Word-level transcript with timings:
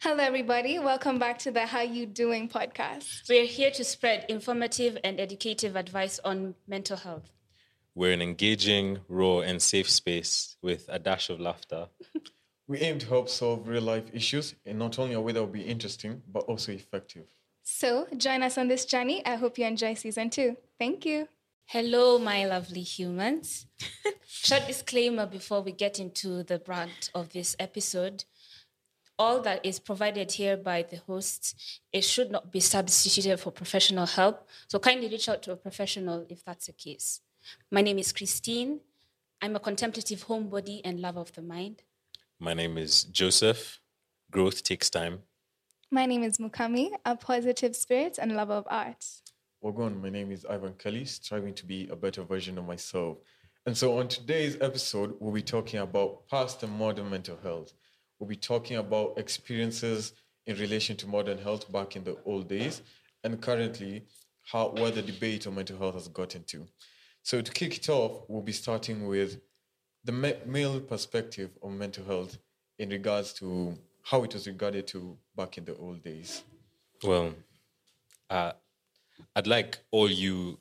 Hello, 0.00 0.22
everybody. 0.22 0.78
Welcome 0.78 1.18
back 1.18 1.40
to 1.40 1.50
the 1.50 1.66
How 1.66 1.80
You 1.80 2.06
Doing 2.06 2.48
podcast. 2.48 3.28
We're 3.28 3.46
here 3.46 3.72
to 3.72 3.82
spread 3.82 4.26
informative 4.28 4.96
and 5.02 5.18
educative 5.18 5.74
advice 5.74 6.20
on 6.24 6.54
mental 6.68 6.96
health. 6.96 7.32
We're 7.96 8.12
an 8.12 8.22
engaging, 8.22 9.00
raw, 9.08 9.40
and 9.40 9.60
safe 9.60 9.90
space 9.90 10.56
with 10.62 10.84
a 10.88 11.00
dash 11.00 11.30
of 11.30 11.40
laughter. 11.40 11.88
We 12.68 12.78
aim 12.78 13.00
to 13.00 13.06
help 13.08 13.28
solve 13.28 13.66
real 13.66 13.82
life 13.82 14.04
issues 14.12 14.54
in 14.64 14.78
not 14.78 15.00
only 15.00 15.14
a 15.14 15.20
way 15.20 15.32
that 15.32 15.40
will 15.40 15.48
be 15.48 15.62
interesting, 15.62 16.22
but 16.32 16.44
also 16.44 16.70
effective. 16.70 17.24
So, 17.64 18.06
join 18.16 18.44
us 18.44 18.56
on 18.56 18.68
this 18.68 18.84
journey. 18.84 19.26
I 19.26 19.34
hope 19.34 19.58
you 19.58 19.64
enjoy 19.64 19.94
season 19.94 20.30
two. 20.30 20.58
Thank 20.78 21.06
you. 21.06 21.26
Hello, 21.64 22.20
my 22.20 22.46
lovely 22.46 22.82
humans. 22.82 23.66
Short 24.28 24.68
disclaimer 24.68 25.26
before 25.26 25.60
we 25.60 25.72
get 25.72 25.98
into 25.98 26.44
the 26.44 26.60
brunt 26.60 27.10
of 27.16 27.30
this 27.30 27.56
episode. 27.58 28.24
All 29.18 29.40
that 29.40 29.66
is 29.66 29.80
provided 29.80 30.30
here 30.30 30.56
by 30.56 30.82
the 30.82 30.98
hosts, 30.98 31.80
it 31.92 32.02
should 32.02 32.30
not 32.30 32.52
be 32.52 32.60
substituted 32.60 33.40
for 33.40 33.50
professional 33.50 34.06
help. 34.06 34.48
So 34.68 34.78
kindly 34.78 35.08
reach 35.08 35.28
out 35.28 35.42
to 35.42 35.52
a 35.52 35.56
professional 35.56 36.24
if 36.28 36.44
that's 36.44 36.66
the 36.66 36.72
case. 36.72 37.20
My 37.70 37.82
name 37.82 37.98
is 37.98 38.12
Christine. 38.12 38.80
I'm 39.42 39.56
a 39.56 39.60
contemplative 39.60 40.26
homebody 40.26 40.80
and 40.84 41.00
lover 41.00 41.20
of 41.20 41.32
the 41.32 41.42
mind. 41.42 41.82
My 42.38 42.54
name 42.54 42.78
is 42.78 43.04
Joseph. 43.04 43.80
Growth 44.30 44.62
takes 44.62 44.88
time. 44.88 45.22
My 45.90 46.06
name 46.06 46.22
is 46.22 46.38
Mukami, 46.38 46.90
a 47.04 47.16
positive 47.16 47.74
spirit 47.74 48.18
and 48.20 48.36
lover 48.36 48.52
of 48.52 48.66
art. 48.68 49.04
Wagon, 49.60 50.00
my 50.00 50.10
name 50.10 50.30
is 50.30 50.44
Ivan 50.44 50.74
Kelly, 50.74 51.04
striving 51.04 51.54
to 51.54 51.66
be 51.66 51.88
a 51.88 51.96
better 51.96 52.22
version 52.22 52.56
of 52.58 52.66
myself. 52.66 53.18
And 53.66 53.76
so 53.76 53.98
on 53.98 54.06
today's 54.06 54.56
episode, 54.60 55.16
we'll 55.18 55.32
be 55.32 55.42
talking 55.42 55.80
about 55.80 56.28
past 56.28 56.62
and 56.62 56.72
modern 56.78 57.10
mental 57.10 57.36
health. 57.42 57.72
We'll 58.18 58.28
be 58.28 58.36
talking 58.36 58.78
about 58.78 59.16
experiences 59.16 60.12
in 60.46 60.56
relation 60.56 60.96
to 60.96 61.06
modern 61.06 61.38
health 61.38 61.70
back 61.70 61.94
in 61.94 62.04
the 62.04 62.16
old 62.24 62.48
days 62.48 62.82
and 63.22 63.40
currently 63.40 64.04
how 64.44 64.70
where 64.70 64.90
the 64.90 65.02
debate 65.02 65.46
on 65.46 65.54
mental 65.54 65.78
health 65.78 65.94
has 65.94 66.08
gotten 66.08 66.42
to. 66.44 66.66
So 67.22 67.40
to 67.40 67.52
kick 67.52 67.76
it 67.76 67.88
off, 67.88 68.22
we'll 68.28 68.42
be 68.42 68.52
starting 68.52 69.06
with 69.06 69.40
the 70.04 70.12
male 70.46 70.80
perspective 70.80 71.50
on 71.62 71.78
mental 71.78 72.04
health 72.04 72.38
in 72.78 72.88
regards 72.88 73.32
to 73.34 73.76
how 74.02 74.24
it 74.24 74.32
was 74.32 74.46
regarded 74.46 74.86
to 74.88 75.16
back 75.36 75.58
in 75.58 75.64
the 75.64 75.76
old 75.76 76.02
days. 76.02 76.42
Well, 77.04 77.34
uh, 78.30 78.52
I'd 79.36 79.46
like 79.46 79.78
all 79.90 80.10
you 80.10 80.58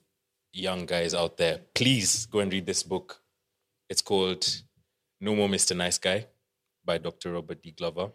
young 0.52 0.86
guys 0.86 1.14
out 1.14 1.38
there, 1.38 1.62
please 1.74 2.26
go 2.26 2.40
and 2.40 2.52
read 2.52 2.66
this 2.66 2.84
book. 2.84 3.22
It's 3.90 4.02
called 4.02 4.46
No 5.22 5.36
More 5.36 5.48
Mr. 5.48 5.76
Nice 5.76 5.98
Guy 5.98 6.26
by 6.88 6.98
Dr. 6.98 7.34
Robert 7.34 7.62
D. 7.62 7.72
Glover. 7.72 8.10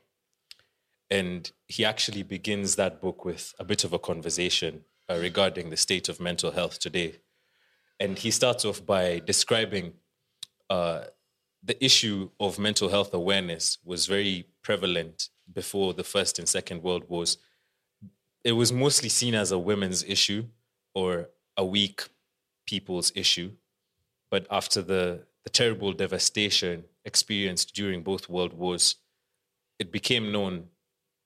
And 1.11 1.53
he 1.69 1.84
actually 1.84 2.25
begins 2.25 2.75
that 2.77 3.01
book 3.01 3.25
with 3.25 3.55
a 3.59 3.64
bit 3.64 3.84
of 3.84 3.92
a 3.92 3.98
conversation 3.98 4.84
uh, 5.09 5.19
regarding 5.20 5.70
the 5.70 5.77
state 5.77 6.09
of 6.09 6.19
mental 6.19 6.51
health 6.51 6.81
today. 6.81 7.20
And 8.01 8.19
he 8.19 8.31
starts 8.31 8.64
off 8.64 8.84
by 8.84 9.20
describing 9.20 9.92
uh, 10.70 11.05
the 11.62 11.83
issue 11.84 12.31
of 12.41 12.59
mental 12.59 12.89
health 12.89 13.12
awareness 13.14 13.79
was 13.84 14.06
very 14.06 14.47
prevalent 14.62 15.29
before 15.53 15.92
the 15.92 16.03
First 16.03 16.39
and 16.39 16.48
Second 16.48 16.83
World 16.83 17.05
Wars. 17.09 17.39
It 18.42 18.53
was 18.53 18.73
mostly 18.73 19.09
seen 19.09 19.34
as 19.34 19.53
a 19.53 19.59
women's 19.59 20.03
issue 20.03 20.47
or 20.95 21.29
a 21.57 21.64
weak 21.64 22.09
people's 22.67 23.12
issue. 23.14 23.53
But 24.31 24.47
after 24.51 24.81
the, 24.83 25.27
the 25.45 25.51
terrible 25.51 25.93
devastation 25.93 26.85
experienced 27.05 27.75
during 27.75 28.03
both 28.03 28.29
world 28.29 28.53
wars, 28.53 28.97
it 29.79 29.91
became 29.91 30.31
known 30.31 30.69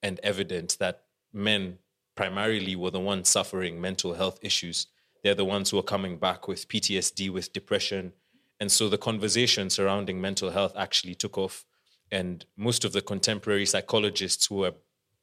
and 0.02 0.20
evident 0.22 0.76
that 0.80 1.02
men 1.32 1.78
primarily 2.14 2.74
were 2.74 2.90
the 2.90 3.00
ones 3.00 3.28
suffering 3.28 3.80
mental 3.80 4.14
health 4.14 4.38
issues. 4.42 4.86
They're 5.22 5.34
the 5.34 5.44
ones 5.44 5.70
who 5.70 5.78
are 5.78 5.82
coming 5.82 6.16
back 6.16 6.48
with 6.48 6.68
PTSD, 6.68 7.30
with 7.30 7.52
depression. 7.52 8.12
And 8.58 8.72
so 8.72 8.88
the 8.88 8.98
conversation 8.98 9.68
surrounding 9.68 10.20
mental 10.20 10.50
health 10.50 10.72
actually 10.76 11.14
took 11.14 11.36
off. 11.36 11.64
And 12.10 12.44
most 12.56 12.84
of 12.84 12.92
the 12.92 13.02
contemporary 13.02 13.66
psychologists 13.66 14.46
who 14.46 14.64
are 14.64 14.72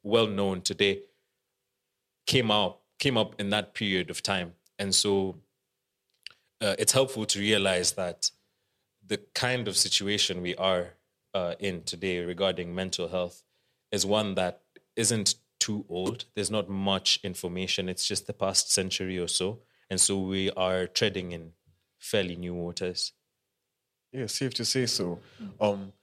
well 0.04 0.28
known 0.28 0.62
today 0.62 1.02
came 2.28 2.52
out 2.52 2.80
came 3.00 3.18
up 3.18 3.40
in 3.40 3.50
that 3.50 3.74
period 3.74 4.10
of 4.10 4.22
time. 4.22 4.54
And 4.78 4.94
so 4.94 5.38
uh, 6.62 6.76
it's 6.78 6.94
helpful 6.94 7.26
to 7.26 7.40
realize 7.40 7.94
that 7.94 8.32
the 9.06 9.18
kind 9.34 9.68
of 9.68 9.78
situation 9.78 10.42
we 10.42 10.56
are 10.56 10.94
uh, 11.34 11.56
in 11.60 11.84
today 11.84 12.20
regarding 12.20 12.74
mental 12.74 13.10
health 13.10 13.44
is 13.92 14.06
one 14.06 14.36
that 14.36 14.62
isn't 14.96 15.36
too 15.60 15.86
old. 15.90 16.26
There's 16.36 16.52
not 16.52 16.70
much 16.70 17.20
information. 17.24 17.90
It's 17.90 18.08
just 18.08 18.28
the 18.28 18.34
past 18.34 18.72
century 18.72 19.18
or 19.18 19.28
so. 19.28 19.60
And 19.90 20.00
so 20.00 20.20
we 20.20 20.52
are 20.52 20.88
treading 20.88 21.32
in 21.32 21.52
fairly 22.00 22.36
new 22.36 22.54
waters. 22.54 23.14
Yeah, 24.12 24.28
safe 24.28 24.54
to 24.56 24.66
say 24.66 24.86
so. 24.86 25.20
Um, 25.60 25.94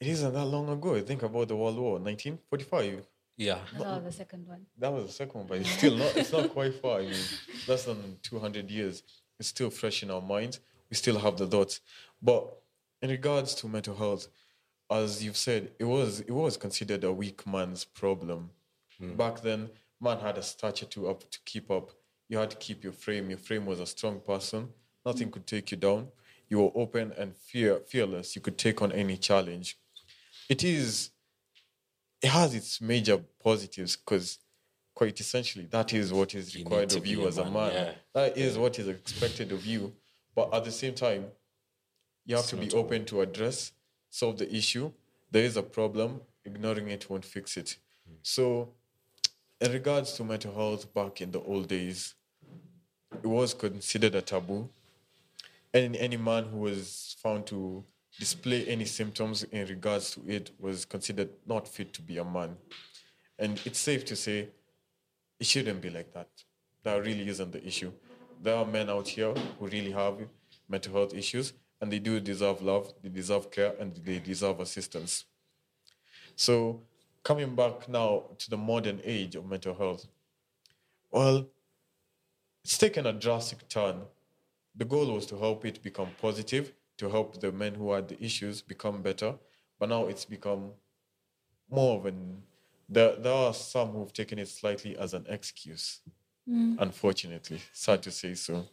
it 0.00 0.08
isn't 0.08 0.34
that 0.34 0.44
long 0.44 0.68
ago. 0.68 1.00
Think 1.00 1.22
about 1.22 1.48
the 1.48 1.56
World 1.56 1.78
War, 1.78 1.92
1945. 1.92 3.06
Yeah. 3.36 3.58
Oh, 3.80 4.00
the 4.00 4.12
second 4.12 4.46
one. 4.46 4.66
That 4.78 4.92
was 4.92 5.06
the 5.06 5.12
second 5.12 5.40
one, 5.40 5.46
but 5.48 5.58
it's 5.58 5.70
still 5.70 5.96
not. 5.96 6.16
It's 6.16 6.32
not 6.32 6.50
quite 6.56 6.74
far. 6.80 6.98
I 7.00 7.06
mean, 7.06 7.24
less 7.66 7.84
than 7.84 8.18
200 8.22 8.70
years. 8.70 9.02
It's 9.40 9.48
still 9.48 9.70
fresh 9.70 10.02
in 10.02 10.10
our 10.10 10.20
minds. 10.20 10.60
We 10.90 10.96
still 10.96 11.18
have 11.18 11.36
the 11.36 11.46
thoughts. 11.46 11.80
But 12.24 12.56
in 13.02 13.10
regards 13.10 13.54
to 13.56 13.68
mental 13.68 13.94
health, 13.94 14.28
as 14.90 15.22
you've 15.22 15.36
said, 15.36 15.72
it 15.78 15.84
was 15.84 16.20
it 16.20 16.30
was 16.30 16.56
considered 16.56 17.04
a 17.04 17.12
weak 17.12 17.46
man's 17.46 17.84
problem. 17.84 18.50
Hmm. 18.98 19.14
Back 19.14 19.42
then, 19.42 19.70
man 20.00 20.18
had 20.18 20.38
a 20.38 20.42
stature 20.42 20.86
to 20.86 21.08
up 21.08 21.30
to 21.30 21.38
keep 21.44 21.70
up. 21.70 21.90
You 22.28 22.38
had 22.38 22.50
to 22.50 22.56
keep 22.56 22.82
your 22.82 22.94
frame. 22.94 23.28
Your 23.28 23.38
frame 23.38 23.66
was 23.66 23.78
a 23.78 23.86
strong 23.86 24.20
person. 24.20 24.70
Nothing 25.04 25.30
could 25.30 25.46
take 25.46 25.70
you 25.70 25.76
down. 25.76 26.08
You 26.48 26.60
were 26.60 26.70
open 26.74 27.12
and 27.18 27.36
fear 27.36 27.80
fearless. 27.86 28.34
You 28.34 28.40
could 28.40 28.56
take 28.56 28.80
on 28.80 28.90
any 28.92 29.18
challenge. 29.18 29.78
It 30.48 30.64
is 30.64 31.10
it 32.22 32.28
has 32.28 32.54
its 32.54 32.80
major 32.80 33.18
positives 33.42 33.96
because 33.96 34.38
quite 34.94 35.20
essentially 35.20 35.66
that 35.66 35.92
is 35.92 36.10
what 36.10 36.34
is 36.34 36.54
required 36.56 36.88
to 36.88 36.98
of 36.98 37.06
you 37.06 37.24
a 37.24 37.28
as 37.28 37.36
a 37.36 37.44
man, 37.44 37.52
man. 37.52 37.72
yeah. 37.72 37.92
That 38.14 38.38
is 38.38 38.56
what 38.56 38.78
is 38.78 38.88
expected 38.88 39.52
of 39.52 39.66
you. 39.66 39.92
But 40.34 40.54
at 40.54 40.64
the 40.64 40.72
same 40.72 40.94
time, 40.94 41.26
you 42.26 42.36
have 42.36 42.44
It's 42.44 42.50
to 42.50 42.56
be 42.56 42.72
open 42.72 43.04
to 43.06 43.20
address, 43.20 43.72
solve 44.10 44.38
the 44.38 44.54
issue. 44.54 44.90
There 45.30 45.44
is 45.44 45.56
a 45.56 45.62
problem, 45.62 46.20
ignoring 46.44 46.88
it 46.88 47.08
won't 47.10 47.24
fix 47.24 47.56
it. 47.56 47.76
Hmm. 48.06 48.14
So, 48.22 48.68
in 49.60 49.72
regards 49.72 50.12
to 50.14 50.24
mental 50.24 50.54
health 50.54 50.92
back 50.92 51.20
in 51.20 51.30
the 51.30 51.40
old 51.40 51.68
days, 51.68 52.14
it 53.12 53.26
was 53.26 53.54
considered 53.54 54.14
a 54.14 54.22
taboo. 54.22 54.68
And 55.72 55.96
any 55.96 56.16
man 56.16 56.44
who 56.44 56.58
was 56.58 57.16
found 57.22 57.46
to 57.46 57.84
display 58.18 58.64
any 58.66 58.84
symptoms 58.84 59.42
in 59.44 59.66
regards 59.66 60.12
to 60.12 60.22
it 60.26 60.50
was 60.60 60.84
considered 60.84 61.30
not 61.46 61.66
fit 61.66 61.92
to 61.94 62.02
be 62.02 62.18
a 62.18 62.24
man. 62.24 62.56
And 63.38 63.60
it's 63.64 63.80
safe 63.80 64.04
to 64.06 64.16
say 64.16 64.48
it 65.40 65.46
shouldn't 65.46 65.80
be 65.80 65.90
like 65.90 66.12
that. 66.14 66.28
That 66.84 67.04
really 67.04 67.28
isn't 67.28 67.50
the 67.50 67.66
issue. 67.66 67.92
There 68.40 68.54
are 68.54 68.64
men 68.64 68.88
out 68.88 69.08
here 69.08 69.34
who 69.58 69.66
really 69.66 69.90
have 69.90 70.18
mental 70.68 70.92
health 70.92 71.14
issues 71.14 71.52
and 71.84 71.92
they 71.92 71.98
do 71.98 72.18
deserve 72.18 72.62
love, 72.62 72.94
they 73.02 73.10
deserve 73.10 73.50
care, 73.50 73.74
and 73.78 73.94
they 74.06 74.18
deserve 74.18 74.58
assistance. 74.58 75.26
So, 76.34 76.80
coming 77.22 77.54
back 77.54 77.90
now 77.90 78.22
to 78.38 78.48
the 78.48 78.56
modern 78.56 79.02
age 79.04 79.36
of 79.36 79.44
mental 79.44 79.74
health, 79.74 80.06
well, 81.10 81.46
it's 82.64 82.78
taken 82.78 83.04
a 83.04 83.12
drastic 83.12 83.68
turn. 83.68 83.96
The 84.74 84.86
goal 84.86 85.12
was 85.12 85.26
to 85.26 85.36
help 85.36 85.66
it 85.66 85.82
become 85.82 86.08
positive, 86.22 86.72
to 86.96 87.10
help 87.10 87.38
the 87.38 87.52
men 87.52 87.74
who 87.74 87.92
had 87.92 88.08
the 88.08 88.24
issues 88.24 88.62
become 88.62 89.02
better, 89.02 89.34
but 89.78 89.90
now 89.90 90.06
it's 90.06 90.24
become 90.24 90.70
more 91.70 91.98
of 91.98 92.06
an. 92.06 92.42
There, 92.88 93.14
there 93.16 93.34
are 93.34 93.52
some 93.52 93.88
who've 93.88 94.12
taken 94.12 94.38
it 94.38 94.48
slightly 94.48 94.96
as 94.96 95.12
an 95.12 95.26
excuse, 95.28 96.00
mm. 96.48 96.76
unfortunately. 96.78 97.60
Sad 97.74 98.02
to 98.04 98.10
say 98.10 98.32
so. 98.32 98.64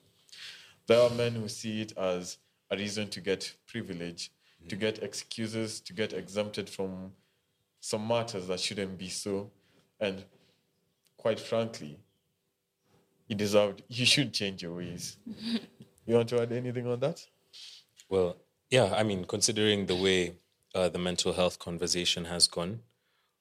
There 0.88 1.02
are 1.02 1.10
men 1.10 1.34
who 1.34 1.50
see 1.50 1.82
it 1.82 1.92
as 1.98 2.38
a 2.72 2.78
reason 2.78 3.10
to 3.10 3.22
get 3.22 3.54
privilege, 3.68 4.32
to 4.70 4.76
get 4.76 5.04
excuses, 5.04 5.82
to 5.82 5.94
get 5.94 6.14
exempted 6.14 6.70
from 6.70 7.12
some 7.82 8.08
matters 8.08 8.48
that 8.48 8.60
shouldn't 8.60 8.98
be 8.98 9.10
so. 9.10 9.52
And 10.00 10.24
quite 11.18 11.40
frankly, 11.40 12.00
you 13.28 13.36
deserved, 13.36 13.84
you 13.90 14.06
should 14.06 14.34
change 14.34 14.64
your 14.64 14.76
ways. 14.76 15.18
you 16.06 16.16
want 16.16 16.30
to 16.30 16.42
add 16.42 16.52
anything 16.52 16.88
on 16.88 17.00
that? 17.02 17.26
Well, 18.10 18.38
yeah, 18.70 18.94
I 18.96 19.04
mean, 19.04 19.26
considering 19.26 19.86
the 19.86 19.96
way 19.96 20.36
uh, 20.74 20.90
the 20.90 21.00
mental 21.00 21.34
health 21.34 21.60
conversation 21.60 22.26
has 22.26 22.48
gone, 22.48 22.80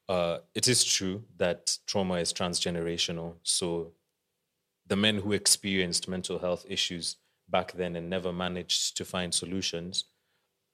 uh, 0.08 0.38
it 0.54 0.66
is 0.66 0.84
true 0.84 1.22
that 1.36 1.78
trauma 1.86 2.14
is 2.14 2.32
transgenerational. 2.32 3.34
So 3.44 3.92
the 4.86 4.96
men 4.96 5.18
who 5.18 5.32
experienced 5.32 6.08
mental 6.08 6.40
health 6.40 6.66
issues 6.68 7.16
back 7.50 7.72
then 7.72 7.96
and 7.96 8.08
never 8.08 8.32
managed 8.32 8.96
to 8.96 9.04
find 9.04 9.32
solutions 9.34 10.04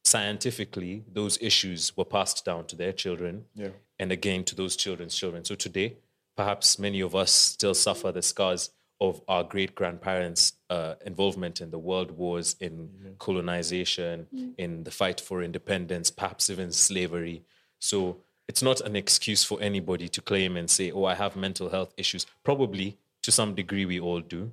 scientifically 0.04 1.04
those 1.12 1.36
issues 1.40 1.96
were 1.96 2.04
passed 2.04 2.44
down 2.44 2.64
to 2.66 2.76
their 2.76 2.92
children 2.92 3.44
Yeah. 3.54 3.70
and 3.98 4.12
again 4.12 4.44
to 4.44 4.54
those 4.54 4.76
children's 4.76 5.16
children. 5.16 5.44
So 5.44 5.54
today, 5.56 5.96
perhaps 6.36 6.78
many 6.78 7.00
of 7.00 7.14
us 7.14 7.32
still 7.32 7.74
suffer 7.74 8.12
the 8.12 8.22
scars 8.22 8.70
of 9.00 9.20
our 9.28 9.42
great 9.42 9.74
grandparents' 9.74 10.52
uh, 10.70 10.94
involvement 11.04 11.60
in 11.60 11.70
the 11.70 11.78
world 11.78 12.12
wars, 12.12 12.54
in 12.60 13.16
colonization, 13.18 14.26
in 14.56 14.84
the 14.84 14.90
fight 14.90 15.20
for 15.20 15.42
independence, 15.42 16.10
perhaps 16.10 16.48
even 16.50 16.70
slavery. 16.72 17.42
So 17.78 18.18
it's 18.48 18.62
not 18.62 18.80
an 18.82 18.94
excuse 18.96 19.42
for 19.44 19.60
anybody 19.60 20.08
to 20.08 20.20
claim 20.22 20.56
and 20.56 20.70
say, 20.70 20.92
oh, 20.92 21.04
I 21.04 21.14
have 21.14 21.34
mental 21.36 21.68
health 21.68 21.92
issues. 21.98 22.26
Probably 22.44 22.96
to 23.22 23.32
some 23.32 23.54
degree, 23.54 23.84
we 23.84 23.98
all 23.98 24.20
do. 24.20 24.52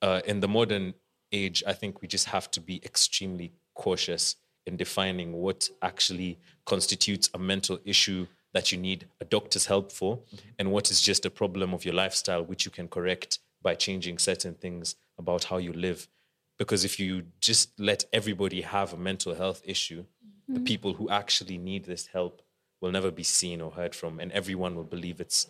Uh, 0.00 0.20
in 0.26 0.40
the 0.40 0.48
modern 0.48 0.94
age, 1.34 1.62
I 1.66 1.72
think 1.72 2.00
we 2.00 2.08
just 2.08 2.26
have 2.26 2.50
to 2.52 2.60
be 2.60 2.76
extremely 2.84 3.52
cautious 3.74 4.36
in 4.66 4.76
defining 4.76 5.32
what 5.32 5.68
actually 5.82 6.38
constitutes 6.64 7.28
a 7.34 7.38
mental 7.38 7.78
issue 7.84 8.26
that 8.54 8.70
you 8.70 8.78
need 8.78 9.06
a 9.20 9.24
doctor's 9.24 9.66
help 9.66 9.90
for 9.90 10.20
and 10.58 10.70
what 10.70 10.90
is 10.90 11.00
just 11.00 11.26
a 11.26 11.30
problem 11.30 11.74
of 11.74 11.84
your 11.84 11.94
lifestyle 11.94 12.44
which 12.44 12.64
you 12.64 12.70
can 12.70 12.88
correct 12.88 13.40
by 13.62 13.74
changing 13.74 14.18
certain 14.18 14.54
things 14.54 14.94
about 15.18 15.44
how 15.44 15.58
you 15.58 15.72
live. 15.72 16.08
Because 16.56 16.84
if 16.84 17.00
you 17.00 17.24
just 17.40 17.78
let 17.78 18.04
everybody 18.12 18.60
have 18.60 18.92
a 18.92 18.96
mental 18.96 19.34
health 19.34 19.60
issue 19.64 20.04
the 20.48 20.60
people 20.60 20.94
who 20.94 21.08
actually 21.08 21.58
need 21.58 21.84
this 21.84 22.06
help 22.06 22.42
will 22.80 22.90
never 22.90 23.10
be 23.10 23.22
seen 23.22 23.60
or 23.60 23.70
heard 23.70 23.94
from 23.94 24.20
and 24.20 24.30
everyone 24.32 24.74
will 24.74 24.84
believe 24.84 25.20
it's 25.20 25.48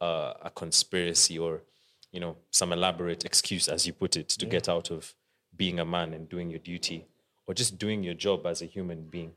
uh, 0.00 0.34
a 0.42 0.50
conspiracy 0.50 1.38
or 1.38 1.62
you 2.12 2.20
know 2.20 2.36
some 2.50 2.72
elaborate 2.72 3.24
excuse 3.24 3.68
as 3.68 3.86
you 3.86 3.92
put 3.92 4.16
it 4.16 4.28
to 4.28 4.46
get 4.46 4.68
out 4.68 4.90
of 4.90 5.14
being 5.56 5.80
a 5.80 5.84
man 5.84 6.12
and 6.12 6.28
doing 6.28 6.50
your 6.50 6.58
duty 6.60 7.06
or 7.46 7.54
just 7.54 7.78
doing 7.78 8.02
your 8.02 8.14
job 8.14 8.46
as 8.46 8.62
a 8.62 8.66
human 8.66 9.04
being 9.04 9.32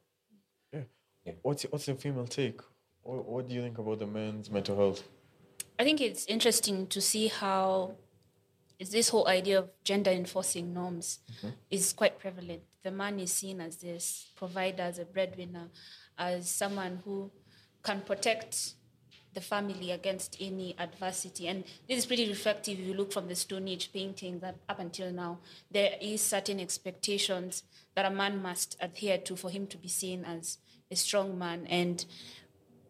Yeah. 1.25 1.33
What's 1.41 1.63
your, 1.63 1.71
what's 1.71 1.87
your 1.87 1.97
female 1.97 2.27
take? 2.27 2.61
What, 3.03 3.25
what 3.25 3.47
do 3.47 3.55
you 3.55 3.61
think 3.61 3.77
about 3.77 3.99
the 3.99 4.07
men's 4.07 4.49
mental 4.49 4.75
health? 4.75 5.03
I 5.77 5.83
think 5.83 6.01
it's 6.01 6.25
interesting 6.25 6.87
to 6.87 7.01
see 7.01 7.27
how 7.27 7.95
is 8.79 8.89
this 8.89 9.09
whole 9.09 9.27
idea 9.27 9.59
of 9.59 9.69
gender 9.83 10.11
enforcing 10.11 10.73
norms 10.73 11.19
mm-hmm. 11.37 11.49
is 11.69 11.93
quite 11.93 12.17
prevalent. 12.19 12.61
The 12.81 12.91
man 12.91 13.19
is 13.19 13.33
seen 13.33 13.59
as 13.59 13.77
this 13.77 14.31
provider, 14.35 14.83
as 14.83 14.99
a 14.99 15.05
breadwinner, 15.05 15.67
as 16.17 16.49
someone 16.49 17.01
who 17.03 17.31
can 17.83 18.01
protect 18.01 18.73
the 19.33 19.41
family 19.41 19.91
against 19.91 20.37
any 20.39 20.75
adversity. 20.77 21.47
And 21.47 21.63
this 21.87 21.99
is 21.99 22.05
pretty 22.05 22.27
reflective 22.27 22.79
if 22.79 22.85
you 22.85 22.93
look 22.93 23.13
from 23.13 23.27
the 23.27 23.35
Stone 23.35 23.67
Age 23.67 23.91
paintings 23.93 24.43
up, 24.43 24.55
up 24.67 24.79
until 24.79 25.11
now. 25.11 25.39
There 25.71 25.93
is 26.01 26.21
certain 26.21 26.59
expectations 26.59 27.63
that 27.95 28.05
a 28.05 28.09
man 28.09 28.41
must 28.41 28.77
adhere 28.79 29.17
to 29.19 29.35
for 29.35 29.49
him 29.49 29.67
to 29.67 29.77
be 29.77 29.87
seen 29.87 30.25
as 30.25 30.57
a 30.91 30.95
strong 30.95 31.37
man. 31.37 31.67
And 31.67 32.05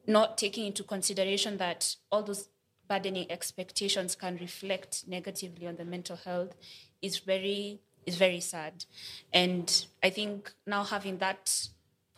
not 0.08 0.38
taking 0.38 0.66
into 0.66 0.84
consideration 0.84 1.58
that 1.58 1.96
all 2.12 2.24
those 2.24 2.50
burdening 2.88 3.32
expectations 3.32 4.16
can 4.16 4.38
reflect 4.38 5.08
negatively 5.08 5.68
on 5.68 5.76
the 5.76 5.86
mental 5.86 6.18
health 6.18 6.56
is 7.02 7.20
very 7.20 7.80
is 8.06 8.16
very 8.16 8.40
sad 8.40 8.86
and 9.32 9.86
i 10.02 10.10
think 10.10 10.52
now 10.66 10.84
having 10.84 11.20
that 11.20 11.68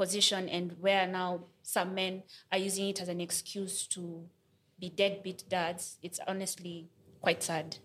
position 0.01 0.49
and 0.49 0.67
where 0.81 1.05
now 1.05 1.29
some 1.61 1.93
men 1.93 2.23
are 2.51 2.57
using 2.57 2.89
it 2.89 2.99
as 2.99 3.07
an 3.07 3.21
excuse 3.21 3.85
to 3.85 4.01
be 4.79 4.89
deadbeat 4.89 5.43
dads 5.47 5.83
it's 6.01 6.19
honestly 6.27 6.89
quite 7.21 7.43
sad. 7.43 7.77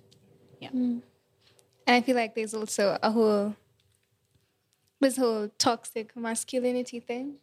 Yeah. 0.59 0.71
Hmm. 0.71 1.01
And 1.87 1.95
I 1.99 2.01
feel 2.01 2.17
like 2.17 2.35
there's 2.35 2.55
also 2.55 2.99
a 3.03 3.11
whole 3.11 3.55
this 4.99 5.19
whole 5.19 5.51
toxic 5.59 6.17
masculinity 6.17 7.01
thing 7.01 7.35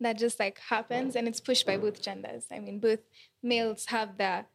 that 0.00 0.18
just 0.18 0.40
like 0.40 0.58
happens 0.58 1.14
and 1.14 1.28
it's 1.28 1.40
pushed 1.48 1.66
by 1.66 1.76
both 1.76 2.00
genders. 2.00 2.46
I 2.50 2.58
mean, 2.58 2.78
both 2.78 3.00
males 3.42 3.84
have 3.86 4.16
the 4.16 4.46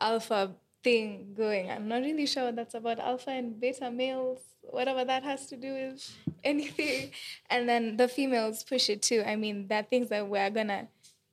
alpha 0.00 0.54
thing 0.82 1.34
going. 1.36 1.70
I'm 1.70 1.88
not 1.88 2.02
really 2.02 2.26
sure 2.26 2.46
what 2.46 2.56
that's 2.56 2.74
about 2.74 2.98
alpha 2.98 3.30
and 3.30 3.58
beta 3.60 3.90
males, 3.90 4.40
whatever 4.62 5.04
that 5.04 5.22
has 5.22 5.46
to 5.46 5.56
do 5.56 5.72
with 5.72 6.16
anything. 6.44 7.10
And 7.48 7.68
then 7.68 7.96
the 7.96 8.08
females 8.08 8.62
push 8.64 8.88
it 8.90 9.02
too. 9.02 9.22
I 9.26 9.36
mean, 9.36 9.66
there 9.68 9.80
are 9.80 9.84
things 9.84 10.08
that 10.08 10.28
we're 10.28 10.50
gonna 10.50 10.88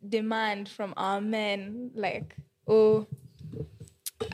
demand 0.08 0.70
from 0.70 0.94
our 0.98 1.22
men, 1.22 1.92
like, 1.96 2.36
oh, 2.68 3.08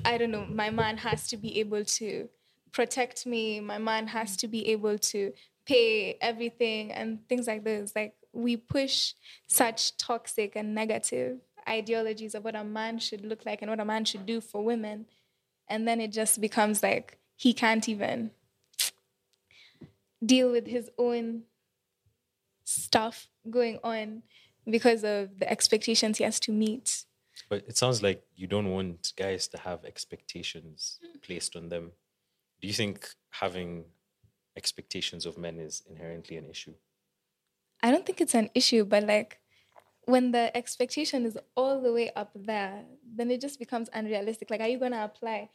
I 0.05 0.17
don't 0.17 0.31
know, 0.31 0.45
my 0.45 0.69
man 0.69 0.97
has 0.97 1.27
to 1.29 1.37
be 1.37 1.59
able 1.59 1.83
to 1.85 2.29
protect 2.71 3.25
me, 3.25 3.59
my 3.59 3.77
man 3.77 4.07
has 4.07 4.35
to 4.37 4.47
be 4.47 4.69
able 4.69 4.97
to 4.97 5.33
pay 5.65 6.17
everything 6.21 6.91
and 6.91 7.27
things 7.27 7.47
like 7.47 7.63
this. 7.63 7.93
Like 7.95 8.15
we 8.33 8.57
push 8.57 9.13
such 9.47 9.95
toxic 9.97 10.55
and 10.55 10.73
negative 10.73 11.39
ideologies 11.67 12.35
of 12.35 12.43
what 12.43 12.55
a 12.55 12.63
man 12.63 12.99
should 12.99 13.25
look 13.25 13.45
like 13.45 13.61
and 13.61 13.69
what 13.69 13.79
a 13.79 13.85
man 13.85 14.05
should 14.05 14.25
do 14.25 14.41
for 14.41 14.63
women. 14.63 15.05
And 15.67 15.87
then 15.87 16.01
it 16.01 16.11
just 16.11 16.41
becomes 16.41 16.83
like 16.83 17.17
he 17.35 17.53
can't 17.53 17.87
even 17.87 18.31
deal 20.25 20.51
with 20.51 20.67
his 20.67 20.89
own 20.97 21.43
stuff 22.63 23.27
going 23.49 23.79
on 23.83 24.23
because 24.69 25.03
of 25.03 25.39
the 25.39 25.49
expectations 25.49 26.17
he 26.17 26.23
has 26.23 26.39
to 26.41 26.51
meet. 26.51 27.05
But 27.49 27.65
it 27.67 27.77
sounds 27.77 28.01
like 28.01 28.23
you 28.35 28.47
don't 28.47 28.71
want 28.71 29.13
guys 29.17 29.47
to 29.49 29.57
have 29.57 29.83
expectations 29.85 30.99
placed 31.21 31.55
on 31.55 31.69
them. 31.69 31.91
Do 32.61 32.67
you 32.67 32.73
think 32.73 33.09
having 33.31 33.85
expectations 34.55 35.25
of 35.25 35.37
men 35.37 35.59
is 35.59 35.83
inherently 35.89 36.37
an 36.37 36.49
issue? 36.49 36.73
I 37.81 37.91
don't 37.91 38.05
think 38.05 38.21
it's 38.21 38.35
an 38.35 38.49
issue, 38.55 38.85
but 38.85 39.03
like 39.03 39.39
when 40.05 40.31
the 40.31 40.55
expectation 40.55 41.25
is 41.25 41.37
all 41.55 41.81
the 41.81 41.93
way 41.93 42.11
up 42.15 42.31
there, 42.35 42.83
then 43.15 43.31
it 43.31 43.41
just 43.41 43.59
becomes 43.59 43.89
unrealistic. 43.93 44.49
Like, 44.49 44.61
are 44.61 44.67
you 44.67 44.79
gonna 44.79 45.03
apply 45.03 45.49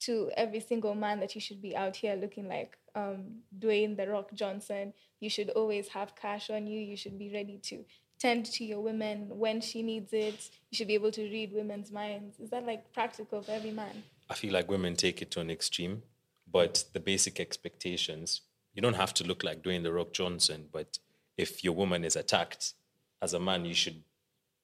to 0.00 0.30
every 0.36 0.60
single 0.60 0.94
man 0.94 1.20
that 1.20 1.34
you 1.34 1.40
should 1.40 1.62
be 1.62 1.74
out 1.76 1.96
here 1.96 2.14
looking 2.14 2.48
like 2.48 2.76
um, 2.94 3.38
Dwayne 3.58 3.96
the 3.96 4.08
Rock 4.08 4.32
Johnson? 4.34 4.92
You 5.20 5.30
should 5.30 5.50
always 5.50 5.88
have 5.88 6.14
cash 6.14 6.50
on 6.50 6.66
you. 6.66 6.80
You 6.80 6.96
should 6.96 7.18
be 7.18 7.32
ready 7.32 7.58
to 7.64 7.84
tend 8.18 8.46
to 8.46 8.64
your 8.64 8.80
women 8.80 9.28
when 9.30 9.60
she 9.60 9.82
needs 9.82 10.12
it. 10.12 10.50
You 10.70 10.76
should 10.76 10.88
be 10.88 10.94
able 10.94 11.12
to 11.12 11.22
read 11.22 11.52
women's 11.52 11.90
minds. 11.90 12.38
Is 12.38 12.50
that 12.50 12.66
like 12.66 12.92
practical 12.92 13.42
for 13.42 13.52
every 13.52 13.72
man? 13.72 14.04
I 14.28 14.34
feel 14.34 14.52
like 14.52 14.68
women 14.68 14.96
take 14.96 15.22
it 15.22 15.30
to 15.32 15.40
an 15.40 15.50
extreme, 15.50 16.02
but 16.50 16.84
the 16.92 17.00
basic 17.00 17.38
expectations, 17.38 18.42
you 18.74 18.82
don't 18.82 18.94
have 18.94 19.14
to 19.14 19.24
look 19.24 19.44
like 19.44 19.62
Dwayne 19.62 19.82
the 19.82 19.92
Rock 19.92 20.12
Johnson, 20.12 20.68
but 20.72 20.98
if 21.36 21.62
your 21.62 21.74
woman 21.74 22.04
is 22.04 22.16
attacked, 22.16 22.74
as 23.22 23.34
a 23.34 23.40
man, 23.40 23.64
you 23.64 23.74
should 23.74 24.02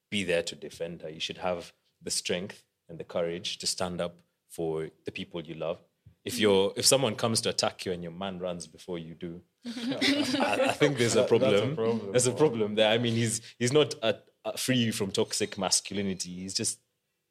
be 0.09 0.23
there 0.23 0.43
to 0.43 0.55
defend 0.55 1.01
her. 1.01 1.09
You 1.09 1.19
should 1.19 1.39
have 1.39 1.73
the 2.01 2.11
strength 2.11 2.63
and 2.89 2.99
the 2.99 3.03
courage 3.03 3.57
to 3.59 3.67
stand 3.67 3.99
up 4.01 4.15
for 4.49 4.89
the 5.05 5.11
people 5.11 5.41
you 5.41 5.55
love. 5.55 5.79
If 6.23 6.39
you're 6.39 6.71
if 6.77 6.85
someone 6.85 7.15
comes 7.15 7.41
to 7.41 7.49
attack 7.49 7.85
you 7.85 7.91
and 7.91 8.01
your 8.01 8.11
man 8.13 8.39
runs 8.39 8.65
before 8.67 8.97
you 8.97 9.13
do, 9.13 9.41
I, 9.65 10.67
I 10.69 10.71
think 10.71 10.97
there's 10.97 11.15
a 11.15 11.21
That- 11.21 11.29
that's 11.29 11.31
a 11.31 11.39
problem. 11.39 11.75
problem. 11.75 12.11
There's 12.11 12.27
a 12.27 12.31
problem 12.31 12.75
there. 12.75 12.89
I 12.89 12.97
mean, 12.97 13.13
he's 13.13 13.41
he's 13.59 13.73
not 13.73 13.95
a, 14.01 14.19
a 14.45 14.57
free 14.57 14.91
from 14.91 15.11
toxic 15.11 15.57
masculinity. 15.57 16.29
He's 16.29 16.53
just 16.53 16.79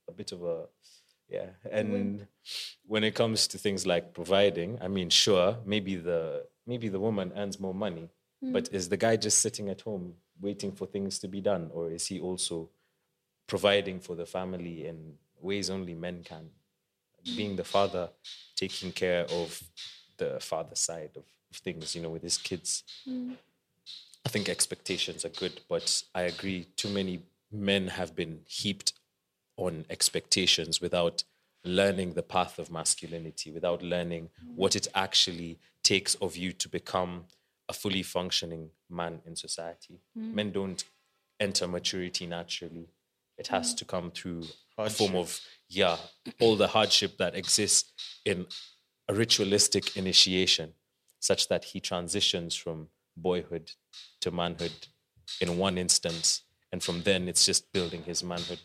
a 0.08 0.12
bit 0.12 0.32
of 0.32 0.42
a 0.42 0.66
yeah. 1.28 1.50
And 1.70 2.26
when 2.86 3.04
it 3.04 3.14
comes 3.14 3.46
to 3.48 3.58
things 3.58 3.86
like 3.86 4.12
providing, 4.12 4.78
I 4.82 4.88
mean, 4.88 5.08
sure, 5.08 5.56
maybe 5.64 5.96
the 5.96 6.44
maybe 6.66 6.88
the 6.88 7.00
woman 7.00 7.32
earns 7.34 7.58
more 7.58 7.74
money, 7.74 8.10
hmm. 8.42 8.52
but 8.52 8.68
is 8.72 8.88
the 8.90 8.98
guy 8.98 9.16
just 9.16 9.40
sitting 9.40 9.70
at 9.70 9.80
home 9.80 10.14
waiting 10.42 10.72
for 10.72 10.86
things 10.86 11.18
to 11.20 11.28
be 11.28 11.40
done, 11.40 11.70
or 11.72 11.90
is 11.90 12.06
he 12.08 12.20
also 12.20 12.68
providing 13.46 14.00
for 14.00 14.14
the 14.16 14.26
family 14.26 14.86
in 14.86 15.14
ways 15.40 15.70
only 15.70 15.94
men 15.94 16.22
can? 16.24 16.50
Being 17.36 17.56
the 17.56 17.64
father, 17.64 18.10
taking 18.56 18.92
care 18.92 19.24
of 19.30 19.62
the 20.18 20.40
father 20.40 20.74
side 20.74 21.10
of, 21.16 21.22
things, 21.54 21.94
you 21.94 22.00
know, 22.00 22.08
with 22.08 22.22
his 22.22 22.38
kids. 22.38 22.82
I 24.24 24.28
think 24.28 24.48
expectations 24.48 25.24
are 25.24 25.28
good, 25.28 25.60
but 25.68 26.02
I 26.14 26.22
agree. 26.22 26.66
Too 26.76 26.88
many 26.88 27.24
men 27.50 27.88
have 27.88 28.16
been 28.16 28.40
heaped 28.46 28.94
on 29.58 29.84
expectations 29.90 30.80
without 30.80 31.24
learning 31.64 32.14
the 32.14 32.22
path 32.22 32.58
of 32.58 32.70
masculinity, 32.70 33.50
without 33.50 33.82
learning 33.82 34.30
what 34.56 34.74
it 34.74 34.88
actually 34.94 35.58
takes 35.82 36.14
of 36.16 36.36
you 36.36 36.52
to 36.52 36.68
become 36.68 37.26
a 37.72 37.74
fully 37.82 38.02
functioning 38.02 38.64
man 39.00 39.14
in 39.26 39.34
society. 39.46 39.96
Men 40.36 40.52
don't 40.52 40.84
enter 41.46 41.66
maturity 41.66 42.26
naturally. 42.26 42.86
It 43.38 43.48
has 43.48 43.74
to 43.78 43.84
come 43.84 44.10
through 44.10 44.42
a 44.76 44.90
form 44.90 45.14
of, 45.16 45.40
yeah, 45.68 45.96
all 46.42 46.56
the 46.56 46.68
hardship 46.76 47.12
that 47.22 47.34
exists 47.34 47.90
in 48.24 48.46
a 49.10 49.14
ritualistic 49.14 49.96
initiation, 49.96 50.68
such 51.18 51.48
that 51.48 51.64
he 51.70 51.80
transitions 51.80 52.54
from 52.54 52.88
boyhood 53.16 53.66
to 54.20 54.30
manhood 54.30 54.78
in 55.40 55.56
one 55.56 55.76
instance. 55.78 56.42
And 56.72 56.82
from 56.82 57.02
then, 57.02 57.28
it's 57.30 57.44
just 57.50 57.72
building 57.72 58.02
his 58.04 58.22
manhood. 58.22 58.60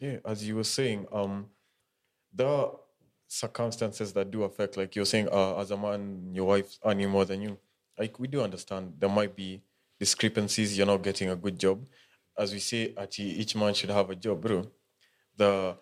Yeah, 0.00 0.18
as 0.24 0.46
you 0.46 0.56
were 0.56 0.70
saying, 0.78 1.06
um, 1.12 1.46
there 2.38 2.48
are 2.48 2.70
circumstances 3.26 4.12
that 4.14 4.30
do 4.30 4.42
affect, 4.44 4.76
like 4.76 4.96
you're 4.96 5.12
saying, 5.14 5.28
uh, 5.30 5.56
as 5.62 5.70
a 5.70 5.76
man, 5.76 6.30
your 6.32 6.46
wife's 6.46 6.78
earning 6.84 7.10
more 7.10 7.26
than 7.26 7.42
you. 7.42 7.58
Like 7.98 8.18
we 8.18 8.28
do 8.28 8.42
understand 8.42 8.94
there 8.98 9.08
might 9.08 9.34
be 9.34 9.62
discrepancies, 9.98 10.76
you're 10.76 10.86
not 10.86 11.02
getting 11.02 11.30
a 11.30 11.36
good 11.36 11.58
job. 11.58 11.84
As 12.38 12.52
we 12.52 12.60
say, 12.60 12.94
at 12.96 13.18
each 13.18 13.56
man 13.56 13.74
should 13.74 13.90
have 13.90 14.10
a 14.10 14.14
job, 14.14 14.40
bro. 14.40 14.66
The 15.36 15.76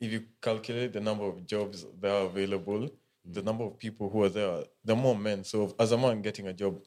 if 0.00 0.12
you 0.12 0.24
calculate 0.40 0.92
the 0.92 1.00
number 1.00 1.24
of 1.24 1.46
jobs 1.46 1.84
that 2.00 2.10
are 2.10 2.26
available, 2.26 2.88
the 3.24 3.42
number 3.42 3.64
of 3.64 3.78
people 3.78 4.08
who 4.08 4.22
are 4.22 4.28
there, 4.28 4.64
the 4.84 4.94
more 4.94 5.16
men. 5.16 5.44
So 5.44 5.74
as 5.78 5.92
a 5.92 5.98
man 5.98 6.22
getting 6.22 6.46
a 6.46 6.52
job, 6.52 6.80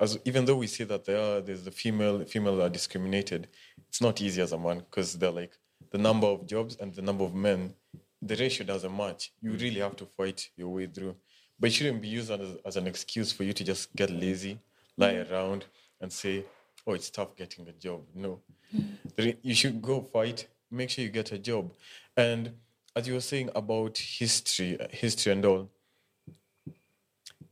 as 0.00 0.18
even 0.24 0.44
though 0.44 0.56
we 0.56 0.66
say 0.66 0.84
that 0.84 1.04
there 1.04 1.20
are 1.20 1.40
there's 1.40 1.64
the 1.64 1.70
female 1.70 2.24
female 2.24 2.62
are 2.62 2.68
discriminated, 2.68 3.48
it's 3.88 4.00
not 4.00 4.20
easy 4.20 4.42
as 4.42 4.52
a 4.52 4.58
man 4.58 4.78
because 4.78 5.14
they're 5.14 5.30
like 5.30 5.56
the 5.92 5.98
number 5.98 6.26
of 6.26 6.46
jobs 6.46 6.76
and 6.80 6.92
the 6.94 7.02
number 7.02 7.24
of 7.24 7.34
men, 7.34 7.74
the 8.20 8.34
ratio 8.36 8.66
doesn't 8.66 8.96
match. 8.96 9.32
You 9.40 9.52
really 9.52 9.80
have 9.80 9.96
to 9.96 10.06
fight 10.06 10.50
your 10.56 10.70
way 10.70 10.86
through. 10.86 11.14
But 11.58 11.68
it 11.68 11.72
shouldn't 11.72 12.02
be 12.02 12.08
used 12.08 12.30
as, 12.30 12.56
as 12.64 12.76
an 12.76 12.86
excuse 12.86 13.32
for 13.32 13.44
you 13.44 13.52
to 13.52 13.64
just 13.64 13.94
get 13.94 14.10
lazy, 14.10 14.58
lie 14.96 15.14
mm. 15.14 15.30
around, 15.30 15.66
and 16.00 16.12
say, 16.12 16.44
"Oh, 16.86 16.94
it's 16.94 17.10
tough 17.10 17.36
getting 17.36 17.68
a 17.68 17.72
job." 17.72 18.02
No, 18.14 18.40
mm. 18.74 19.36
you 19.42 19.54
should 19.54 19.80
go 19.80 20.00
fight. 20.00 20.48
Make 20.70 20.90
sure 20.90 21.04
you 21.04 21.10
get 21.10 21.32
a 21.32 21.38
job. 21.38 21.70
And 22.16 22.52
as 22.96 23.06
you 23.06 23.14
were 23.14 23.20
saying 23.20 23.50
about 23.54 23.98
history, 23.98 24.80
uh, 24.80 24.86
history 24.90 25.32
and 25.32 25.44
all, 25.44 25.70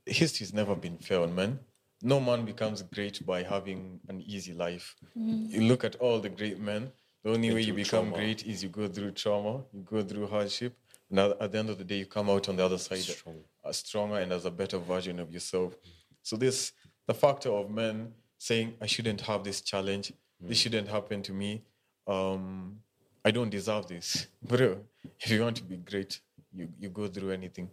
history's 0.07 0.53
never 0.53 0.75
been 0.75 0.99
fair 0.99 1.21
on 1.21 1.35
men. 1.35 1.59
No 2.03 2.21
man 2.21 2.45
becomes 2.45 2.83
great 2.83 3.25
by 3.25 3.45
having 3.45 4.01
an 4.09 4.21
easy 4.23 4.53
life. 4.53 4.97
Mm. 5.17 5.49
You 5.49 5.63
look 5.63 5.85
at 5.85 5.95
all 5.97 6.19
the 6.19 6.29
great 6.29 6.59
men. 6.59 6.91
The 7.23 7.31
only 7.31 7.55
way 7.55 7.61
you 7.61 7.75
become 7.75 8.09
trauma. 8.09 8.17
great 8.17 8.45
is 8.45 8.65
you 8.65 8.69
go 8.69 8.89
through 8.89 9.13
trauma, 9.13 9.63
you 9.73 9.83
go 9.83 10.03
through 10.03 10.27
hardship, 10.27 10.77
and 11.13 11.21
at 11.21 11.41
at 11.41 11.53
the 11.53 11.59
end 11.59 11.69
of 11.71 11.79
the 11.79 11.85
day, 11.85 11.99
you 11.99 12.07
come 12.07 12.31
out 12.31 12.49
on 12.49 12.57
the 12.57 12.65
other 12.65 12.79
side 12.79 12.99
Strong. 13.01 13.37
a 13.63 13.73
stronger 13.73 14.19
and 14.19 14.33
as 14.33 14.47
a 14.47 14.51
better 14.51 14.79
version 14.79 15.21
of 15.21 15.31
yourself. 15.31 15.77
So 16.23 16.37
this 16.37 16.73
the 17.07 17.15
factor 17.15 17.51
of 17.51 17.71
men 17.71 18.15
saying, 18.39 18.75
"I 18.81 18.87
shouldn't 18.87 19.21
have 19.21 19.45
this 19.45 19.61
challenge. 19.61 20.13
Hmm. 20.41 20.49
This 20.49 20.59
shouldn't 20.59 20.89
happen 20.89 21.23
to 21.23 21.33
me. 21.33 21.63
Um, 22.07 22.81
I 23.25 23.31
don't 23.31 23.51
deserve 23.51 23.87
this, 23.87 24.27
bro." 24.43 24.79
If 25.21 25.31
you 25.31 25.43
want 25.43 25.59
to 25.59 25.65
be 25.65 25.77
great, 25.77 26.21
you 26.53 26.69
you 26.81 26.89
go 26.89 27.07
through 27.09 27.33
anything. 27.33 27.71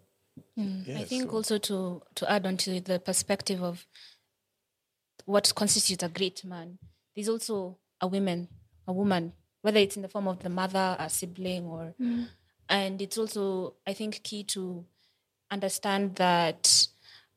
Yeah, 0.55 0.99
I 0.99 1.05
think 1.05 1.29
so- 1.29 1.37
also 1.37 1.57
to 1.59 2.01
to 2.15 2.29
add 2.29 2.45
on 2.45 2.57
to 2.57 2.81
the 2.81 2.99
perspective 2.99 3.63
of 3.63 3.87
what 5.25 5.53
constitutes 5.55 6.03
a 6.03 6.09
great 6.09 6.43
man, 6.43 6.77
there's 7.15 7.29
also 7.29 7.77
a 8.01 8.07
woman, 8.07 8.49
a 8.87 8.91
woman, 8.91 9.31
whether 9.61 9.79
it's 9.79 9.95
in 9.95 10.01
the 10.01 10.09
form 10.09 10.27
of 10.27 10.39
the 10.39 10.49
mother, 10.49 10.97
a 10.99 11.09
sibling, 11.09 11.65
or 11.65 11.93
hmm. 11.97 12.23
And 12.69 13.01
it's 13.01 13.17
also 13.17 13.75
I 13.85 13.93
think 13.93 14.23
key 14.23 14.43
to 14.45 14.85
understand 15.51 16.15
that 16.15 16.87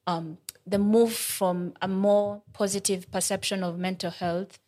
um, 0.06 0.38
the 0.66 0.78
move 0.78 1.12
from 1.14 1.74
a 1.80 1.88
more 1.88 2.42
positive 2.52 3.10
perception 3.10 3.64
of 3.64 3.78
mental 3.78 4.10
health 4.10 4.58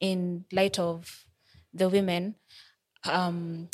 in 0.00 0.44
light 0.52 0.78
of 0.78 1.26
the 1.72 1.88
women 1.88 2.36
um, 3.04 3.68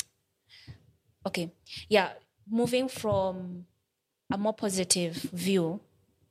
okay 1.25 1.51
yeah 1.89 2.11
moving 2.49 2.87
from 2.89 3.65
a 4.31 4.37
more 4.37 4.53
positive 4.53 5.15
view 5.15 5.79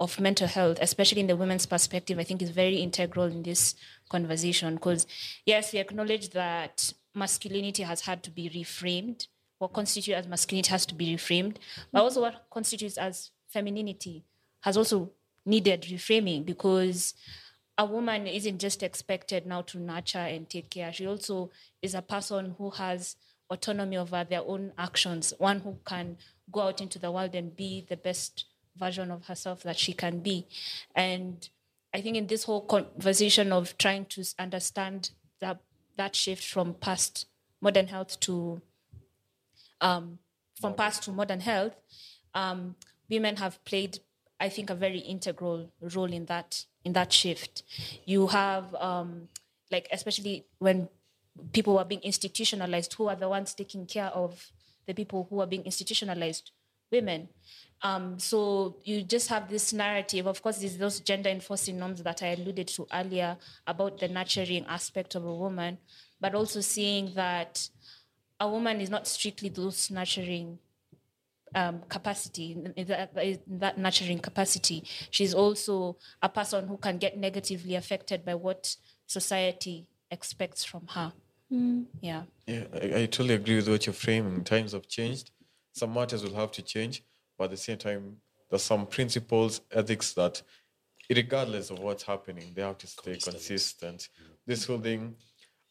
of 0.00 0.18
mental 0.18 0.48
health, 0.48 0.78
especially 0.80 1.20
in 1.20 1.26
the 1.26 1.36
women's 1.36 1.66
perspective, 1.66 2.18
I 2.18 2.24
think 2.24 2.40
is 2.40 2.50
very 2.50 2.76
integral 2.76 3.26
in 3.26 3.42
this 3.42 3.74
conversation. 4.08 4.74
Because 4.74 5.06
yes, 5.44 5.72
we 5.72 5.78
acknowledge 5.78 6.30
that 6.30 6.92
masculinity 7.14 7.82
has 7.82 8.00
had 8.00 8.22
to 8.24 8.30
be 8.30 8.48
reframed. 8.48 9.26
What 9.60 9.74
constitutes 9.74 10.16
as 10.16 10.26
masculinity 10.26 10.70
has 10.70 10.86
to 10.86 10.94
be 10.94 11.14
reframed, 11.14 11.58
but 11.92 12.00
also 12.00 12.22
what 12.22 12.46
constitutes 12.50 12.96
as 12.96 13.30
femininity 13.52 14.24
has 14.60 14.78
also 14.78 15.10
needed 15.44 15.82
reframing 15.82 16.46
because 16.46 17.12
a 17.76 17.84
woman 17.84 18.26
isn't 18.26 18.58
just 18.58 18.82
expected 18.82 19.44
now 19.44 19.60
to 19.60 19.78
nurture 19.78 20.16
and 20.16 20.48
take 20.48 20.70
care. 20.70 20.90
She 20.94 21.06
also 21.06 21.50
is 21.82 21.94
a 21.94 22.00
person 22.00 22.54
who 22.56 22.70
has 22.70 23.16
autonomy 23.50 23.98
over 23.98 24.24
their 24.24 24.40
own 24.40 24.72
actions, 24.78 25.34
one 25.36 25.60
who 25.60 25.76
can 25.84 26.16
go 26.50 26.62
out 26.62 26.80
into 26.80 26.98
the 26.98 27.12
world 27.12 27.34
and 27.34 27.54
be 27.54 27.84
the 27.86 27.98
best 27.98 28.46
version 28.78 29.10
of 29.10 29.26
herself 29.26 29.62
that 29.64 29.78
she 29.78 29.92
can 29.92 30.20
be. 30.20 30.46
And 30.94 31.46
I 31.92 32.00
think 32.00 32.16
in 32.16 32.28
this 32.28 32.44
whole 32.44 32.62
conversation 32.62 33.52
of 33.52 33.76
trying 33.76 34.06
to 34.06 34.24
understand 34.38 35.10
that 35.40 35.58
that 35.98 36.16
shift 36.16 36.46
from 36.46 36.72
past 36.72 37.26
modern 37.60 37.88
health 37.88 38.18
to 38.20 38.62
um, 39.80 40.18
from 40.60 40.74
past 40.74 41.02
to 41.04 41.12
modern 41.12 41.40
health, 41.40 41.74
um, 42.34 42.76
women 43.08 43.36
have 43.36 43.64
played, 43.64 44.00
I 44.38 44.48
think, 44.48 44.70
a 44.70 44.74
very 44.74 44.98
integral 44.98 45.72
role 45.94 46.12
in 46.12 46.26
that 46.26 46.64
in 46.84 46.92
that 46.94 47.12
shift. 47.12 47.62
You 48.04 48.28
have 48.28 48.74
um, 48.76 49.28
like 49.70 49.88
especially 49.92 50.46
when 50.58 50.88
people 51.52 51.78
are 51.78 51.84
being 51.84 52.02
institutionalized, 52.02 52.94
who 52.94 53.08
are 53.08 53.16
the 53.16 53.28
ones 53.28 53.54
taking 53.54 53.86
care 53.86 54.06
of 54.06 54.50
the 54.86 54.94
people 54.94 55.26
who 55.30 55.40
are 55.40 55.46
being 55.46 55.64
institutionalized? 55.64 56.50
Women. 56.90 57.28
Um, 57.82 58.18
so 58.18 58.76
you 58.82 59.02
just 59.02 59.28
have 59.28 59.48
this 59.48 59.72
narrative. 59.72 60.26
Of 60.26 60.42
course, 60.42 60.58
there's 60.58 60.76
those 60.76 60.98
gender 60.98 61.30
enforcing 61.30 61.78
norms 61.78 62.02
that 62.02 62.20
I 62.20 62.32
alluded 62.32 62.66
to 62.68 62.86
earlier 62.92 63.36
about 63.66 64.00
the 64.00 64.08
nurturing 64.08 64.66
aspect 64.66 65.14
of 65.14 65.24
a 65.24 65.34
woman, 65.34 65.78
but 66.20 66.34
also 66.34 66.60
seeing 66.60 67.14
that 67.14 67.68
a 68.40 68.48
woman 68.48 68.80
is 68.80 68.90
not 68.90 69.06
strictly 69.06 69.50
those 69.50 69.90
nurturing 69.90 70.58
um, 71.54 71.82
capacity, 71.88 72.52
in 72.52 72.72
in 72.76 72.86
that, 72.86 73.14
that 73.46 73.78
nurturing 73.78 74.18
capacity. 74.18 74.84
She's 75.10 75.34
also 75.34 75.98
a 76.22 76.28
person 76.28 76.68
who 76.68 76.76
can 76.78 76.98
get 76.98 77.18
negatively 77.18 77.74
affected 77.74 78.24
by 78.24 78.34
what 78.34 78.76
society 79.06 79.86
expects 80.10 80.64
from 80.64 80.86
her. 80.88 81.12
Yeah. 82.00 82.22
Yeah, 82.46 82.64
I, 82.72 83.02
I 83.02 83.06
totally 83.06 83.34
agree 83.34 83.56
with 83.56 83.68
what 83.68 83.86
you're 83.86 83.92
framing. 83.92 84.44
Times 84.44 84.72
have 84.72 84.86
changed. 84.88 85.32
Some 85.72 85.92
matters 85.92 86.22
will 86.22 86.34
have 86.34 86.52
to 86.52 86.62
change, 86.62 87.02
but 87.36 87.44
at 87.44 87.50
the 87.50 87.56
same 87.56 87.78
time, 87.78 88.16
there's 88.48 88.62
some 88.62 88.86
principles, 88.86 89.60
ethics 89.72 90.12
that, 90.14 90.42
regardless 91.08 91.70
of 91.70 91.78
what's 91.80 92.04
happening, 92.04 92.52
they 92.54 92.62
have 92.62 92.78
to 92.78 92.86
stay 92.86 93.16
consistent. 93.16 94.08
This 94.46 94.64
whole 94.64 94.78
thing, 94.78 95.16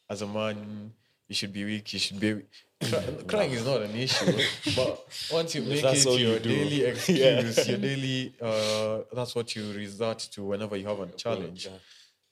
as 0.08 0.22
a 0.22 0.26
man, 0.26 0.92
you 1.30 1.36
should 1.36 1.52
be 1.52 1.64
weak. 1.64 1.92
You 1.92 2.00
should 2.00 2.18
be. 2.18 2.42
Cry, 2.82 3.04
crying 3.28 3.52
is 3.52 3.64
not 3.64 3.82
an 3.82 3.94
issue, 3.94 4.32
but 4.76 5.06
once 5.32 5.54
you 5.54 5.62
make 5.62 5.80
that's 5.80 6.04
it 6.04 6.08
all 6.08 6.18
you 6.18 6.30
your 6.30 6.38
daily 6.40 6.84
excuse, 6.90 7.68
your 7.68 7.78
daily, 7.78 8.34
uh, 8.42 9.00
that's 9.12 9.36
what 9.36 9.54
you 9.54 9.72
resort 9.72 10.18
to 10.18 10.42
whenever 10.42 10.76
you 10.76 10.88
have 10.88 10.98
a 10.98 11.06
challenge. 11.06 11.68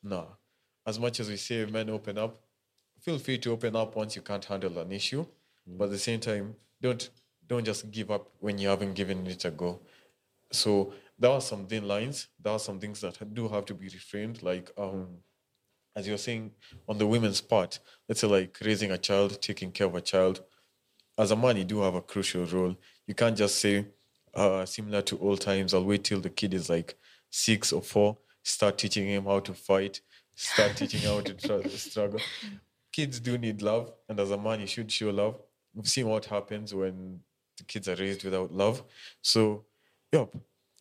No. 0.03 0.27
As 0.85 0.99
much 0.99 1.21
as 1.21 1.29
we 1.29 1.37
say 1.37 1.65
men 1.67 1.91
open 1.91 2.19
up, 2.19 2.41
feel 3.01 3.19
free 3.19 3.39
to 3.39 3.53
open 3.53 3.77
up 3.77 3.95
once 3.95 4.17
you 4.17 4.23
can't 4.23 4.45
handle 4.45 4.77
an 4.79 4.91
issue. 4.91 5.25
But 5.65 5.85
at 5.85 5.91
the 5.91 5.99
same 5.99 6.19
time, 6.19 6.57
don't 6.81 7.09
don't 7.47 7.65
just 7.65 7.89
give 7.93 8.11
up 8.11 8.29
when 8.41 8.59
you 8.59 8.69
haven't 8.69 8.95
given 8.95 9.25
it 9.29 9.45
a 9.45 9.53
go. 9.53 9.79
So 10.51 10.93
there 11.17 11.31
are 11.31 11.41
some 11.41 11.67
thin 11.67 11.87
lines. 11.87 12.27
There 12.43 12.53
are 12.53 12.59
some 12.59 12.81
things 12.81 13.01
that 13.03 13.17
do 13.33 13.47
have 13.49 13.65
to 13.67 13.75
be 13.75 13.89
reframed. 13.89 14.43
Like 14.43 14.73
um, 14.77 15.19
as 15.99 16.07
you're 16.07 16.17
saying 16.17 16.53
on 16.89 16.97
the 16.97 17.07
women's 17.07 17.41
part, 17.41 17.81
let's 18.09 18.21
say 18.21 18.29
like 18.29 18.57
raising 18.63 18.93
a 18.93 18.99
child, 18.99 19.43
taking 19.43 19.73
care 19.73 19.89
of 19.89 19.97
a 19.97 20.01
child. 20.01 20.43
As 21.19 21.33
a 21.33 21.37
man, 21.37 21.57
you 21.57 21.65
do 21.65 21.81
have 21.83 21.97
a 21.97 22.01
crucial 22.01 22.45
role. 22.47 22.77
You 23.09 23.15
can't 23.15 23.37
just 23.37 23.59
say, 23.59 23.85
uh, 24.33 24.65
similar 24.65 25.03
to 25.03 25.19
old 25.19 25.41
times, 25.41 25.75
I'll 25.75 25.85
wait 25.85 26.05
till 26.05 26.21
the 26.21 26.31
kid 26.31 26.55
is 26.55 26.71
like 26.71 26.97
six 27.31 27.73
or 27.73 27.83
four, 27.83 28.17
start 28.45 28.79
teaching 28.79 29.09
him 29.09 29.25
how 29.25 29.41
to 29.41 29.53
fight, 29.53 30.01
start 30.37 30.77
teaching 30.77 31.01
how 31.01 31.21
to 31.21 31.35
tr- 31.35 31.69
struggle. 31.77 32.21
Kids 32.93 33.19
do 33.19 33.37
need 33.37 33.61
love, 33.61 33.93
and 34.09 34.21
as 34.21 34.31
a 34.31 34.39
man, 34.39 34.61
you 34.61 34.69
should 34.69 34.93
show 34.93 35.11
love. 35.11 35.41
We've 35.75 35.89
seen 35.89 36.07
what 36.07 36.27
happens 36.27 36.73
when 36.73 37.19
the 37.57 37.65
kids 37.65 37.89
are 37.89 37.97
raised 37.97 38.23
without 38.23 38.53
love. 38.53 38.85
So, 39.21 39.65
yep, 40.13 40.33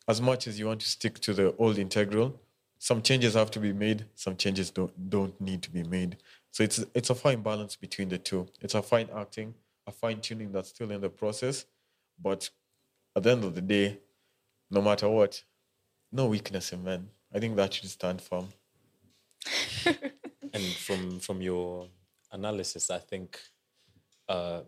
as 0.07 0.21
much 0.21 0.45
as 0.45 0.59
you 0.59 0.67
want 0.67 0.81
to 0.81 0.87
stick 0.87 1.19
to 1.21 1.33
the 1.33 1.55
old 1.55 1.79
integral, 1.79 2.39
some 2.79 3.01
changes 3.01 3.33
have 3.33 3.51
to 3.51 3.59
be 3.59 3.73
made, 3.73 4.05
some 4.15 4.35
changes 4.35 4.71
don't 4.71 5.09
don't 5.09 5.39
need 5.41 5.61
to 5.63 5.71
be 5.71 5.83
made. 5.83 6.17
So 6.51 6.63
it's 6.63 6.83
it's 6.93 7.09
a 7.09 7.15
fine 7.15 7.41
balance 7.41 7.75
between 7.75 8.09
the 8.09 8.17
two. 8.17 8.47
It's 8.61 8.75
a 8.75 8.81
fine 8.81 9.09
acting, 9.15 9.53
a 9.85 9.91
fine 9.91 10.21
tuning 10.21 10.51
that's 10.51 10.69
still 10.69 10.91
in 10.91 11.01
the 11.01 11.09
process, 11.09 11.65
but 12.21 12.49
at 13.15 13.23
the 13.23 13.31
end 13.31 13.43
of 13.43 13.55
the 13.55 13.61
day, 13.61 13.99
no 14.69 14.81
matter 14.81 15.09
what, 15.09 15.43
no 16.11 16.27
weakness 16.27 16.71
in 16.71 16.83
men. 16.83 17.09
I 17.33 17.39
think 17.39 17.55
that 17.55 17.73
should 17.73 17.89
stand 17.89 18.21
firm. 18.21 18.49
and 19.85 20.63
from 20.63 21.19
from 21.19 21.41
your 21.41 21.87
analysis, 22.31 22.89
I 22.89 22.99
think 22.99 23.39
uh, 24.29 24.61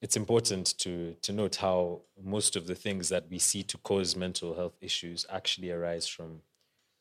it's 0.00 0.16
important 0.16 0.78
to 0.78 1.14
to 1.22 1.32
note 1.32 1.56
how 1.56 2.02
most 2.22 2.56
of 2.56 2.66
the 2.66 2.74
things 2.74 3.08
that 3.08 3.28
we 3.30 3.38
see 3.38 3.62
to 3.64 3.78
cause 3.78 4.16
mental 4.16 4.54
health 4.54 4.76
issues 4.80 5.26
actually 5.30 5.70
arise 5.70 6.06
from 6.06 6.40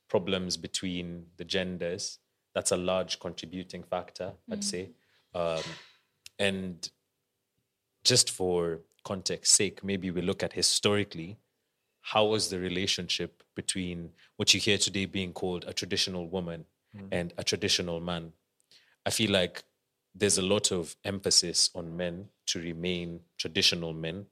problems 0.10 0.58
between 0.58 1.28
the 1.38 1.46
genders. 1.46 2.20
That's 2.54 2.72
a 2.72 2.78
large 2.78 3.20
contributing 3.20 3.84
factor, 3.84 4.34
I'd 4.52 4.62
mm. 4.62 4.64
say. 4.64 4.90
Um, 5.34 5.62
and 6.38 6.90
just 8.04 8.32
for 8.32 8.80
context 9.04 9.54
sake, 9.54 9.84
maybe 9.84 10.12
we 10.12 10.22
look 10.22 10.44
at 10.44 10.54
historically 10.54 11.38
how 12.02 12.26
was 12.26 12.50
the 12.50 12.60
relationship 12.60 13.44
between 13.56 14.10
what 14.38 14.54
you 14.54 14.60
hear 14.60 14.78
today 14.78 15.06
being 15.06 15.34
called 15.34 15.66
a 15.68 15.74
traditional 15.74 16.28
woman 16.28 16.66
mm. 16.96 17.08
and 17.12 17.34
a 17.38 17.44
traditional 17.44 18.00
man? 18.00 18.32
I 19.06 19.12
feel 19.12 19.32
like 19.32 19.64
there's 20.16 20.38
a 20.38 20.42
lot 20.42 20.72
of 20.72 20.96
emphasis 21.06 21.70
on 21.76 21.96
men 21.96 22.30
to 22.48 22.60
remain 22.60 23.20
traditional 23.38 23.94
men, 23.94 24.26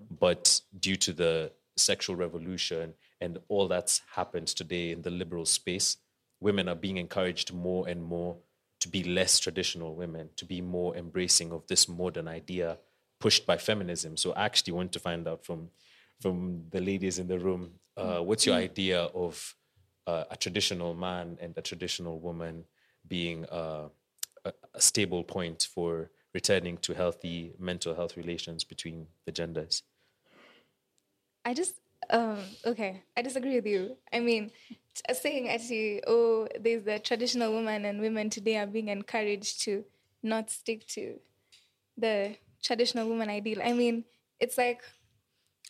mm. 0.00 0.18
but 0.18 0.60
due 0.78 0.96
to 0.96 1.12
the 1.12 1.50
sexual 1.76 2.14
revolution 2.14 2.94
and 3.20 3.38
all 3.48 3.68
that's 3.68 4.02
happened 4.14 4.48
today 4.48 4.90
in 4.92 5.02
the 5.02 5.10
liberal 5.10 5.46
space, 5.46 5.96
women 6.40 6.68
are 6.68 6.74
being 6.74 6.96
encouraged 6.98 7.52
more 7.52 7.88
and 7.88 8.02
more 8.02 8.36
to 8.80 8.88
be 8.88 9.02
less 9.02 9.38
traditional 9.38 9.94
women, 9.94 10.28
to 10.36 10.44
be 10.44 10.60
more 10.60 10.94
embracing 10.96 11.52
of 11.52 11.66
this 11.68 11.88
modern 11.88 12.28
idea 12.28 12.78
pushed 13.20 13.46
by 13.46 13.56
feminism. 13.56 14.16
So 14.16 14.32
I 14.32 14.44
actually 14.44 14.74
want 14.74 14.92
to 14.92 15.00
find 15.00 15.26
out 15.26 15.44
from 15.44 15.70
from 16.20 16.64
the 16.70 16.80
ladies 16.80 17.18
in 17.18 17.26
the 17.26 17.38
room, 17.38 17.72
uh, 17.96 18.18
what's 18.18 18.46
your 18.46 18.54
idea 18.54 19.00
of 19.02 19.54
uh, 20.06 20.24
a 20.30 20.36
traditional 20.36 20.94
man 20.94 21.36
and 21.40 21.54
a 21.56 21.62
traditional 21.62 22.20
woman 22.20 22.64
being 23.08 23.44
uh, 23.46 23.88
a, 24.44 24.52
a 24.74 24.80
stable 24.80 25.24
point 25.24 25.68
for 25.74 26.10
returning 26.32 26.76
to 26.78 26.94
healthy 26.94 27.54
mental 27.58 27.94
health 27.94 28.16
relations 28.16 28.64
between 28.64 29.06
the 29.26 29.32
genders? 29.32 29.82
I 31.44 31.52
just 31.52 31.74
um 32.10 32.38
okay, 32.66 33.02
I 33.16 33.22
disagree 33.22 33.56
with 33.56 33.66
you. 33.66 33.96
I 34.12 34.20
mean, 34.20 34.50
saying 35.12 35.48
actually, 35.48 36.02
oh, 36.06 36.48
there's 36.60 36.84
the 36.84 36.98
traditional 36.98 37.52
woman 37.52 37.84
and 37.84 38.00
women 38.00 38.30
today 38.30 38.58
are 38.58 38.66
being 38.66 38.88
encouraged 38.88 39.62
to 39.62 39.84
not 40.22 40.50
stick 40.50 40.86
to 40.88 41.20
the 41.96 42.36
traditional 42.62 43.08
woman 43.08 43.30
ideal. 43.30 43.60
I 43.62 43.72
mean, 43.72 44.04
it's 44.40 44.58
like 44.58 44.82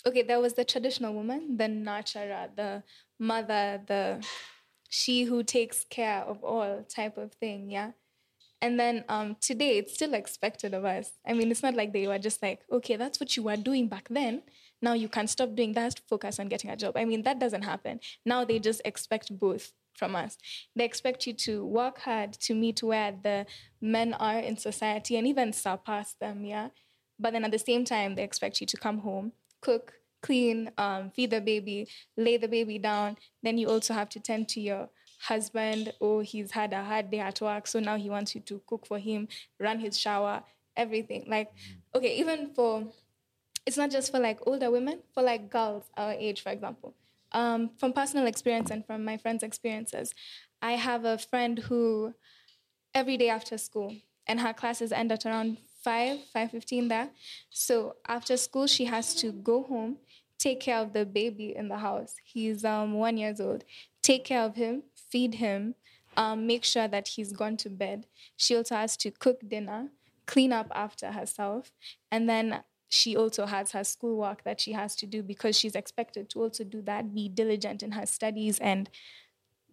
okay, 0.07 0.23
there 0.23 0.41
was 0.41 0.55
the 0.55 0.65
traditional 0.65 1.15
woman, 1.15 1.57
the 1.57 1.65
nurturer, 1.65 2.49
the 2.57 2.83
mother, 3.19 3.81
the 3.87 4.25
she 4.89 5.25
who 5.25 5.43
takes 5.43 5.85
care 5.85 6.21
of 6.23 6.45
all 6.45 6.85
type 6.89 7.17
of 7.19 7.33
thing, 7.33 7.71
yeah. 7.71 7.93
And 8.63 8.81
then 8.81 9.05
um, 9.09 9.37
today, 9.41 9.79
it's 9.79 9.95
still 9.95 10.15
expected 10.15 10.73
of 10.75 10.85
us. 10.85 11.13
I 11.27 11.35
mean, 11.35 11.51
it's 11.51 11.63
not 11.63 11.75
like 11.75 11.93
they 11.93 12.07
were 12.07 12.19
just 12.19 12.43
like, 12.43 12.61
okay, 12.73 12.97
that's 12.97 13.21
what 13.21 13.37
you 13.37 13.43
were 13.43 13.57
doing 13.57 13.89
back 13.89 14.09
then. 14.11 14.43
Now 14.85 14.93
you 14.93 15.09
can 15.09 15.27
stop 15.27 15.55
doing 15.55 15.73
that, 15.73 15.99
focus 16.07 16.39
on 16.39 16.49
getting 16.49 16.69
a 16.69 16.77
job. 16.77 16.95
I 16.95 17.07
mean, 17.07 17.23
that 17.23 17.39
doesn't 17.39 17.63
happen. 17.63 18.01
Now 18.27 18.45
they 18.45 18.59
just 18.59 18.83
expect 18.85 19.37
both 19.39 19.73
from 19.95 20.15
us. 20.15 20.37
They 20.77 20.85
expect 20.85 21.27
you 21.27 21.33
to 21.47 21.65
work 21.65 22.01
hard 22.01 22.35
to 22.47 22.55
meet 22.55 22.83
where 22.83 23.13
the 23.13 23.47
men 23.81 24.13
are 24.13 24.41
in 24.41 24.59
society 24.59 25.17
and 25.17 25.27
even 25.27 25.55
surpass 25.55 26.15
them, 26.21 26.45
yeah. 26.45 26.69
But 27.19 27.33
then 27.33 27.45
at 27.47 27.53
the 27.53 27.59
same 27.59 27.87
time, 27.87 28.15
they 28.15 28.25
expect 28.25 28.61
you 28.61 28.67
to 28.67 28.77
come 28.77 28.99
home, 28.99 29.33
cook, 29.63 29.95
clean, 30.21 30.71
um, 30.77 31.11
feed 31.11 31.31
the 31.31 31.41
baby, 31.41 31.89
lay 32.19 32.37
the 32.37 32.49
baby 32.49 32.79
down. 32.79 33.17
Then 33.43 33.57
you 33.57 33.71
also 33.71 33.95
have 33.95 34.11
to 34.11 34.21
tend 34.21 34.49
to 34.51 34.61
your 34.61 34.91
husband. 35.21 35.95
Oh, 35.99 36.21
he's 36.21 36.51
had 36.51 36.75
a 36.75 36.85
hard 36.85 37.11
day 37.11 37.21
at 37.21 37.41
work, 37.41 37.67
so 37.67 37.81
now 37.81 37.97
he 37.97 38.11
wants 38.11 38.35
you 38.35 38.43
to 38.43 38.61
cook 38.67 38.87
for 38.87 38.99
him, 38.99 39.29
run 39.59 39.79
his 39.79 39.99
shower, 39.99 40.43
everything. 40.77 41.25
Like, 41.27 41.53
okay, 41.95 42.17
even 42.19 42.53
for 42.55 42.93
it's 43.67 43.77
not 43.77 43.91
just 43.91 44.11
for 44.11 44.19
like 44.19 44.41
older 44.47 44.71
women, 44.71 45.01
for 45.13 45.23
like 45.23 45.51
girls 45.51 45.85
our 45.97 46.13
age, 46.13 46.43
for 46.43 46.51
example. 46.51 46.95
Um, 47.33 47.71
from 47.79 47.93
personal 47.93 48.27
experience 48.27 48.71
and 48.71 48.87
from 48.87 49.05
my 49.05 49.17
friends' 49.17 49.43
experiences, 49.43 50.15
I 50.63 50.73
have 50.73 51.05
a 51.05 51.19
friend 51.19 51.59
who 51.59 52.15
every 52.95 53.17
day 53.17 53.29
after 53.29 53.59
school, 53.59 53.97
and 54.27 54.41
her 54.41 54.53
classes 54.53 54.93
end 54.93 55.11
at 55.13 55.27
around 55.27 55.59
five, 55.83 56.21
five 56.33 56.51
fifteen 56.51 56.89
there. 56.89 57.11
So 57.51 57.97
after 58.07 58.37
school, 58.37 58.67
she 58.67 58.85
has 58.85 59.15
to 59.17 59.33
go 59.33 59.65
home, 59.65 59.99
take 60.39 60.61
care 60.61 60.79
of 60.79 60.93
the 60.93 61.05
baby 61.05 61.55
in 61.57 61.69
the 61.69 61.79
house. 61.79 62.15
He's 62.23 62.65
um 62.65 62.95
one 62.95 63.17
years 63.17 63.41
old. 63.41 63.65
Take 64.03 64.25
care 64.25 64.43
of 64.43 64.55
him, 64.57 64.83
feed 64.95 65.37
him, 65.37 65.75
um, 66.17 66.47
make 66.47 66.65
sure 66.65 66.87
that 66.87 67.09
he's 67.09 67.33
gone 67.33 67.57
to 67.59 67.71
bed. 67.71 68.07
She 68.37 68.55
also 68.55 68.77
has 68.77 68.97
to 68.99 69.11
cook 69.11 69.41
dinner, 69.49 69.89
clean 70.27 70.53
up 70.53 70.71
after 70.75 71.13
herself, 71.13 71.73
and 72.13 72.29
then 72.29 72.63
she 72.95 73.17
also 73.17 73.45
has 73.47 73.73
her 73.73 73.83
schoolwork 73.83 74.45
that 74.45 74.61
she 74.61 74.73
has 74.73 74.95
to 74.95 75.07
do 75.07 75.21
because 75.23 75.59
she's 75.59 75.75
expected 75.75 76.31
to 76.31 76.41
also 76.41 76.63
do 76.63 76.81
that, 76.83 77.13
be 77.13 77.29
diligent 77.29 77.83
in 77.83 77.93
her 77.93 78.07
studies 78.07 78.59
and 78.61 78.89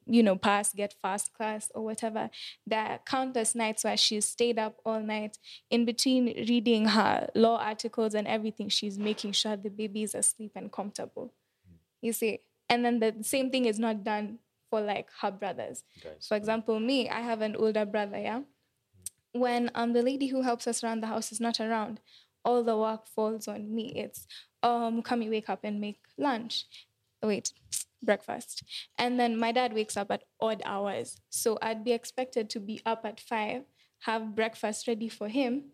you 0.07 0.23
know, 0.23 0.35
pass, 0.35 0.73
get 0.73 0.95
first 0.99 1.31
class 1.35 1.71
or 1.75 1.83
whatever. 1.85 2.31
There 2.65 2.79
are 2.79 2.99
countless 3.05 3.53
nights 3.53 3.83
where 3.83 3.95
she's 3.95 4.25
stayed 4.25 4.57
up 4.57 4.77
all 4.83 4.99
night 4.99 5.37
in 5.69 5.85
between 5.85 6.25
reading 6.49 6.85
her 6.87 7.29
law 7.35 7.59
articles 7.59 8.15
and 8.15 8.27
everything. 8.27 8.67
She's 8.69 8.97
making 8.97 9.33
sure 9.33 9.55
the 9.55 9.69
baby 9.69 10.01
is 10.01 10.15
asleep 10.15 10.53
and 10.55 10.71
comfortable. 10.71 11.31
You 12.01 12.13
see, 12.13 12.39
and 12.67 12.83
then 12.83 12.99
the 12.99 13.15
same 13.21 13.51
thing 13.51 13.65
is 13.65 13.77
not 13.77 14.03
done 14.03 14.39
for 14.71 14.81
like 14.81 15.09
her 15.21 15.29
brothers. 15.29 15.83
Guys. 16.03 16.25
For 16.27 16.35
example, 16.35 16.79
me, 16.79 17.07
I 17.07 17.21
have 17.21 17.41
an 17.41 17.55
older 17.55 17.85
brother. 17.85 18.17
Yeah, 18.17 18.41
when 19.33 19.69
um 19.75 19.93
the 19.93 20.01
lady 20.01 20.27
who 20.27 20.41
helps 20.41 20.67
us 20.67 20.83
around 20.83 21.01
the 21.01 21.07
house 21.07 21.31
is 21.31 21.39
not 21.39 21.59
around, 21.59 21.99
all 22.43 22.63
the 22.63 22.77
work 22.77 23.07
falls 23.07 23.47
on 23.47 23.73
me. 23.73 23.93
It's 23.95 24.27
um 24.63 25.01
come 25.01 25.21
you 25.21 25.31
wake 25.31 25.49
up 25.49 25.63
and 25.63 25.79
make 25.81 25.99
lunch. 26.17 26.65
Wait, 27.23 27.53
breakfast. 28.01 28.63
And 28.97 29.19
then 29.19 29.37
my 29.37 29.51
dad 29.51 29.73
wakes 29.73 29.97
up 29.97 30.11
at 30.11 30.23
odd 30.39 30.61
hours. 30.65 31.17
So 31.29 31.57
I'd 31.61 31.83
be 31.83 31.91
expected 31.91 32.49
to 32.51 32.59
be 32.59 32.81
up 32.85 33.05
at 33.05 33.19
five, 33.19 33.63
have 33.99 34.35
breakfast 34.35 34.87
ready 34.87 35.09
for 35.09 35.27
him. 35.27 35.65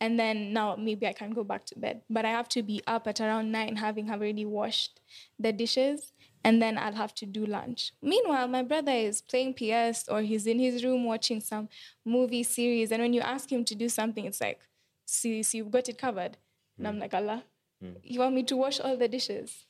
And 0.00 0.18
then 0.18 0.52
now 0.52 0.76
maybe 0.76 1.06
I 1.06 1.12
can 1.12 1.30
go 1.30 1.42
back 1.42 1.64
to 1.66 1.78
bed. 1.78 2.02
But 2.10 2.24
I 2.26 2.30
have 2.30 2.48
to 2.50 2.62
be 2.62 2.82
up 2.86 3.06
at 3.06 3.20
around 3.20 3.50
nine, 3.50 3.76
having 3.76 4.10
already 4.10 4.44
washed 4.44 5.00
the 5.38 5.52
dishes. 5.52 6.12
And 6.44 6.62
then 6.62 6.78
I'll 6.78 6.92
have 6.92 7.14
to 7.16 7.26
do 7.26 7.44
lunch. 7.44 7.92
Meanwhile, 8.02 8.46
my 8.48 8.62
brother 8.62 8.92
is 8.92 9.20
playing 9.20 9.54
PS 9.54 10.06
or 10.08 10.20
he's 10.20 10.46
in 10.46 10.60
his 10.60 10.84
room 10.84 11.04
watching 11.04 11.40
some 11.40 11.68
movie 12.04 12.44
series. 12.44 12.92
And 12.92 13.02
when 13.02 13.12
you 13.12 13.20
ask 13.20 13.50
him 13.50 13.64
to 13.64 13.74
do 13.74 13.88
something, 13.88 14.26
it's 14.26 14.40
like, 14.40 14.60
see, 15.06 15.42
see 15.42 15.58
you've 15.58 15.70
got 15.70 15.88
it 15.88 15.96
covered. 15.96 16.36
And 16.76 16.86
I'm 16.86 16.94
hmm. 16.94 17.00
like, 17.00 17.14
Allah, 17.14 17.42
hmm. 17.80 17.92
you 18.02 18.20
want 18.20 18.34
me 18.34 18.42
to 18.44 18.56
wash 18.56 18.80
all 18.80 18.96
the 18.96 19.08
dishes? 19.08 19.64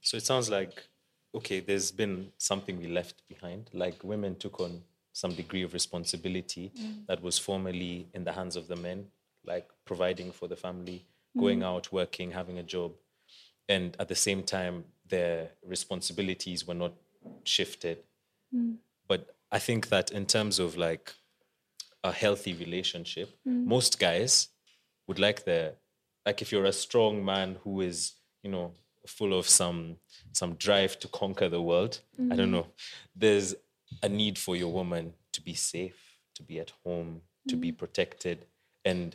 So 0.00 0.16
it 0.16 0.24
sounds 0.24 0.48
like, 0.48 0.84
okay, 1.34 1.60
there's 1.60 1.90
been 1.90 2.30
something 2.38 2.78
we 2.78 2.86
left 2.86 3.26
behind. 3.28 3.70
Like 3.72 4.04
women 4.04 4.36
took 4.36 4.60
on 4.60 4.82
some 5.12 5.32
degree 5.34 5.62
of 5.62 5.72
responsibility 5.72 6.70
hmm. 6.76 7.04
that 7.08 7.22
was 7.22 7.38
formerly 7.38 8.08
in 8.14 8.22
the 8.22 8.32
hands 8.32 8.54
of 8.54 8.68
the 8.68 8.76
men, 8.76 9.06
like 9.44 9.68
providing 9.84 10.30
for 10.30 10.46
the 10.46 10.56
family, 10.56 11.04
going 11.36 11.62
out, 11.62 11.92
working, 11.92 12.30
having 12.30 12.58
a 12.58 12.62
job. 12.62 12.92
And 13.68 13.96
at 13.98 14.08
the 14.08 14.14
same 14.14 14.42
time, 14.42 14.84
their 15.08 15.50
responsibilities 15.66 16.66
were 16.66 16.74
not 16.74 16.92
shifted. 17.44 17.98
But 19.08 19.34
I 19.50 19.58
think 19.58 19.88
that 19.88 20.10
in 20.10 20.26
terms 20.26 20.58
of 20.58 20.76
like 20.76 21.14
a 22.04 22.12
healthy 22.12 22.54
relationship, 22.54 23.38
most 23.44 23.98
guys 23.98 24.48
would 25.12 25.18
like 25.18 25.44
the 25.44 25.74
like 26.24 26.40
if 26.40 26.50
you're 26.50 26.64
a 26.64 26.72
strong 26.72 27.22
man 27.22 27.56
who 27.62 27.82
is, 27.82 28.12
you 28.42 28.50
know, 28.50 28.72
full 29.06 29.38
of 29.38 29.46
some 29.46 29.96
some 30.32 30.54
drive 30.54 30.98
to 31.00 31.08
conquer 31.08 31.50
the 31.50 31.60
world. 31.60 32.00
I 32.18 32.36
don't 32.36 32.46
mm-hmm. 32.46 32.52
know. 32.52 32.66
There's 33.14 33.54
a 34.02 34.08
need 34.08 34.38
for 34.38 34.56
your 34.56 34.72
woman 34.72 35.12
to 35.32 35.42
be 35.42 35.52
safe, 35.52 36.00
to 36.36 36.42
be 36.42 36.58
at 36.60 36.72
home, 36.82 37.20
to 37.48 37.56
be 37.56 37.68
mm-hmm. 37.68 37.76
protected, 37.76 38.46
and 38.86 39.14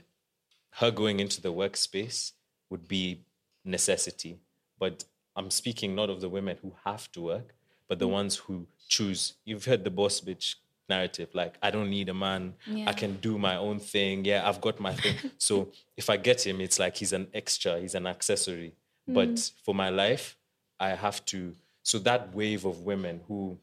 her 0.79 0.91
going 0.91 1.19
into 1.19 1.41
the 1.41 1.51
workspace 1.51 2.33
would 2.69 2.87
be 2.87 3.21
necessity. 3.65 4.37
But 4.77 5.05
I'm 5.35 5.49
speaking 5.49 5.95
not 5.95 6.11
of 6.11 6.21
the 6.21 6.29
women 6.29 6.57
who 6.61 6.73
have 6.85 7.11
to 7.13 7.21
work, 7.21 7.55
but 7.87 7.97
the 7.97 8.05
mm-hmm. 8.05 8.19
ones 8.19 8.35
who 8.35 8.67
choose. 8.87 9.33
You've 9.45 9.65
heard 9.65 9.83
the 9.83 9.89
boss 9.89 10.21
bitch 10.21 10.55
narrative 10.89 11.29
like 11.33 11.55
i 11.61 11.69
don't 11.69 11.89
need 11.89 12.07
a 12.09 12.13
man. 12.13 12.53
I 12.85 12.93
can 12.93 13.15
do 13.17 13.37
my 13.37 13.55
own 13.57 13.79
thing. 13.79 14.25
Yeah 14.25 14.47
i've 14.47 14.61
got 14.61 14.79
my 14.79 14.93
thing. 14.93 15.15
So 15.37 15.71
if 15.95 16.09
i 16.09 16.17
get 16.17 16.45
him 16.45 16.61
it's 16.61 16.79
like 16.79 16.95
he's 16.97 17.13
an 17.13 17.27
extra 17.33 17.79
he's 17.79 17.95
an 17.95 18.07
accessory. 18.07 18.73
But 19.07 19.51
for 19.65 19.73
my 19.75 19.89
life 19.89 20.37
i 20.79 20.89
have 20.89 21.23
to 21.25 21.53
so 21.83 21.97
that 21.99 22.33
wave 22.35 22.65
of 22.65 22.81
women 22.81 23.21
who 23.27 23.57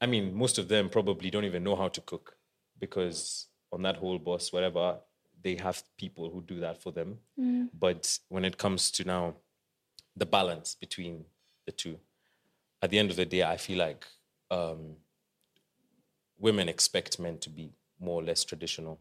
i 0.00 0.06
mean 0.06 0.34
most 0.34 0.58
of 0.58 0.66
them 0.68 0.88
probably 0.88 1.30
don't 1.30 1.44
even 1.44 1.62
know 1.64 1.76
how 1.76 1.88
to 1.88 2.00
cook 2.00 2.36
because 2.78 3.46
on 3.72 3.82
that 3.82 3.96
whole 3.96 4.18
boss 4.18 4.52
whatever 4.52 4.96
they 5.42 5.56
have 5.56 5.82
people 5.96 6.30
who 6.30 6.40
do 6.42 6.60
that 6.60 6.80
for 6.80 6.92
them. 6.92 7.18
But 7.84 8.18
when 8.28 8.44
it 8.44 8.58
comes 8.58 8.90
to 8.92 9.04
now 9.04 9.34
the 10.16 10.26
balance 10.26 10.76
between 10.84 11.24
the 11.66 11.72
two 11.72 11.98
at 12.82 12.90
the 12.90 12.98
end 12.98 13.10
of 13.10 13.16
the 13.16 13.24
day 13.26 13.42
i 13.42 13.56
feel 13.56 13.78
like 13.78 14.04
um, 14.50 14.80
women 16.42 16.68
expect 16.68 17.18
men 17.18 17.38
to 17.38 17.48
be 17.48 17.70
more 18.00 18.20
or 18.20 18.24
less 18.24 18.44
traditional. 18.44 18.98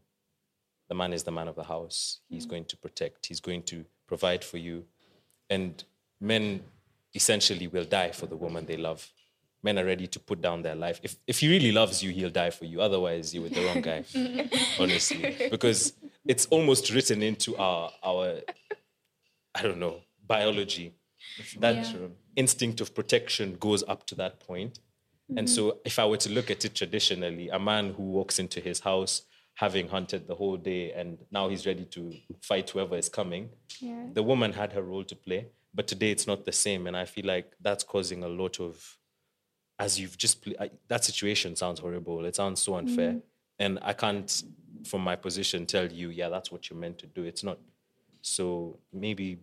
The 0.87 0.95
man 0.95 1.11
is 1.11 1.23
the 1.23 1.31
man 1.31 1.47
of 1.47 1.55
the 1.55 1.63
house. 1.63 2.19
He's 2.29 2.45
mm. 2.45 2.51
going 2.51 2.65
to 2.65 2.77
protect, 2.77 3.25
he's 3.25 3.41
going 3.41 3.63
to 3.63 3.83
provide 4.07 4.43
for 4.43 4.57
you. 4.57 4.85
And 5.49 5.83
men 6.21 6.61
essentially 7.13 7.67
will 7.67 7.83
die 7.83 8.11
for 8.11 8.27
the 8.27 8.37
woman 8.37 8.65
they 8.67 8.77
love. 8.77 9.09
Men 9.63 9.77
are 9.79 9.85
ready 9.85 10.07
to 10.07 10.19
put 10.19 10.41
down 10.41 10.61
their 10.61 10.75
life. 10.75 10.99
If, 11.03 11.17
if 11.27 11.39
he 11.39 11.49
really 11.49 11.71
loves 11.71 12.01
you, 12.03 12.11
he'll 12.11 12.29
die 12.29 12.51
for 12.51 12.65
you. 12.65 12.81
Otherwise, 12.81 13.33
you're 13.33 13.43
with 13.43 13.53
the 13.53 13.65
wrong 13.65 13.81
guy, 13.81 14.03
honestly. 14.79 15.49
Because 15.49 15.93
it's 16.25 16.45
almost 16.47 16.91
written 16.91 17.21
into 17.21 17.57
our, 17.57 17.91
our 18.03 18.39
I 19.53 19.61
don't 19.61 19.79
know, 19.79 20.01
biology. 20.27 20.93
That 21.59 21.75
Yeah. 21.75 22.07
instinct 22.35 22.81
of 22.81 22.95
protection 22.95 23.55
goes 23.57 23.83
up 23.83 24.05
to 24.07 24.15
that 24.15 24.39
point. 24.39 24.79
And 25.37 25.47
mm-hmm. 25.47 25.55
so, 25.55 25.79
if 25.85 25.97
I 25.97 26.05
were 26.05 26.17
to 26.17 26.29
look 26.29 26.51
at 26.51 26.65
it 26.65 26.75
traditionally, 26.75 27.49
a 27.49 27.59
man 27.59 27.93
who 27.93 28.03
walks 28.03 28.37
into 28.39 28.59
his 28.59 28.81
house 28.81 29.23
having 29.55 29.87
hunted 29.87 30.27
the 30.27 30.35
whole 30.35 30.57
day 30.57 30.91
and 30.91 31.17
now 31.31 31.47
he's 31.49 31.65
ready 31.65 31.85
to 31.85 32.13
fight 32.41 32.69
whoever 32.69 32.97
is 32.97 33.09
coming, 33.09 33.49
Yeah. 33.79 34.07
the 34.13 34.23
woman 34.23 34.53
had 34.53 34.73
her 34.73 34.81
role 34.81 35.03
to 35.03 35.15
play. 35.15 35.47
But 35.73 35.87
today 35.87 36.11
it's 36.11 36.27
not 36.27 36.45
the 36.45 36.51
same. 36.51 36.87
And 36.87 36.97
I 36.97 37.05
feel 37.05 37.25
like 37.25 37.53
that's 37.61 37.83
causing 37.83 38.23
a 38.23 38.27
lot 38.27 38.59
of, 38.59 38.97
as 39.79 39.99
you've 39.99 40.17
just, 40.17 40.41
pl- 40.41 40.55
I, 40.59 40.71
that 40.87 41.05
situation 41.05 41.55
sounds 41.55 41.79
horrible. 41.79 42.25
It 42.25 42.35
sounds 42.35 42.61
so 42.61 42.75
unfair. 42.75 43.11
Mm-hmm. 43.11 43.19
And 43.59 43.79
I 43.81 43.93
can't, 43.93 44.43
from 44.85 45.01
my 45.01 45.15
position, 45.15 45.65
tell 45.65 45.91
you, 45.91 46.09
yeah, 46.09 46.29
that's 46.29 46.51
what 46.51 46.69
you're 46.69 46.79
meant 46.79 46.97
to 46.99 47.07
do. 47.07 47.23
It's 47.23 47.43
not. 47.43 47.59
So 48.21 48.79
maybe 48.91 49.39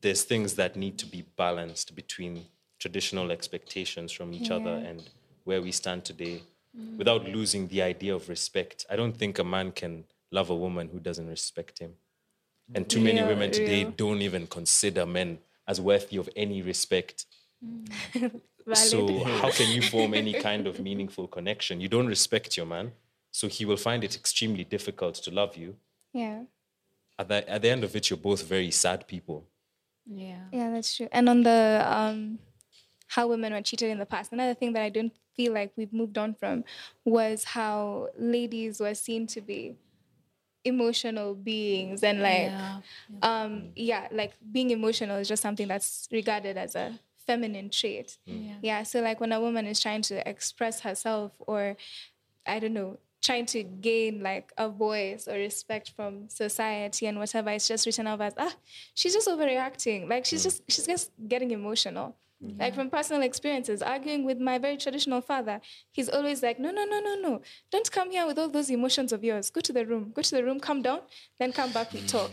there's 0.00 0.24
things 0.24 0.54
that 0.54 0.76
need 0.76 0.98
to 0.98 1.06
be 1.06 1.24
balanced 1.36 1.94
between 1.94 2.46
traditional 2.78 3.30
expectations 3.30 4.10
from 4.10 4.32
each 4.32 4.50
other 4.50 4.70
and 4.70 5.08
where 5.50 5.62
we 5.68 5.72
stand 5.82 6.00
today 6.10 6.36
without 7.00 7.22
losing 7.36 7.62
the 7.72 7.80
idea 7.92 8.12
of 8.18 8.22
respect. 8.36 8.78
I 8.92 8.94
don't 9.00 9.16
think 9.20 9.32
a 9.38 9.44
man 9.56 9.68
can 9.80 9.92
love 10.38 10.48
a 10.50 10.58
woman 10.64 10.86
who 10.92 11.00
doesn't 11.08 11.28
respect 11.38 11.74
him. 11.84 11.92
And 12.74 12.82
too 12.94 13.00
many 13.08 13.20
Real, 13.20 13.30
women 13.32 13.50
today 13.60 13.82
real. 13.84 13.94
don't 14.02 14.22
even 14.28 14.44
consider 14.58 15.04
men 15.18 15.30
as 15.66 15.76
worthy 15.80 16.16
of 16.22 16.28
any 16.44 16.58
respect. 16.72 17.26
Valid. 18.14 18.90
So 18.92 18.98
how 19.40 19.50
can 19.58 19.68
you 19.76 19.82
form 19.94 20.12
any 20.22 20.34
kind 20.48 20.64
of 20.70 20.74
meaningful 20.88 21.26
connection? 21.36 21.74
You 21.84 21.88
don't 21.96 22.06
respect 22.16 22.56
your 22.58 22.66
man, 22.76 22.86
so 23.38 23.44
he 23.56 23.64
will 23.68 23.76
find 23.88 24.00
it 24.04 24.14
extremely 24.22 24.64
difficult 24.76 25.14
to 25.24 25.30
love 25.40 25.52
you. 25.62 25.70
yeah. 26.22 26.40
At 27.20 27.28
the, 27.28 27.38
at 27.54 27.60
the 27.62 27.70
end 27.74 27.84
of 27.84 27.92
it, 27.96 28.08
you're 28.08 28.24
both 28.30 28.42
very 28.56 28.70
sad 28.84 29.00
people. 29.14 29.38
Yeah. 30.06 30.42
Yeah, 30.58 30.68
that's 30.72 30.90
true. 30.96 31.08
And 31.16 31.28
on 31.28 31.38
the 31.42 31.60
um, 31.96 32.38
how 33.14 33.26
women 33.26 33.52
were 33.52 33.62
treated 33.62 33.90
in 33.90 33.98
the 33.98 34.06
past, 34.06 34.32
another 34.32 34.54
thing 34.54 34.72
that 34.74 34.82
I 34.82 34.88
don't 34.88 35.12
feel 35.36 35.52
like 35.52 35.72
we've 35.76 35.92
moved 35.92 36.16
on 36.16 36.34
from 36.34 36.64
was 37.04 37.44
how 37.44 38.08
ladies 38.18 38.78
were 38.80 38.94
seen 38.94 39.26
to 39.28 39.40
be 39.40 39.74
emotional 40.64 41.34
beings 41.34 42.02
and 42.02 42.20
like 42.20 42.50
Yeah. 42.52 42.80
um 43.22 43.70
yeah 43.74 44.08
like 44.12 44.32
being 44.52 44.70
emotional 44.70 45.16
is 45.16 45.26
just 45.26 45.42
something 45.42 45.66
that's 45.66 46.06
regarded 46.12 46.58
as 46.58 46.74
a 46.74 46.98
feminine 47.26 47.70
trait. 47.70 48.18
Yeah. 48.26 48.54
yeah 48.62 48.82
so 48.82 49.00
like 49.00 49.20
when 49.20 49.32
a 49.32 49.40
woman 49.40 49.64
is 49.66 49.80
trying 49.80 50.02
to 50.02 50.28
express 50.28 50.80
herself 50.80 51.32
or 51.38 51.76
i 52.46 52.58
don't 52.58 52.74
know 52.74 52.98
trying 53.22 53.46
to 53.46 53.62
gain 53.62 54.22
like 54.22 54.52
a 54.58 54.68
voice 54.68 55.26
or 55.28 55.34
respect 55.34 55.92
from 55.96 56.28
society 56.28 57.06
and 57.06 57.18
whatever 57.18 57.48
it's 57.50 57.66
just 57.68 57.86
written 57.86 58.06
off 58.06 58.20
as 58.20 58.34
ah 58.38 58.52
she's 58.94 59.14
just 59.14 59.28
overreacting. 59.28 60.08
Like 60.08 60.24
she's 60.26 60.42
just 60.42 60.62
she's 60.68 60.86
just 60.86 61.10
getting 61.28 61.50
emotional 61.52 62.16
like 62.58 62.74
from 62.74 62.88
personal 62.88 63.22
experiences 63.22 63.82
arguing 63.82 64.24
with 64.24 64.38
my 64.38 64.56
very 64.56 64.76
traditional 64.78 65.20
father 65.20 65.60
he's 65.92 66.08
always 66.08 66.42
like 66.42 66.58
no 66.58 66.70
no 66.70 66.84
no 66.84 66.98
no 67.00 67.14
no. 67.16 67.42
Don't 67.70 67.90
come 67.92 68.10
here 68.10 68.26
with 68.26 68.38
all 68.38 68.48
those 68.48 68.70
emotions 68.70 69.12
of 69.12 69.22
yours. 69.22 69.50
Go 69.50 69.60
to 69.60 69.72
the 69.72 69.84
room. 69.84 70.12
Go 70.14 70.22
to 70.22 70.34
the 70.36 70.42
room. 70.42 70.58
Calm 70.58 70.80
down. 70.82 71.00
Then 71.38 71.52
come 71.52 71.70
back 71.72 71.92
we 71.92 72.00
talk. 72.06 72.32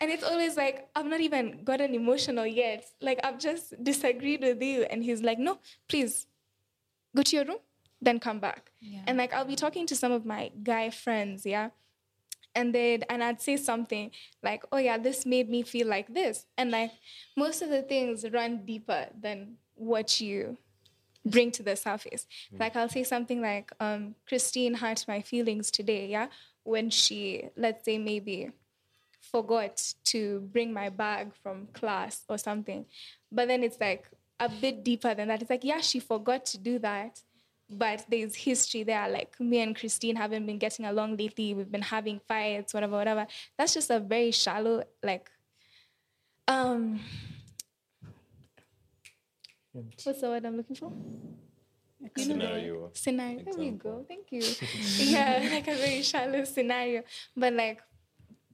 And 0.00 0.10
it's 0.10 0.24
always 0.24 0.56
like 0.56 0.88
i've 0.96 1.06
not 1.06 1.20
even 1.20 1.62
gotten 1.64 1.94
emotional 1.94 2.46
yet. 2.46 2.84
Like 3.00 3.20
i've 3.22 3.38
just 3.38 3.74
disagreed 3.82 4.40
with 4.40 4.62
you. 4.62 4.84
And 4.84 5.04
he's 5.04 5.22
like 5.22 5.38
no 5.38 5.58
please 5.88 6.26
go 7.14 7.22
to 7.22 7.36
your 7.36 7.44
room. 7.44 7.58
Then 8.00 8.18
come 8.20 8.40
back. 8.40 8.70
And 9.06 9.18
like 9.18 9.34
i'll 9.34 9.44
be 9.44 9.56
talking 9.56 9.86
to 9.88 9.96
some 9.96 10.12
of 10.12 10.24
my 10.24 10.50
guy 10.62 10.90
friends 10.90 11.44
yeah 11.44 11.68
and 12.54 12.74
they'd 12.74 13.04
and 13.08 13.22
I'd 13.22 13.40
say 13.40 13.56
something 13.56 14.10
like, 14.42 14.64
"Oh 14.72 14.78
yeah, 14.78 14.98
this 14.98 15.26
made 15.26 15.48
me 15.48 15.62
feel 15.62 15.86
like 15.86 16.12
this," 16.12 16.46
and 16.56 16.70
like 16.70 16.92
most 17.36 17.62
of 17.62 17.70
the 17.70 17.82
things 17.82 18.24
run 18.30 18.64
deeper 18.64 19.08
than 19.20 19.56
what 19.74 20.20
you 20.20 20.56
bring 21.26 21.50
to 21.52 21.62
the 21.62 21.76
surface. 21.76 22.26
Like 22.58 22.76
I'll 22.76 22.88
say 22.88 23.04
something 23.04 23.40
like, 23.40 23.72
um, 23.80 24.14
"Christine 24.26 24.74
hurt 24.74 25.04
my 25.08 25.20
feelings 25.20 25.70
today," 25.70 26.06
yeah, 26.06 26.28
when 26.62 26.90
she, 26.90 27.48
let's 27.56 27.84
say, 27.84 27.98
maybe 27.98 28.50
forgot 29.20 29.94
to 30.04 30.40
bring 30.52 30.72
my 30.72 30.88
bag 30.90 31.32
from 31.42 31.66
class 31.72 32.24
or 32.28 32.38
something, 32.38 32.86
but 33.32 33.48
then 33.48 33.62
it's 33.64 33.80
like 33.80 34.04
a 34.40 34.48
bit 34.48 34.84
deeper 34.84 35.14
than 35.14 35.28
that. 35.28 35.40
It's 35.40 35.50
like, 35.50 35.64
yeah, 35.64 35.80
she 35.80 35.98
forgot 35.98 36.44
to 36.46 36.58
do 36.58 36.78
that 36.80 37.20
but 37.70 38.04
there's 38.08 38.34
history 38.34 38.82
there. 38.82 39.08
Like 39.08 39.38
me 39.40 39.60
and 39.60 39.74
Christine 39.74 40.16
haven't 40.16 40.46
been 40.46 40.58
getting 40.58 40.86
along 40.86 41.16
lately. 41.16 41.54
We've 41.54 41.70
been 41.70 41.82
having 41.82 42.20
fights, 42.26 42.74
whatever, 42.74 42.96
whatever. 42.96 43.26
That's 43.58 43.74
just 43.74 43.90
a 43.90 44.00
very 44.00 44.30
shallow, 44.30 44.84
like, 45.02 45.30
um, 46.46 47.00
what's 49.72 50.20
the 50.20 50.28
word 50.28 50.44
I'm 50.44 50.56
looking 50.56 50.76
for? 50.76 50.92
You 52.00 52.06
know 52.06 52.10
the 52.14 52.22
Scenario. 52.22 52.80
word? 52.82 52.96
Scenario. 52.96 53.44
There 53.44 53.54
we 53.58 53.70
go. 53.70 54.04
Thank 54.06 54.30
you. 54.30 54.42
yeah, 54.98 55.48
like 55.50 55.66
a 55.68 55.74
very 55.74 56.02
shallow 56.02 56.44
scenario, 56.44 57.02
but 57.36 57.54
like 57.54 57.80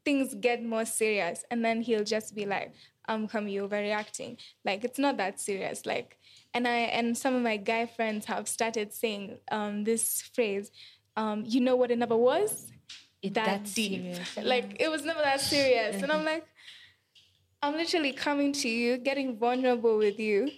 things 0.04 0.34
get 0.34 0.62
more 0.64 0.84
serious, 0.84 1.44
and 1.50 1.64
then 1.64 1.82
he'll 1.82 2.04
just 2.04 2.34
be 2.34 2.46
like, 2.46 2.72
"Um, 3.08 3.26
come 3.26 3.48
you 3.48 3.66
overreacting." 3.68 4.38
Like 4.64 4.84
it's 4.84 4.98
not 4.98 5.16
that 5.16 5.40
serious. 5.40 5.84
Like, 5.84 6.16
and 6.54 6.66
I 6.66 6.78
and 6.98 7.16
some 7.16 7.34
of 7.34 7.42
my 7.42 7.56
guy 7.56 7.86
friends 7.86 8.26
have 8.26 8.48
started 8.48 8.92
saying 8.92 9.38
um 9.50 9.84
this 9.84 10.22
phrase, 10.34 10.70
um, 11.16 11.44
"You 11.46 11.60
know 11.60 11.76
what 11.76 11.90
it 11.90 11.98
never 11.98 12.16
was." 12.16 12.70
It- 13.22 13.34
that 13.34 13.64
deep. 13.64 14.00
serious. 14.02 14.36
Like 14.42 14.76
it 14.80 14.90
was 14.90 15.04
never 15.04 15.20
that 15.20 15.40
serious, 15.40 16.02
and 16.02 16.10
I'm 16.10 16.24
like, 16.24 16.46
I'm 17.62 17.74
literally 17.76 18.12
coming 18.12 18.52
to 18.54 18.68
you, 18.68 18.96
getting 18.96 19.36
vulnerable 19.38 19.98
with 19.98 20.18
you. 20.18 20.50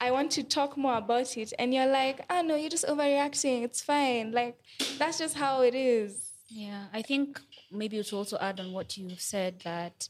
I 0.00 0.12
want 0.12 0.30
to 0.32 0.44
talk 0.44 0.76
more 0.76 0.96
about 0.96 1.36
it. 1.36 1.52
And 1.58 1.74
you're 1.74 1.88
like, 1.90 2.24
ah, 2.30 2.42
no, 2.42 2.54
you're 2.54 2.70
just 2.70 2.86
overreacting. 2.86 3.64
It's 3.64 3.82
fine. 3.82 4.30
Like, 4.32 4.56
that's 4.98 5.18
just 5.18 5.36
how 5.36 5.62
it 5.62 5.74
is. 5.74 6.30
Yeah, 6.48 6.84
I 6.92 7.02
think 7.02 7.40
maybe 7.70 8.02
to 8.02 8.16
also 8.16 8.38
add 8.40 8.60
on 8.60 8.72
what 8.72 8.96
you've 8.96 9.20
said 9.20 9.60
that 9.64 10.08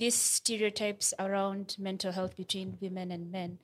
these 0.00 0.14
stereotypes 0.14 1.12
around 1.18 1.76
mental 1.78 2.10
health 2.10 2.34
between 2.34 2.78
women 2.80 3.12
and 3.12 3.30
men, 3.30 3.58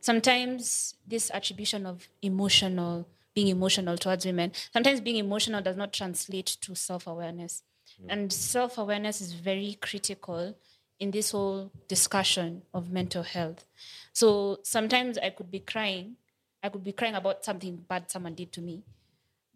sometimes 0.00 0.94
this 1.06 1.30
attribution 1.32 1.84
of 1.84 2.08
emotional, 2.22 3.06
being 3.34 3.48
emotional 3.48 3.98
towards 3.98 4.24
women, 4.24 4.52
sometimes 4.72 5.02
being 5.02 5.16
emotional 5.16 5.60
does 5.60 5.76
not 5.76 5.92
translate 5.92 6.46
to 6.46 6.74
self 6.74 7.06
awareness. 7.06 7.62
And 8.08 8.32
self 8.32 8.78
awareness 8.78 9.20
is 9.20 9.34
very 9.34 9.76
critical 9.80 10.56
in 10.98 11.10
this 11.10 11.32
whole 11.32 11.70
discussion 11.88 12.62
of 12.72 12.90
mental 12.90 13.22
health. 13.22 13.66
So 14.14 14.60
sometimes 14.62 15.18
I 15.18 15.28
could 15.28 15.50
be 15.50 15.60
crying, 15.60 16.16
I 16.62 16.70
could 16.70 16.82
be 16.82 16.92
crying 16.92 17.14
about 17.14 17.44
something 17.44 17.84
bad 17.86 18.10
someone 18.10 18.34
did 18.34 18.50
to 18.52 18.62
me, 18.62 18.82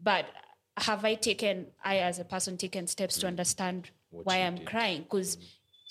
but 0.01 0.27
have 0.77 1.05
I 1.05 1.15
taken, 1.15 1.69
I 1.83 1.99
as 1.99 2.19
a 2.19 2.25
person, 2.25 2.59
taken 2.59 2.87
steps 2.87 3.17
to 3.19 3.27
understand 3.27 3.91
why 4.11 4.37
I'm 4.39 4.57
did. 4.57 4.67
crying? 4.67 5.03
Because 5.03 5.37
mm. 5.37 5.45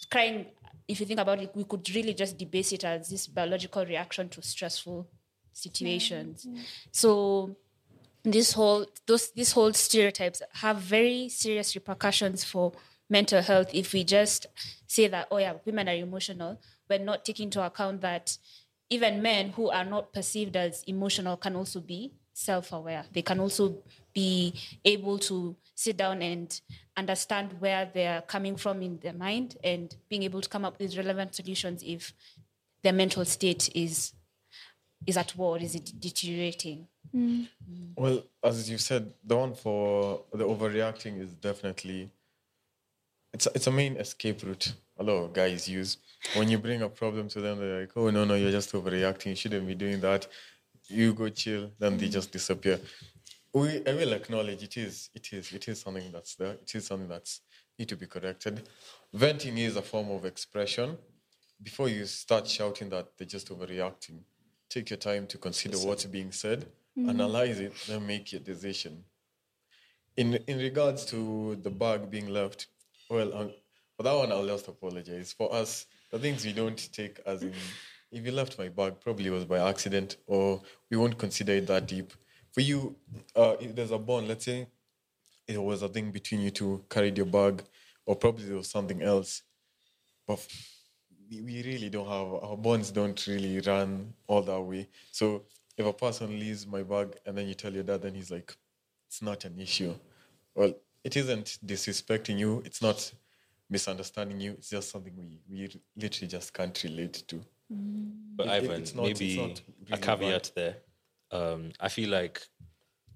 Crying, 0.09 0.47
if 0.87 0.99
you 0.99 1.05
think 1.05 1.19
about 1.19 1.39
it, 1.41 1.51
we 1.55 1.63
could 1.63 1.87
really 1.95 2.13
just 2.13 2.37
debase 2.37 2.71
it 2.71 2.83
as 2.83 3.09
this 3.09 3.27
biological 3.27 3.85
reaction 3.85 4.29
to 4.29 4.41
stressful 4.41 5.07
situations. 5.53 6.47
So 6.91 7.55
this 8.23 8.53
whole 8.53 8.85
those 9.05 9.31
these 9.31 9.51
whole 9.51 9.71
stereotypes 9.73 10.41
have 10.53 10.77
very 10.77 11.29
serious 11.29 11.75
repercussions 11.75 12.43
for 12.43 12.73
mental 13.09 13.41
health 13.41 13.69
if 13.73 13.93
we 13.93 14.03
just 14.03 14.47
say 14.87 15.07
that 15.07 15.27
oh 15.29 15.37
yeah 15.37 15.53
women 15.63 15.87
are 15.87 15.93
emotional 15.93 16.59
we're 16.89 16.97
not 16.97 17.23
taking 17.23 17.45
into 17.45 17.63
account 17.63 18.01
that 18.01 18.35
even 18.89 19.21
men 19.21 19.49
who 19.49 19.69
are 19.69 19.85
not 19.85 20.11
perceived 20.11 20.55
as 20.55 20.83
emotional 20.87 21.37
can 21.37 21.55
also 21.55 21.79
be 21.79 22.11
self-aware 22.33 23.05
they 23.13 23.21
can 23.21 23.39
also 23.39 23.77
be 24.13 24.53
able 24.83 25.19
to 25.19 25.55
sit 25.75 25.97
down 25.97 26.21
and 26.21 26.61
understand 26.97 27.53
where 27.59 27.89
they're 27.93 28.21
coming 28.21 28.55
from 28.55 28.81
in 28.81 28.97
their 28.99 29.13
mind 29.13 29.57
and 29.63 29.95
being 30.09 30.23
able 30.23 30.41
to 30.41 30.49
come 30.49 30.65
up 30.65 30.79
with 30.79 30.97
relevant 30.97 31.35
solutions 31.35 31.83
if 31.85 32.13
their 32.81 32.93
mental 32.93 33.25
state 33.25 33.69
is 33.75 34.13
is 35.05 35.17
at 35.17 35.35
war 35.35 35.57
is 35.59 35.75
it 35.75 35.91
deteriorating 35.99 36.87
mm. 37.13 37.47
Well, 37.97 38.23
as 38.43 38.69
you 38.69 38.77
said, 38.77 39.13
the 39.23 39.37
one 39.37 39.55
for 39.55 40.23
the 40.33 40.43
overreacting 40.43 41.21
is 41.21 41.33
definitely 41.35 42.11
it's 43.33 43.47
it's 43.55 43.67
a 43.67 43.71
main 43.71 43.97
escape 43.97 44.43
route. 44.43 44.73
A 44.97 45.03
lot 45.03 45.23
of 45.23 45.33
guys 45.33 45.67
use 45.67 45.97
when 46.35 46.49
you 46.49 46.57
bring 46.57 46.81
a 46.81 46.89
problem 46.89 47.27
to 47.29 47.41
them. 47.41 47.59
They're 47.59 47.81
like, 47.81 47.91
"Oh 47.95 48.09
no, 48.09 48.25
no, 48.25 48.35
you're 48.35 48.51
just 48.51 48.71
overreacting. 48.73 49.27
You 49.27 49.35
shouldn't 49.35 49.67
be 49.67 49.75
doing 49.75 49.99
that. 50.01 50.27
You 50.87 51.13
go 51.13 51.29
chill." 51.29 51.71
Then 51.79 51.97
they 51.97 52.09
just 52.09 52.31
disappear. 52.31 52.79
We 53.55 53.81
I 53.87 53.93
will 53.93 54.11
acknowledge 54.11 54.63
it 54.63 54.75
is 54.75 55.09
it 55.13 55.31
is 55.31 55.53
it 55.53 55.69
is 55.69 55.79
something 55.79 56.11
that's 56.11 56.35
there. 56.35 56.57
It 56.61 56.75
is 56.75 56.87
something 56.87 57.07
that's 57.07 57.39
need 57.79 57.87
to 57.87 57.95
be 57.95 58.05
corrected. 58.05 58.67
Venting 59.13 59.57
is 59.57 59.77
a 59.77 59.81
form 59.81 60.11
of 60.11 60.25
expression. 60.25 60.97
Before 61.63 61.87
you 61.87 62.05
start 62.05 62.49
shouting 62.49 62.89
that 62.89 63.17
they're 63.17 63.25
just 63.25 63.47
overreacting, 63.47 64.19
take 64.67 64.89
your 64.89 64.97
time 64.97 65.25
to 65.27 65.37
consider 65.37 65.77
what's 65.77 66.03
being 66.03 66.33
said, 66.33 66.65
analyze 66.97 67.61
it, 67.61 67.71
then 67.87 68.05
make 68.05 68.33
your 68.33 68.41
decision. 68.41 69.05
In 70.17 70.33
in 70.47 70.57
regards 70.57 71.05
to 71.05 71.55
the 71.63 71.69
bag 71.69 72.11
being 72.11 72.27
left, 72.27 72.67
well, 73.09 73.33
um, 73.33 73.51
for 73.95 74.03
that 74.03 74.15
one, 74.15 74.33
I'll 74.33 74.45
just 74.45 74.67
apologize. 74.67 75.31
For 75.31 75.53
us, 75.53 75.85
the 76.11 76.19
things 76.19 76.43
we 76.43 76.51
don't 76.51 76.91
take 76.91 77.21
as 77.25 77.41
in 77.41 77.53
if 78.11 78.25
you 78.25 78.33
left 78.33 78.59
my 78.59 78.67
bag, 78.67 78.99
probably 78.99 79.27
it 79.27 79.31
was 79.39 79.45
by 79.45 79.59
accident, 79.59 80.17
or 80.27 80.61
we 80.91 80.97
won't 80.97 81.17
consider 81.17 81.53
it 81.53 81.67
that 81.67 81.87
deep. 81.87 82.11
For 82.55 82.61
you, 82.61 82.95
uh, 83.35 83.57
if 83.59 83.75
there's 83.75 83.91
a 83.91 83.97
bond, 83.97 84.29
let's 84.29 84.45
say 84.45 84.65
it 85.45 85.61
was 85.61 85.81
a 85.81 85.89
thing 85.89 86.09
between 86.11 86.39
you 86.39 86.51
two, 86.51 86.85
carried 86.89 87.17
your 87.17 87.25
bag, 87.25 87.61
or 88.05 88.15
probably 88.15 88.45
there 88.45 88.55
was 88.55 88.69
something 88.69 89.01
else. 89.01 89.41
But 90.25 90.39
we, 91.29 91.41
we 91.41 91.63
really 91.63 91.89
don't 91.89 92.07
have 92.07 92.41
our 92.49 92.55
bonds 92.55 92.91
don't 92.91 93.27
really 93.27 93.59
run 93.59 94.13
all 94.27 94.41
that 94.43 94.61
way. 94.61 94.87
So 95.11 95.43
if 95.77 95.85
a 95.85 95.91
person 95.91 96.39
leaves 96.39 96.65
my 96.65 96.81
bag 96.81 97.17
and 97.25 97.37
then 97.37 97.45
you 97.49 97.55
tell 97.55 97.73
your 97.73 97.83
dad, 97.83 98.01
then 98.03 98.15
he's 98.15 98.31
like, 98.31 98.55
it's 99.09 99.21
not 99.21 99.43
an 99.43 99.59
issue. 99.59 99.93
Well, 100.55 100.73
it 101.03 101.17
isn't 101.17 101.57
disrespecting 101.65 102.39
you. 102.39 102.61
It's 102.65 102.81
not 102.81 103.11
misunderstanding 103.69 104.39
you. 104.39 104.51
It's 104.53 104.69
just 104.69 104.91
something 104.91 105.13
we, 105.17 105.41
we 105.49 105.69
literally 105.97 106.29
just 106.29 106.53
can't 106.53 106.81
relate 106.85 107.21
to. 107.27 107.41
But 107.69 108.47
It- 108.47 108.49
it- 108.49 108.63
Ivan, 108.63 108.81
it's 108.81 108.95
not- 108.95 109.07
it's 109.09 109.19
maybe 109.19 109.37
not 109.37 109.59
a 109.59 109.63
really 109.91 110.01
caveat 110.01 110.51
there. 110.55 110.77
Um, 111.35 111.71
I 111.79 111.89
feel 111.89 112.09
like 112.09 112.41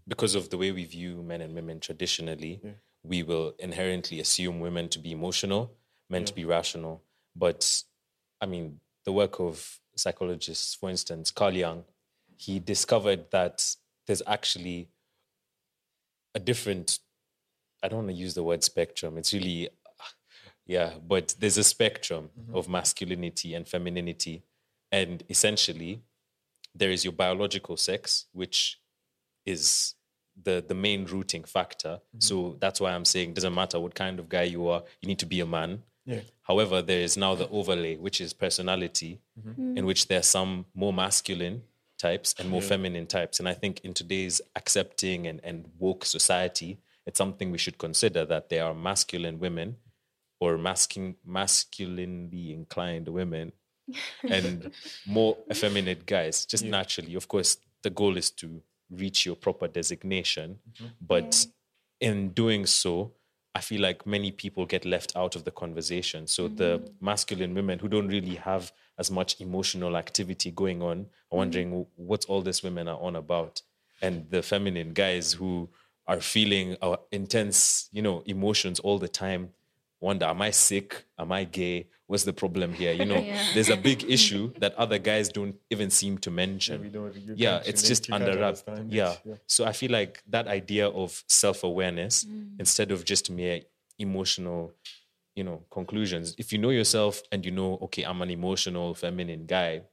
because 0.08 0.36
of 0.36 0.50
the 0.50 0.58
way 0.58 0.72
we 0.72 0.86
view 0.86 1.24
men 1.24 1.42
and 1.42 1.54
women 1.56 1.80
traditionally, 1.80 2.62
we 3.04 3.24
will 3.24 3.54
inherently 3.60 4.20
assume 4.20 4.60
women 4.60 4.90
to 4.90 5.00
be 5.00 5.12
emotional, 5.12 5.72
men 6.10 6.26
to 6.26 6.34
be 6.34 6.46
rational. 6.46 7.04
But 7.36 7.84
I 8.42 8.46
mean, 8.46 8.80
the 9.06 9.14
work 9.14 9.40
of 9.40 9.80
psychologists, 9.96 10.76
for 10.76 10.90
instance, 10.90 11.32
Carl 11.32 11.54
Jung, 11.54 11.84
he 12.38 12.60
discovered 12.60 13.32
that 13.32 13.76
there's 14.08 14.24
actually 14.28 14.90
a 16.36 16.40
different 16.40 17.00
I 17.82 17.88
don't 17.88 18.00
want 18.00 18.10
to 18.10 18.24
use 18.26 18.34
the 18.34 18.44
word 18.44 18.64
spectrum. 18.64 19.18
It's 19.18 19.34
really, 19.34 19.70
yeah, 20.66 20.96
but 21.08 21.34
there's 21.40 21.58
a 21.58 21.64
spectrum 21.64 22.30
of 22.54 22.68
masculinity 22.68 23.54
and 23.54 23.66
femininity. 23.66 24.44
And 24.92 25.24
essentially, 25.30 26.02
there 26.76 26.92
is 26.92 27.04
your 27.04 27.14
biological 27.14 27.78
sex, 27.78 28.26
which 28.32 28.80
is 29.46 29.96
the, 30.42 30.64
the 30.66 30.76
main 30.76 31.06
rooting 31.06 31.44
factor. 31.44 32.00
Mm-hmm. 32.00 32.20
So 32.20 32.58
that's 32.60 32.80
why 32.80 32.92
I'm 32.92 33.06
saying 33.06 33.30
it 33.30 33.36
doesn't 33.36 33.54
matter 33.54 33.80
what 33.80 33.96
kind 33.96 34.20
of 34.20 34.30
guy 34.30 34.44
you 34.44 34.68
are, 34.68 34.84
you 35.02 35.08
need 35.08 35.20
to 35.20 35.26
be 35.26 35.40
a 35.40 35.46
man. 35.46 35.84
Yeah. 36.06 36.22
However, 36.44 36.82
there 36.82 37.02
is 37.02 37.18
now 37.18 37.36
the 37.36 37.48
overlay, 37.50 37.98
which 37.98 38.20
is 38.22 38.34
personality, 38.34 39.20
mm-hmm. 39.40 39.62
mm. 39.74 39.78
in 39.78 39.86
which 39.86 40.08
there 40.08 40.20
are 40.20 40.24
some 40.24 40.66
more 40.74 40.94
masculine 40.94 41.64
types 42.00 42.34
and 42.40 42.50
more 42.50 42.62
feminine 42.62 43.06
types. 43.06 43.40
And 43.40 43.48
I 43.48 43.54
think 43.54 43.82
in 43.82 43.94
today's 43.94 44.42
accepting 44.56 45.28
and, 45.28 45.42
and 45.44 45.66
woke 45.78 46.06
society, 46.06 46.80
it's 47.06 47.18
something 47.18 47.52
we 47.52 47.58
should 47.58 47.78
consider 47.78 48.26
that 48.26 48.50
there 48.50 48.64
are 48.64 48.74
masculine 48.74 49.40
women 49.40 49.76
or 50.40 50.58
masculine, 50.58 51.16
masculinely 51.26 52.54
inclined 52.54 53.08
women 53.10 53.52
and 54.28 54.72
more 55.06 55.38
effeminate 55.50 56.06
guys, 56.06 56.46
just 56.46 56.66
naturally. 56.66 57.16
Of 57.16 57.28
course, 57.28 57.58
the 57.84 57.90
goal 57.90 58.18
is 58.18 58.30
to 58.32 58.62
reach 58.92 59.26
your 59.26 59.36
proper 59.36 59.68
designation, 59.68 60.60
but 61.00 61.46
in 62.00 62.30
doing 62.30 62.66
so, 62.66 63.12
I 63.56 63.62
feel 63.62 63.82
like 63.82 64.06
many 64.06 64.32
people 64.32 64.66
get 64.66 64.86
left 64.86 65.16
out 65.16 65.36
of 65.36 65.44
the 65.44 65.52
conversation. 65.52 66.28
So 66.28 66.48
the 66.48 66.82
masculine 67.02 67.54
women 67.54 67.80
who 67.80 67.88
don't 67.88 68.08
really 68.08 68.36
have 68.36 68.72
as 68.98 69.10
much 69.10 69.42
emotional 69.42 69.98
activity 69.98 70.52
going 70.52 70.82
on 70.82 71.08
are 71.32 71.38
wondering 71.38 71.86
what 71.96 72.26
all 72.30 72.42
these 72.42 72.64
women 72.64 72.88
are 72.88 73.00
on 73.00 73.16
about, 73.16 73.62
and 74.02 74.30
the 74.30 74.42
feminine 74.42 74.94
guys 74.94 75.34
who 75.34 75.70
are 76.08 76.22
feeling 76.22 76.78
uh, 76.82 76.98
intense, 77.12 77.90
you 77.92 78.02
know, 78.02 78.24
emotions 78.26 78.80
all 78.80 78.98
the 78.98 79.08
time. 79.08 79.50
Wonder, 80.00 80.28
am 80.28 80.42
I 80.42 80.52
sick? 80.52 81.04
Am 81.18 81.32
I 81.32 81.44
gay? 81.44 81.88
What's 82.10 82.24
the 82.24 82.34
problem 82.34 82.74
here? 82.74 82.92
You 82.92 83.06
know, 83.12 83.22
there's 83.54 83.70
a 83.70 83.78
big 83.78 84.04
issue 84.10 84.52
that 84.58 84.74
other 84.74 84.98
guys 84.98 85.30
don't 85.30 85.56
even 85.70 85.92
seem 85.92 86.18
to 86.26 86.32
mention. 86.32 86.82
we 86.82 86.90
don't- 86.90 87.16
you 87.16 87.36
yeah, 87.38 87.58
can't 87.58 87.68
it's 87.68 87.84
just 87.84 88.10
you 88.10 88.16
under 88.16 88.32
wrap. 88.32 88.58
understand 88.58 88.92
it, 88.92 88.96
Yeah. 88.96 89.16
yeah. 89.24 89.36
So 89.46 89.64
I 89.64 89.74
feel 89.74 89.92
like 89.92 90.24
that 90.28 90.48
idea 90.48 90.88
of 90.88 91.24
self 91.28 91.64
awareness 91.64 92.26
mm. 92.26 92.60
instead 92.60 92.90
of 92.90 93.06
just 93.06 93.30
mere 93.30 93.62
emotional, 94.00 94.74
you 95.36 95.44
know, 95.44 95.62
conclusions. 95.70 96.34
If 96.40 96.52
you 96.52 96.58
know 96.58 96.72
yourself 96.72 97.22
and 97.32 97.46
you 97.46 97.52
know, 97.52 97.78
okay, 97.84 98.02
I'm 98.02 98.24
an 98.24 98.32
emotional 98.32 98.96
feminine 98.96 99.46
guy, 99.46 99.84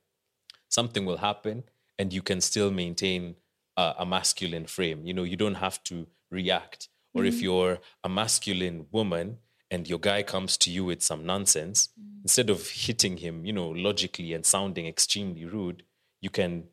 something 0.70 1.04
will 1.04 1.18
happen 1.18 1.64
and 1.98 2.14
you 2.14 2.22
can 2.22 2.40
still 2.40 2.70
maintain 2.70 3.36
a, 3.76 3.94
a 3.98 4.06
masculine 4.06 4.66
frame. 4.66 5.04
You 5.04 5.12
know, 5.12 5.24
you 5.24 5.36
don't 5.36 5.56
have 5.66 5.84
to 5.84 6.06
react. 6.30 6.88
Or 7.12 7.24
if 7.26 7.34
mm-hmm. 7.34 7.44
you're 7.44 7.78
a 8.04 8.08
masculine 8.08 8.86
woman 8.90 9.38
and 9.70 9.88
your 9.88 9.98
guy 9.98 10.22
comes 10.22 10.56
to 10.58 10.70
you 10.70 10.84
with 10.84 11.02
some 11.02 11.26
nonsense, 11.26 11.88
mm. 11.98 12.22
instead 12.22 12.50
of 12.50 12.68
hitting 12.68 13.16
him, 13.16 13.44
you 13.44 13.52
know, 13.52 13.68
logically 13.70 14.32
and 14.32 14.46
sounding 14.46 14.86
extremely 14.86 15.44
rude, 15.44 15.82
you 16.20 16.30
can 16.30 16.64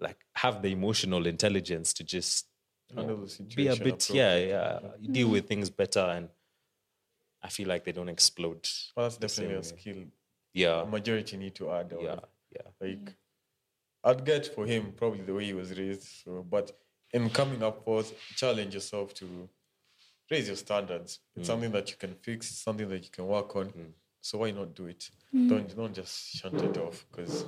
like 0.00 0.18
have 0.34 0.62
the 0.62 0.68
emotional 0.68 1.26
intelligence 1.26 1.92
to 1.94 2.04
just 2.04 2.46
you 2.90 3.02
know, 3.02 3.26
be 3.54 3.66
a 3.68 3.76
bit, 3.76 4.10
yeah, 4.10 4.36
yeah, 4.36 4.78
you 5.00 5.08
deal 5.12 5.28
mm. 5.28 5.32
with 5.32 5.48
things 5.48 5.70
better 5.70 6.00
and 6.00 6.28
I 7.42 7.48
feel 7.48 7.68
like 7.68 7.84
they 7.84 7.92
don't 7.92 8.08
explode. 8.08 8.68
Well, 8.96 9.06
that's 9.06 9.16
definitely 9.16 9.56
a 9.56 9.62
skill. 9.62 10.04
Yeah, 10.52 10.82
A 10.82 10.86
majority 10.86 11.36
need 11.36 11.54
to 11.56 11.70
add. 11.70 11.92
on. 11.92 12.02
yeah, 12.02 12.20
yeah. 12.52 12.62
Like, 12.80 13.14
I'd 14.02 14.24
get 14.24 14.46
for 14.46 14.66
him 14.66 14.92
probably 14.96 15.22
the 15.22 15.34
way 15.34 15.44
he 15.44 15.52
was 15.52 15.76
raised. 15.76 16.08
So, 16.24 16.46
but 16.48 16.72
in 17.12 17.28
coming 17.30 17.62
up 17.62 17.84
forth, 17.84 18.12
challenge 18.36 18.74
yourself 18.74 19.14
to 19.14 19.48
raise 20.30 20.46
your 20.48 20.56
standards. 20.56 21.20
It's 21.36 21.44
mm. 21.44 21.46
something 21.46 21.72
that 21.72 21.90
you 21.90 21.96
can 21.96 22.14
fix, 22.14 22.50
It's 22.50 22.58
something 22.60 22.88
that 22.88 23.02
you 23.04 23.10
can 23.10 23.26
work 23.26 23.54
on. 23.56 23.66
Mm. 23.66 23.92
So 24.20 24.38
why 24.38 24.50
not 24.50 24.74
do 24.74 24.86
it? 24.86 25.10
Mm. 25.34 25.48
Don't 25.48 25.76
don't 25.76 25.94
just 25.94 26.36
shunt 26.36 26.60
it 26.62 26.76
off 26.78 27.06
because 27.10 27.44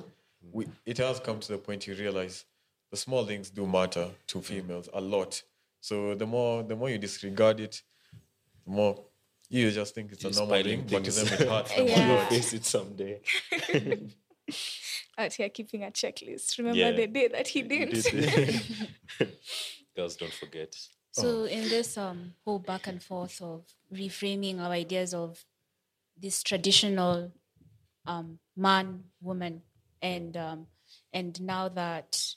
we 0.53 0.67
it 0.87 0.99
has 0.99 1.21
come 1.21 1.41
to 1.41 1.49
the 1.53 1.59
point 1.59 1.87
you 1.87 1.95
realize 1.95 2.45
the 2.91 2.97
small 2.97 3.25
things 3.27 3.51
do 3.51 3.67
matter 3.67 4.09
to 4.29 4.41
females 4.41 4.89
a 4.95 5.01
lot. 5.01 5.43
So 5.81 6.15
the 6.15 6.27
more 6.27 6.63
the 6.63 6.77
more 6.77 6.91
you 6.91 6.99
disregard 6.99 7.61
it, 7.61 7.83
the 8.65 8.71
more 8.73 9.05
you 9.51 9.71
just 9.71 9.95
think 9.95 10.13
it's 10.13 10.23
You're 10.23 10.33
a 10.33 10.35
normal 10.37 10.57
spiling 10.61 10.85
thing, 10.85 10.99
but 10.99 11.05
to 11.05 11.11
things. 11.11 11.31
them 11.31 11.41
it 11.43 11.49
hurts 11.49 11.75
them 11.77 11.87
a 11.87 11.91
Yeah. 11.91 12.15
lot. 12.15 12.29
face 12.29 12.53
it 12.53 12.65
someday. 12.65 13.21
Out 15.19 15.33
here 15.33 15.49
keeping 15.49 15.83
a 15.85 15.91
checklist. 15.91 16.59
Remember 16.59 16.79
Yeah. 16.79 16.93
the 16.93 17.07
day 17.07 17.29
that 17.29 17.49
he 17.49 17.63
didn't. 17.63 18.07
Girls, 19.97 20.17
don't 20.17 20.33
forget. 20.33 20.77
So 21.13 21.45
in 21.45 21.69
this 21.69 21.99
um, 21.99 22.35
whole 22.45 22.59
back 22.59 22.87
and 22.87 23.03
forth 23.03 23.41
of 23.43 23.65
reframing 23.93 24.61
our 24.61 24.71
ideas 24.71 25.15
of 25.15 25.45
this 26.21 26.43
traditional 26.43 27.33
um, 28.07 28.39
man, 28.57 29.05
woman, 29.21 29.63
and 30.03 30.37
um, 30.37 30.67
and 31.13 31.41
now 31.41 31.69
that 31.69 32.35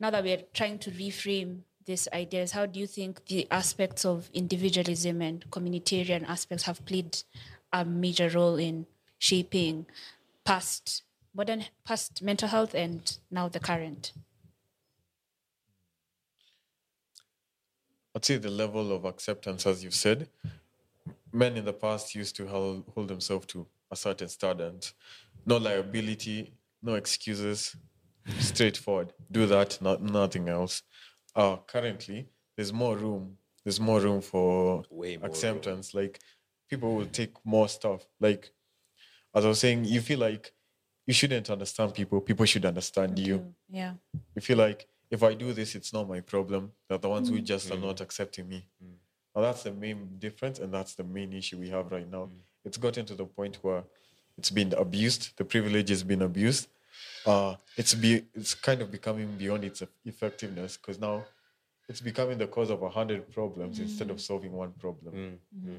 now 0.00 0.10
that 0.10 0.24
we're 0.24 0.42
trying 0.52 0.78
to 0.80 0.90
reframe 0.90 1.60
these 1.84 2.08
ideas, 2.12 2.52
how 2.52 2.66
do 2.66 2.78
you 2.78 2.86
think 2.86 3.24
the 3.26 3.46
aspects 3.50 4.04
of 4.04 4.30
individualism 4.32 5.22
and 5.22 5.48
communitarian 5.50 6.28
aspects 6.28 6.64
have 6.64 6.84
played 6.84 7.18
a 7.72 7.84
major 7.84 8.28
role 8.28 8.56
in 8.56 8.86
shaping 9.18 9.86
past 10.44 11.02
modern 11.34 11.64
past 11.84 12.22
mental 12.22 12.48
health 12.48 12.74
and 12.74 13.18
now 13.30 13.48
the 13.48 13.60
current? 13.60 14.12
I'd 18.18 18.24
say 18.24 18.36
the 18.36 18.50
level 18.50 18.90
of 18.90 19.04
acceptance, 19.04 19.64
as 19.64 19.84
you've 19.84 19.94
said, 19.94 20.28
men 21.32 21.56
in 21.56 21.64
the 21.64 21.72
past 21.72 22.16
used 22.16 22.34
to 22.34 22.48
hold, 22.48 22.82
hold 22.92 23.06
themselves 23.06 23.46
to 23.46 23.64
a 23.92 23.94
certain 23.94 24.28
standard. 24.28 24.84
No 25.46 25.58
liability, 25.58 26.52
no 26.82 26.94
excuses, 26.94 27.76
straightforward. 28.40 29.12
Do 29.30 29.46
that, 29.46 29.80
not 29.80 30.02
nothing 30.02 30.48
else. 30.48 30.82
Uh, 31.36 31.58
currently, 31.68 32.26
there's 32.56 32.72
more 32.72 32.96
room. 32.96 33.36
There's 33.62 33.78
more 33.78 34.00
room 34.00 34.20
for 34.20 34.82
Way 34.90 35.16
more 35.16 35.22
room. 35.26 35.30
acceptance. 35.30 35.94
Like 35.94 36.18
people 36.68 36.96
will 36.96 37.06
take 37.06 37.34
more 37.44 37.68
stuff. 37.68 38.04
Like 38.18 38.50
as 39.32 39.44
I 39.44 39.48
was 39.48 39.60
saying, 39.60 39.84
you 39.84 40.00
feel 40.00 40.18
like 40.18 40.52
you 41.06 41.14
shouldn't 41.14 41.50
understand 41.50 41.94
people. 41.94 42.20
People 42.20 42.46
should 42.46 42.64
understand 42.66 43.16
you 43.16 43.54
Yeah. 43.70 43.92
you 44.34 44.42
feel 44.42 44.58
like 44.58 44.88
if 45.10 45.22
I 45.22 45.34
do 45.34 45.52
this, 45.52 45.74
it's 45.74 45.92
not 45.92 46.08
my 46.08 46.20
problem. 46.20 46.72
They're 46.88 46.98
the 46.98 47.08
ones 47.08 47.28
who 47.28 47.38
mm. 47.38 47.44
just 47.44 47.70
are 47.70 47.78
not 47.78 47.96
mm. 47.96 48.00
accepting 48.02 48.48
me. 48.48 48.66
Mm. 48.82 48.94
Now 49.34 49.42
that's 49.42 49.62
the 49.62 49.72
main 49.72 50.08
difference, 50.18 50.58
and 50.58 50.72
that's 50.72 50.94
the 50.94 51.04
main 51.04 51.32
issue 51.32 51.58
we 51.58 51.68
have 51.70 51.90
right 51.92 52.10
now. 52.10 52.30
It's 52.64 52.76
gotten 52.76 53.06
to 53.06 53.14
the 53.14 53.24
point 53.24 53.58
where 53.62 53.84
it's 54.36 54.50
been 54.50 54.72
abused. 54.74 55.36
The 55.36 55.44
privilege 55.44 55.88
has 55.90 56.02
been 56.02 56.22
abused. 56.22 56.68
Uh, 57.24 57.54
it's 57.76 57.94
be 57.94 58.24
it's 58.34 58.54
kind 58.54 58.82
of 58.82 58.90
becoming 58.90 59.36
beyond 59.36 59.64
its 59.64 59.82
effectiveness 60.04 60.76
because 60.76 60.98
now 60.98 61.24
it's 61.88 62.00
becoming 62.00 62.38
the 62.38 62.46
cause 62.46 62.70
of 62.70 62.82
a 62.82 62.88
hundred 62.88 63.32
problems 63.32 63.78
instead 63.78 64.10
of 64.10 64.20
solving 64.20 64.52
one 64.52 64.72
problem. 64.72 65.38
Mm-hmm. 65.54 65.78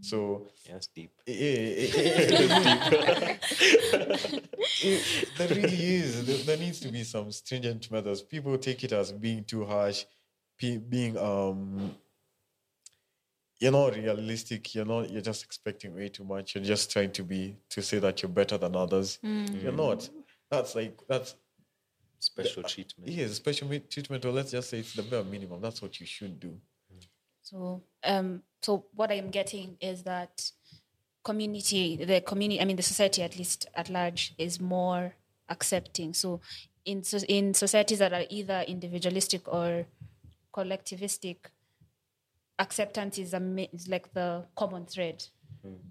So 0.00 0.48
Yeah, 0.66 0.72
that's 0.72 0.88
deep. 0.88 1.12
it, 1.26 1.32
it, 1.32 1.94
it 2.18 2.40
is 2.40 4.24
deep. 4.24 4.44
It- 4.82 5.28
there 5.38 5.48
really 5.48 5.84
is. 5.96 6.26
There, 6.26 6.36
there 6.38 6.56
needs 6.56 6.80
to 6.80 6.88
be 6.88 7.04
some 7.04 7.30
stringent 7.32 7.90
methods. 7.90 8.22
People 8.22 8.56
take 8.58 8.84
it 8.84 8.92
as 8.92 9.12
being 9.12 9.44
too 9.44 9.64
harsh, 9.64 10.04
being 10.58 11.16
um. 11.18 11.94
You're 13.58 13.70
not 13.72 13.94
realistic. 13.94 14.74
You're 14.74 14.84
not. 14.84 15.10
You're 15.10 15.22
just 15.22 15.44
expecting 15.44 15.94
way 15.94 16.08
too 16.08 16.24
much. 16.24 16.54
You're 16.56 16.64
just 16.64 16.90
trying 16.90 17.12
to 17.12 17.22
be 17.22 17.56
to 17.70 17.80
say 17.82 18.00
that 18.00 18.20
you're 18.22 18.28
better 18.30 18.58
than 18.58 18.74
others. 18.74 19.18
You're 19.22 19.72
not. 19.72 20.08
that's 20.50 20.74
like 20.74 20.98
that's 21.08 21.36
Special 22.18 22.62
treatment. 22.62 23.10
yeah, 23.10 23.26
special 23.28 23.68
treatment, 23.90 24.24
or 24.24 24.30
let's 24.30 24.52
just 24.52 24.70
say 24.70 24.78
it's 24.78 24.94
the 24.94 25.02
bare 25.02 25.24
minimum. 25.24 25.60
That's 25.60 25.82
what 25.82 25.98
you 25.98 26.06
should 26.06 26.38
do. 26.38 26.56
So, 27.42 27.82
um, 28.04 28.42
so 28.62 28.86
what 28.94 29.10
I'm 29.10 29.30
getting 29.30 29.76
is 29.80 30.04
that 30.04 30.48
community, 31.24 31.96
the 31.96 32.20
community, 32.20 32.60
I 32.60 32.64
mean, 32.64 32.76
the 32.76 32.82
society 32.82 33.22
at 33.22 33.36
least 33.38 33.66
at 33.74 33.88
large 33.88 34.34
is 34.38 34.60
more 34.60 35.14
accepting. 35.48 36.14
So, 36.14 36.40
in 36.84 37.04
so- 37.04 37.18
in 37.28 37.54
societies 37.54 37.98
that 37.98 38.12
are 38.12 38.24
either 38.28 38.62
individualistic 38.66 39.46
or 39.48 39.86
collectivistic, 40.52 41.36
acceptance 42.58 43.18
is 43.18 43.34
a 43.34 43.68
is 43.74 43.88
like 43.88 44.12
the 44.12 44.46
common 44.56 44.86
thread. 44.86 45.24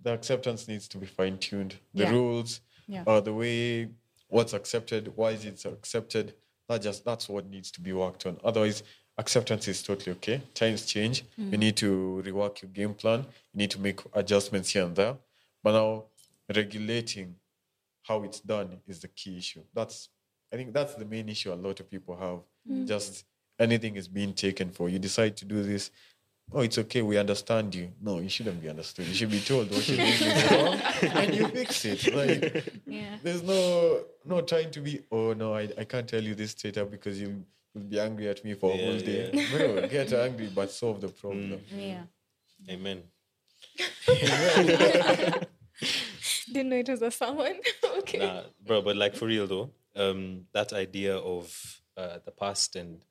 The 0.03 0.13
acceptance 0.13 0.67
needs 0.67 0.87
to 0.89 0.97
be 0.97 1.05
fine 1.05 1.37
tuned. 1.37 1.75
The 1.93 2.03
Yeah. 2.03 2.11
rules, 2.11 2.61
Yeah. 2.87 3.03
uh, 3.07 3.21
the 3.21 3.33
way 3.33 3.89
what's 4.27 4.53
accepted, 4.53 5.15
why 5.15 5.31
is 5.31 5.45
it 5.45 5.65
accepted? 5.65 6.35
That 6.67 6.81
just 6.81 7.03
that's 7.05 7.27
what 7.29 7.45
needs 7.49 7.71
to 7.71 7.81
be 7.81 7.93
worked 7.93 8.25
on. 8.25 8.39
Otherwise, 8.43 8.83
acceptance 9.17 9.67
is 9.67 9.83
totally 9.83 10.13
okay. 10.17 10.41
Times 10.53 10.85
change. 10.85 11.23
You 11.37 11.57
need 11.57 11.75
to 11.77 12.21
rework 12.25 12.61
your 12.61 12.71
game 12.71 12.93
plan. 12.93 13.19
You 13.53 13.57
need 13.57 13.71
to 13.71 13.79
make 13.79 13.99
adjustments 14.13 14.69
here 14.69 14.83
and 14.85 14.95
there. 14.95 15.15
But 15.63 15.73
now, 15.73 16.05
regulating 16.55 17.35
how 18.03 18.23
it's 18.23 18.39
done 18.39 18.79
is 18.87 18.99
the 18.99 19.07
key 19.07 19.37
issue. 19.37 19.61
That's 19.73 20.09
I 20.53 20.57
think 20.57 20.73
that's 20.73 20.95
the 20.95 21.05
main 21.05 21.29
issue 21.29 21.53
a 21.53 21.55
lot 21.55 21.79
of 21.79 21.89
people 21.89 22.15
have. 22.17 22.39
Mm. 22.69 22.87
Just 22.87 23.25
anything 23.59 23.95
is 23.95 24.07
being 24.07 24.33
taken 24.33 24.69
for 24.71 24.89
you 24.89 24.99
decide 24.99 25.37
to 25.37 25.45
do 25.45 25.63
this. 25.63 25.91
Oh, 26.53 26.59
it's 26.61 26.77
okay. 26.79 27.01
We 27.01 27.17
understand 27.17 27.73
you. 27.73 27.91
No, 28.01 28.19
you 28.19 28.27
shouldn't 28.27 28.61
be 28.61 28.67
understood. 28.67 29.05
You 29.05 29.13
should 29.13 29.31
be 29.31 29.39
told 29.39 29.71
what 29.71 29.87
you're 29.87 29.97
doing 29.97 30.09
is 30.11 30.51
wrong, 30.51 30.73
and 31.15 31.33
you 31.33 31.47
fix 31.47 31.85
it. 31.85 32.13
Like, 32.13 32.65
Yeah. 32.85 33.15
there's 33.23 33.43
no 33.43 34.03
no 34.25 34.41
trying 34.41 34.71
to 34.71 34.81
be. 34.81 35.01
Oh 35.11 35.31
no, 35.33 35.53
I, 35.55 35.69
I 35.77 35.83
can't 35.85 36.07
tell 36.09 36.21
you 36.21 36.35
this 36.35 36.51
straight 36.51 36.77
up 36.77 36.91
because 36.91 37.21
you'll 37.21 37.45
you'll 37.73 37.83
be 37.85 37.99
angry 37.99 38.27
at 38.29 38.43
me 38.43 38.53
for 38.53 38.73
a 38.73 38.77
whole 38.77 38.93
Yeah, 38.93 39.31
day. 39.31 39.45
Bro, 39.51 39.87
get 39.87 40.13
angry, 40.13 40.49
but 40.53 40.71
solve 40.71 41.01
the 41.01 41.07
Mm. 41.07 41.19
problem. 41.21 41.61
Yeah. 41.75 42.03
Amen. 42.69 43.03
Didn't 46.51 46.69
know 46.69 46.77
it 46.77 46.89
was 46.89 47.01
a 47.01 47.11
sermon. 47.11 47.59
okay. 47.99 48.19
Nah, 48.19 48.41
bro, 48.65 48.81
but 48.81 48.95
like 48.95 49.15
for 49.15 49.25
real 49.25 49.47
though, 49.47 49.71
um, 49.95 50.45
that 50.53 50.73
idea 50.73 51.15
of 51.17 51.81
uh, 51.97 52.19
the 52.25 52.31
past 52.31 52.75
and 52.75 53.03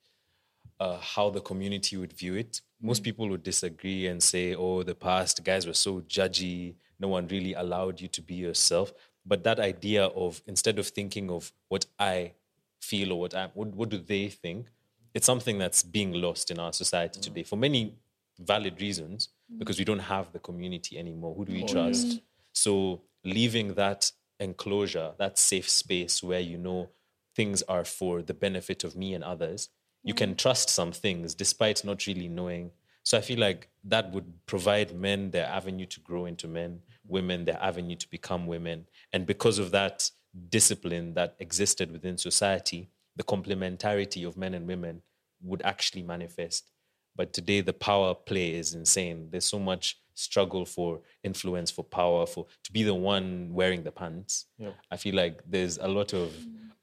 uh, 0.79 0.99
how 0.99 1.31
the 1.31 1.41
community 1.41 1.97
would 1.97 2.13
view 2.13 2.35
it, 2.35 2.61
most 2.81 3.03
people 3.03 3.29
would 3.29 3.43
disagree 3.43 4.07
and 4.07 4.23
say, 4.23 4.55
"Oh, 4.55 4.83
the 4.83 4.95
past 4.95 5.43
guys 5.45 5.67
were 5.67 5.75
so 5.75 6.01
judgy. 6.03 6.77
No 6.99 7.09
one 7.09 7.27
really 7.29 7.55
allowed 7.55 8.01
you 8.01 8.09
to 8.09 8.23
be 8.23 8.35
yourself." 8.35 8.93
But 9.27 9.45
that 9.45 9.59
idea 9.61 10.07
of 10.07 10.41
instead 10.47 10.79
of 10.79 10.87
thinking 10.89 11.31
of 11.31 11.53
what 11.69 11.87
I 11.99 12.33
feel 12.81 13.13
or 13.13 13.21
what 13.21 13.35
I 13.35 13.51
what, 13.55 13.69
what 13.69 13.89
do 13.89 13.99
they 13.99 14.29
think, 14.29 14.67
it's 15.15 15.27
something 15.27 15.59
that's 15.59 15.83
being 15.83 16.13
lost 16.13 16.51
in 16.51 16.59
our 16.59 16.73
society 16.73 17.21
mm. 17.21 17.23
today 17.23 17.43
for 17.43 17.57
many 17.57 17.95
valid 18.39 18.81
reasons 18.81 19.29
mm. 19.53 19.59
because 19.59 19.79
we 19.79 19.85
don't 19.85 19.99
have 19.99 20.33
the 20.33 20.39
community 20.39 20.99
anymore. 20.99 21.35
Who 21.35 21.45
do 21.45 21.53
we 21.53 21.65
trust? 21.65 22.07
Mm. 22.07 22.23
So 22.53 23.03
leaving 23.25 23.75
that 23.75 24.11
enclosure, 24.39 25.13
that 25.19 25.39
safe 25.39 25.69
space 25.69 26.23
where 26.23 26.41
you 26.41 26.57
know 26.57 26.89
things 27.37 27.63
are 27.63 27.85
for 27.85 28.23
the 28.23 28.35
benefit 28.35 28.85
of 28.85 28.97
me 28.97 29.15
and 29.15 29.23
others, 29.23 29.69
you 30.03 30.15
can 30.15 30.35
trust 30.35 30.71
some 30.71 30.93
things 30.93 31.35
despite 31.35 31.85
not 31.85 32.07
really 32.07 32.29
knowing. 32.29 32.71
So 33.03 33.19
I 33.19 33.21
feel 33.21 33.39
like 33.39 33.69
that 33.85 34.13
would 34.13 34.33
provide 34.47 34.95
men 34.95 35.31
their 35.31 35.47
avenue 35.47 35.87
to 35.87 36.01
grow 36.01 36.27
into 36.27 36.49
men, 36.49 36.81
women 37.07 37.45
their 37.45 37.63
avenue 37.63 37.97
to 37.97 38.11
become 38.11 38.47
women. 38.47 38.87
And 39.13 39.27
because 39.27 39.59
of 39.59 39.71
that 39.73 40.11
discipline 40.49 41.15
that 41.15 41.37
existed 41.39 41.91
within 41.91 42.17
society, 42.17 42.89
the 43.17 43.25
complementarity 43.25 44.27
of 44.27 44.37
men 44.37 44.55
and 44.55 44.67
women 44.67 45.03
would 45.43 45.63
actually 45.63 46.03
manifest. 46.03 46.71
But 47.17 47.33
today 47.33 47.61
the 47.61 47.73
power 47.73 48.15
play 48.15 48.55
is 48.55 48.75
insane. 48.75 49.29
There's 49.31 49.45
so 49.45 49.59
much 49.59 49.99
struggle 50.15 50.65
for 50.65 51.01
influence, 51.25 51.71
for 51.71 51.83
power, 51.83 52.27
for 52.27 52.47
to 52.65 52.73
be 52.73 52.83
the 52.83 52.95
one 52.95 53.51
wearing 53.53 53.83
the 53.83 53.91
pants. 53.91 54.47
I 54.91 54.97
feel 54.97 55.15
like 55.15 55.43
there's 55.47 55.79
a 55.79 55.89
lot 55.89 56.13
of 56.13 56.33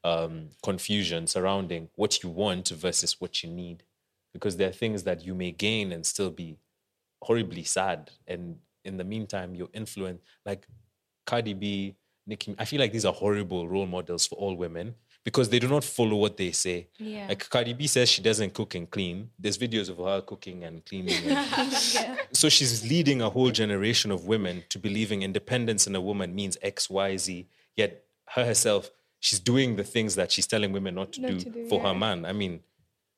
um, 0.03 0.49
confusion 0.63 1.27
surrounding 1.27 1.89
what 1.95 2.23
you 2.23 2.29
want 2.29 2.69
versus 2.69 3.21
what 3.21 3.43
you 3.43 3.49
need, 3.49 3.83
because 4.33 4.57
there 4.57 4.69
are 4.69 4.73
things 4.73 5.03
that 5.03 5.23
you 5.25 5.33
may 5.33 5.51
gain 5.51 5.91
and 5.91 6.05
still 6.05 6.29
be 6.29 6.57
horribly 7.21 7.63
sad. 7.63 8.11
And 8.27 8.57
in 8.83 8.97
the 8.97 9.03
meantime, 9.03 9.55
your 9.55 9.69
influence, 9.73 10.21
like 10.45 10.67
Cardi 11.25 11.53
B, 11.53 11.95
Nicki, 12.27 12.55
I 12.59 12.65
feel 12.65 12.79
like 12.79 12.91
these 12.91 13.05
are 13.05 13.13
horrible 13.13 13.67
role 13.67 13.85
models 13.87 14.25
for 14.27 14.35
all 14.35 14.55
women 14.55 14.93
because 15.23 15.49
they 15.49 15.59
do 15.59 15.67
not 15.67 15.83
follow 15.83 16.17
what 16.17 16.37
they 16.37 16.51
say. 16.51 16.87
Yeah. 16.97 17.27
Like 17.29 17.49
Cardi 17.49 17.73
B 17.73 17.87
says 17.87 18.09
she 18.09 18.21
doesn't 18.21 18.53
cook 18.53 18.75
and 18.75 18.89
clean. 18.89 19.29
There's 19.39 19.57
videos 19.57 19.89
of 19.89 19.97
her 19.97 20.21
cooking 20.21 20.63
and 20.63 20.85
cleaning. 20.85 21.15
and- 21.25 22.19
So 22.33 22.49
she's 22.49 22.87
leading 22.89 23.21
a 23.21 23.29
whole 23.29 23.51
generation 23.51 24.11
of 24.11 24.25
women 24.25 24.63
to 24.69 24.77
believing 24.79 25.23
independence 25.23 25.87
in 25.87 25.95
a 25.95 26.01
woman 26.01 26.35
means 26.35 26.57
X, 26.61 26.89
Y, 26.89 27.17
Z. 27.17 27.47
Yet 27.75 28.03
her 28.29 28.45
herself, 28.45 28.91
she's 29.19 29.39
doing 29.39 29.75
the 29.77 29.83
things 29.83 30.15
that 30.15 30.31
she's 30.31 30.47
telling 30.47 30.71
women 30.71 30.95
not 30.95 31.13
to, 31.13 31.21
Not 31.21 31.31
do, 31.31 31.39
to 31.39 31.49
do, 31.49 31.67
for 31.69 31.79
her 31.81 31.93
man. 31.93 32.25
I 32.25 32.33
mean, 32.33 32.59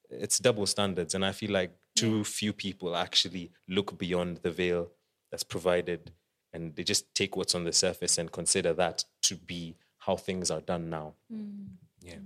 it's 0.10 0.40
double 0.40 0.66
standards. 0.66 1.14
And 1.16 1.26
I 1.26 1.32
feel 1.32 1.52
like 1.52 1.72
too 1.96 2.24
few 2.24 2.54
people 2.54 2.96
actually 2.96 3.52
look 3.68 3.98
beyond 3.98 4.38
the 4.38 4.52
veil 4.52 4.90
that's 5.32 5.44
provided 5.44 6.12
and 6.54 6.76
they 6.76 6.84
just 6.84 7.14
take 7.14 7.36
what's 7.38 7.56
on 7.56 7.64
the 7.64 7.74
surface 7.74 8.18
and 8.18 8.32
consider 8.32 8.74
that 8.74 9.04
to 9.24 9.36
be 9.36 9.76
how 10.00 10.16
things 10.16 10.50
are 10.52 10.62
done 10.62 10.90
now. 10.90 11.14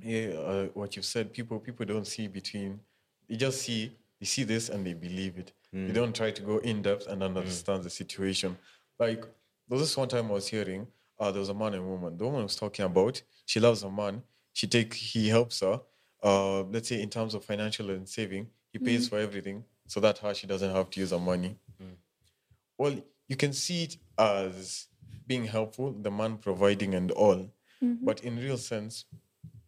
Yeah, 0.02 0.30
uh, 0.38 0.66
what 0.74 0.96
you've 0.96 1.06
said, 1.06 1.34
people 1.34 1.60
people 1.60 1.86
don't 1.86 2.06
see 2.08 2.28
between. 2.28 2.80
They 3.28 3.36
just 3.36 3.62
see 3.62 3.92
they 4.20 4.26
see 4.26 4.44
this 4.44 4.70
and 4.70 4.86
they 4.86 4.94
believe 4.94 5.38
it. 5.38 5.52
They 5.74 5.94
don't 5.94 6.16
try 6.16 6.30
to 6.32 6.42
go 6.42 6.60
in 6.60 6.84
depth 6.84 7.08
and 7.08 7.24
understand 7.24 7.84
the 7.84 7.90
situation. 7.90 8.58
Like 9.00 9.22
there 9.22 9.78
was 9.78 9.82
this 9.82 9.98
one 9.98 10.08
time 10.08 10.28
I 10.30 10.34
was 10.34 10.48
hearing, 10.48 10.86
uh, 11.20 11.32
there 11.32 11.40
was 11.40 11.50
a 11.50 11.54
man 11.54 11.74
and 11.74 11.86
woman. 11.88 12.18
The 12.18 12.26
woman 12.26 12.44
was 12.44 12.56
talking 12.56 12.86
about 12.86 13.22
she 13.46 13.60
loves 13.60 13.82
a 13.84 13.90
man. 13.90 14.22
She 14.54 14.68
take 14.68 14.94
he 14.94 15.30
helps 15.30 15.62
her. 15.62 15.82
Uh, 16.22 16.62
let's 16.64 16.88
say 16.90 17.02
in 17.02 17.10
terms 17.10 17.34
of 17.34 17.44
financial 17.44 17.90
and 17.90 18.08
saving, 18.08 18.48
he 18.72 18.80
pays 18.80 19.10
for 19.10 19.18
everything 19.20 19.64
so 19.88 20.00
that 20.00 20.20
her 20.20 20.34
she 20.34 20.48
doesn't 20.48 20.74
have 20.74 20.90
to 20.92 21.00
use 21.00 21.12
her 21.12 21.20
money. 21.20 21.58
Well, 22.78 22.96
you 23.34 23.38
can 23.38 23.54
see 23.54 23.80
it 23.86 23.98
as 24.17 24.88
being 25.26 25.46
helpful, 25.46 25.88
the 25.91 26.12
man 26.12 26.38
providing 26.38 26.93
and 26.93 27.10
all. 27.12 27.41
Mm-hmm. 27.84 28.06
But 28.06 28.24
in 28.24 28.38
real 28.38 28.60
sense, 28.72 29.06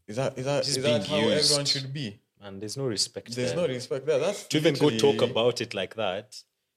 is 0.08 0.18
that 0.18 0.38
is 0.38 0.46
that, 0.46 0.64
Just 0.64 0.78
is 0.78 0.84
that 0.84 1.08
being 1.08 1.24
how 1.24 1.30
everyone 1.30 1.66
should 1.66 1.92
be? 1.92 2.20
And 2.42 2.62
there's 2.62 2.78
no 2.78 2.86
respect 2.86 3.36
There's 3.36 3.54
there. 3.54 3.68
no 3.68 3.74
respect 3.74 4.06
there. 4.06 4.20
That's 4.20 4.44
to 4.50 4.58
even 4.58 4.76
go 4.76 4.92
talk 5.06 5.22
about 5.24 5.62
it 5.62 5.74
like 5.74 5.96
that 5.96 6.28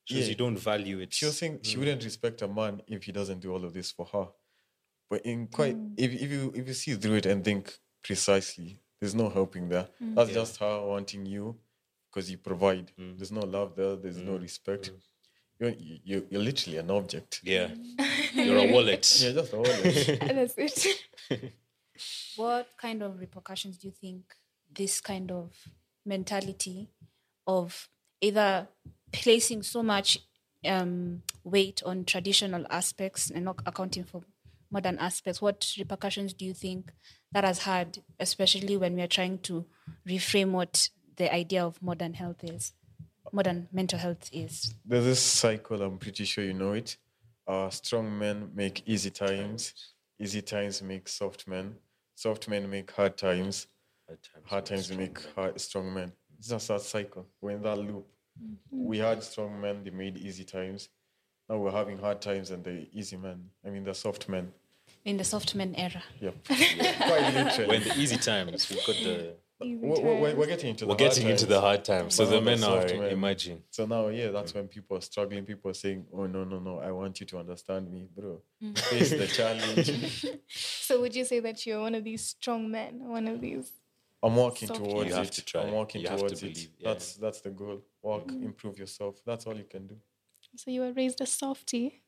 shows 0.06 0.20
Yeah. 0.20 0.30
you 0.30 0.34
don't 0.44 0.58
value 0.58 0.98
it. 1.00 1.12
She 1.12 1.26
was 1.26 1.36
saying 1.36 1.60
she 1.62 1.76
wouldn't 1.76 2.02
respect 2.10 2.40
a 2.40 2.48
man 2.48 2.80
if 2.86 3.04
he 3.04 3.12
doesn't 3.12 3.40
do 3.40 3.52
all 3.52 3.64
of 3.68 3.74
this 3.74 3.90
for 3.90 4.06
her. 4.14 4.28
But 5.10 5.26
in 5.26 5.46
quite 5.48 5.74
hmm. 5.74 6.04
if, 6.04 6.10
if 6.24 6.30
you 6.30 6.52
if 6.54 6.66
you 6.68 6.74
see 6.82 6.94
through 6.94 7.16
it 7.16 7.26
and 7.26 7.44
think 7.44 7.62
precisely, 8.02 8.80
there's 8.98 9.14
no 9.14 9.28
helping 9.28 9.68
there. 9.68 9.88
Hmm. 9.98 10.14
That's 10.14 10.32
just 10.32 10.56
her 10.60 10.76
wanting 10.92 11.26
you 11.26 11.44
because 12.08 12.30
you 12.30 12.38
provide. 12.38 12.92
Hmm. 12.96 13.16
There's 13.18 13.34
no 13.40 13.44
love 13.58 13.76
there. 13.76 13.96
There's 13.96 14.22
no 14.30 14.36
respect. 14.36 14.90
You're, 15.58 15.74
you 16.04 16.26
you're 16.30 16.42
literally 16.42 16.78
an 16.78 16.90
object. 16.90 17.40
Yeah. 17.42 17.68
You're 18.32 18.58
a 18.58 18.72
wallet. 18.72 19.06
Yeah, 19.22 19.32
just 19.32 19.52
a 19.52 19.56
wallet. 19.56 19.82
That's 20.20 20.54
it. 20.56 21.52
What 22.36 22.68
kind 22.80 23.02
of 23.02 23.18
repercussions 23.18 23.78
do 23.78 23.88
you 23.88 23.92
think 23.92 24.22
this 24.72 25.00
kind 25.00 25.32
of 25.32 25.52
mentality 26.06 26.90
of 27.46 27.88
either 28.20 28.68
placing 29.12 29.62
so 29.62 29.82
much 29.82 30.18
um, 30.64 31.22
weight 31.44 31.82
on 31.84 32.04
traditional 32.04 32.64
aspects 32.70 33.30
and 33.30 33.44
not 33.44 33.60
accounting 33.66 34.04
for 34.04 34.22
modern 34.70 34.98
aspects, 34.98 35.40
what 35.40 35.72
repercussions 35.78 36.32
do 36.34 36.44
you 36.44 36.54
think 36.54 36.92
that 37.32 37.44
has 37.44 37.60
had, 37.60 37.98
especially 38.20 38.76
when 38.76 38.94
we 38.94 39.02
are 39.02 39.08
trying 39.08 39.38
to 39.38 39.64
reframe 40.06 40.50
what 40.50 40.90
the 41.16 41.32
idea 41.32 41.64
of 41.64 41.82
modern 41.82 42.14
health 42.14 42.44
is, 42.44 42.72
modern 43.32 43.68
mental 43.72 43.98
health 43.98 44.28
is? 44.32 44.74
There's 44.84 45.04
this 45.04 45.22
cycle, 45.22 45.82
I'm 45.82 45.98
pretty 45.98 46.24
sure 46.24 46.44
you 46.44 46.54
know 46.54 46.72
it. 46.72 46.96
Uh, 47.46 47.70
strong 47.70 48.18
men 48.18 48.50
make 48.54 48.82
easy 48.86 49.10
times, 49.10 49.72
easy 50.18 50.42
times 50.42 50.82
make 50.82 51.08
soft 51.08 51.48
men, 51.48 51.76
soft 52.14 52.48
men 52.48 52.68
make 52.68 52.90
hard 52.90 53.16
times, 53.16 53.66
hard 54.44 54.66
times 54.66 54.92
make 54.92 55.18
hard, 55.34 55.60
strong 55.60 55.92
men. 55.92 56.12
It's 56.38 56.48
just 56.48 56.68
that 56.68 56.82
cycle. 56.82 57.26
We're 57.40 57.52
in 57.52 57.62
that 57.62 57.78
loop. 57.78 58.06
We 58.70 58.98
had 58.98 59.22
strong 59.22 59.60
men, 59.60 59.82
they 59.82 59.90
made 59.90 60.16
easy 60.18 60.44
times. 60.44 60.88
Now 61.48 61.56
we're 61.56 61.70
having 61.70 61.98
hard 61.98 62.20
times 62.20 62.50
and 62.50 62.62
the 62.62 62.86
easy 62.92 63.16
men, 63.16 63.48
I 63.66 63.70
mean 63.70 63.84
the 63.84 63.94
soft 63.94 64.28
men. 64.28 64.52
In 65.04 65.16
the 65.16 65.24
soft 65.24 65.54
men 65.54 65.74
era. 65.74 66.02
Yep. 66.20 66.34
Quite 66.46 67.34
literally. 67.34 67.68
We're 67.68 67.74
in 67.74 67.84
the 67.84 67.98
easy 67.98 68.16
times. 68.18 68.68
We've 68.68 68.86
got 68.86 68.96
the 68.96 69.34
We're, 69.60 70.00
we're, 70.20 70.34
we're 70.36 70.46
getting 70.46 70.70
into 70.70 70.84
the 70.84 70.88
we're 70.88 70.98
hard 70.98 70.98
getting 71.14 71.28
into 71.28 71.38
times. 71.46 71.48
the 71.48 71.60
hard 71.60 71.84
times. 71.84 72.14
So 72.14 72.24
Now 72.24 72.30
the 72.30 72.36
the 72.36 72.42
men 72.42 72.58
are 72.64 72.80
soft 72.88 72.94
men. 72.94 73.10
imagine. 73.10 73.62
So 73.70 73.86
now, 73.86 74.06
yeah, 74.08 74.28
that's 74.30 74.54
when 74.54 74.68
people 74.68 74.96
are 74.96 75.00
struggling. 75.00 75.44
People 75.44 75.70
are 75.70 75.74
saying, 75.74 76.06
"Oh 76.12 76.26
no, 76.26 76.44
no, 76.44 76.58
no! 76.60 76.78
I 76.78 76.90
want 76.92 77.18
you 77.20 77.26
to 77.26 77.38
understand 77.38 77.90
me, 77.90 78.08
bro. 78.16 78.40
Mm. 78.62 78.78
Face 78.78 79.10
the 79.10 79.26
challenge." 79.38 80.26
So 80.48 81.00
would 81.00 81.14
you 81.16 81.24
say 81.24 81.40
that 81.40 81.66
you're 81.66 81.80
one 81.80 81.94
of 81.96 82.04
these 82.04 82.24
strong 82.24 82.70
men, 82.70 83.08
one 83.08 83.26
of 83.26 83.40
these? 83.40 83.72
I'm 84.22 84.36
working 84.36 84.68
Soft 84.68 84.80
towards 84.80 85.08
You 85.10 85.14
have 85.16 85.26
it. 85.26 85.32
to 85.32 85.44
try. 85.44 85.62
I'm 85.62 85.72
working 85.74 86.02
You 86.02 86.08
have 86.08 86.18
to 86.20 86.26
towards 86.26 86.42
it. 86.42 86.58
yeah. 86.78 86.88
That's 86.92 87.14
that's 87.14 87.40
the 87.40 87.50
goal. 87.50 87.82
Work, 88.02 88.26
mm. 88.28 88.44
improve 88.44 88.78
yourself. 88.78 89.20
That's 89.26 89.46
all 89.46 89.56
you 89.56 89.64
can 89.64 89.86
do. 89.88 89.96
So 90.56 90.70
you 90.70 90.80
were 90.82 90.92
raised 90.92 91.20
a 91.20 91.26
softie. 91.26 92.02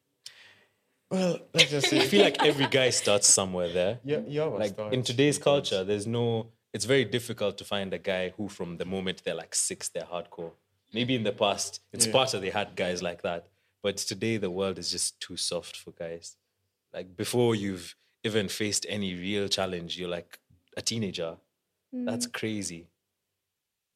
Well, 1.11 1.41
let's 1.53 1.71
just 1.71 1.89
say. 1.89 2.01
I 2.01 2.07
feel 2.07 2.23
like 2.23 2.41
every 2.45 2.67
guy 2.69 2.91
starts 2.91 3.27
somewhere 3.29 3.69
there. 3.73 3.99
yeah, 4.05 4.21
you 4.27 4.41
have 4.41 4.53
Like 4.53 4.73
start. 4.75 4.93
in 4.95 5.03
today's 5.03 5.39
culture, 5.39 5.83
there's 5.85 6.07
no. 6.07 6.47
It's 6.73 6.85
very 6.85 7.05
difficult 7.05 7.59
to 7.59 7.65
find 7.65 7.93
a 7.93 7.99
guy 7.99 8.31
who, 8.37 8.49
from 8.49 8.77
the 8.77 8.85
moment 8.85 9.23
they're 9.25 9.35
like 9.35 9.55
six, 9.55 9.89
they're 9.89 10.05
hardcore. 10.05 10.53
Maybe 10.93 11.15
in 11.15 11.25
the 11.25 11.33
past, 11.33 11.81
in 11.93 12.01
Yeah. 12.01 12.07
Sparta, 12.07 12.39
they 12.39 12.51
had 12.51 12.77
guys 12.77 13.03
like 13.03 13.23
that, 13.23 13.49
but 13.83 13.97
today 13.97 14.37
the 14.37 14.51
world 14.51 14.79
is 14.79 14.91
just 14.91 15.21
too 15.21 15.37
soft 15.37 15.77
for 15.77 15.93
guys. 15.93 16.37
Like 16.93 17.17
before 17.17 17.55
you've 17.55 17.95
even 18.25 18.49
faced 18.49 18.87
any 18.89 19.15
real 19.15 19.49
challenge, 19.49 19.99
you're 19.99 20.09
like 20.09 20.39
a 20.77 20.83
teenager. 20.83 21.37
Mm. 21.95 22.07
That's 22.07 22.27
crazy. 22.27 22.89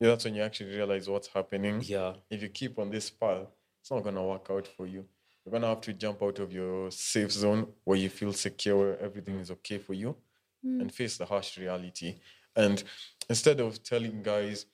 Yeah, 0.00 0.08
that's 0.08 0.24
when 0.24 0.34
you 0.34 0.42
actually 0.42 0.74
realize 0.74 1.08
what's 1.08 1.28
happening. 1.28 1.80
Yeah. 1.84 2.14
If 2.30 2.42
you 2.42 2.48
keep 2.48 2.78
on 2.78 2.90
this 2.90 3.10
path, 3.10 3.46
it's 3.80 3.90
not 3.90 4.02
gonna 4.02 4.24
work 4.24 4.46
out 4.50 4.66
for 4.66 4.86
you. 4.86 5.04
You're 5.44 5.52
gonna 5.52 5.68
have 5.68 5.80
to 5.82 5.92
jump 5.92 6.22
out 6.22 6.38
of 6.38 6.52
your 6.52 6.90
safe 6.90 7.30
zone 7.30 7.66
where 7.84 7.98
you 7.98 8.08
feel 8.08 8.32
secure, 8.32 8.76
where 8.76 9.00
everything 9.00 9.38
is 9.38 9.50
okay 9.50 9.78
for 9.78 9.94
you, 9.94 10.16
mm. 10.64 10.80
and 10.80 10.92
face 10.92 11.16
the 11.16 11.26
harsh 11.26 11.58
reality. 11.58 12.16
And 12.56 12.82
instead 13.28 13.60
of 13.60 13.82
telling 13.82 14.22
guys, 14.22 14.66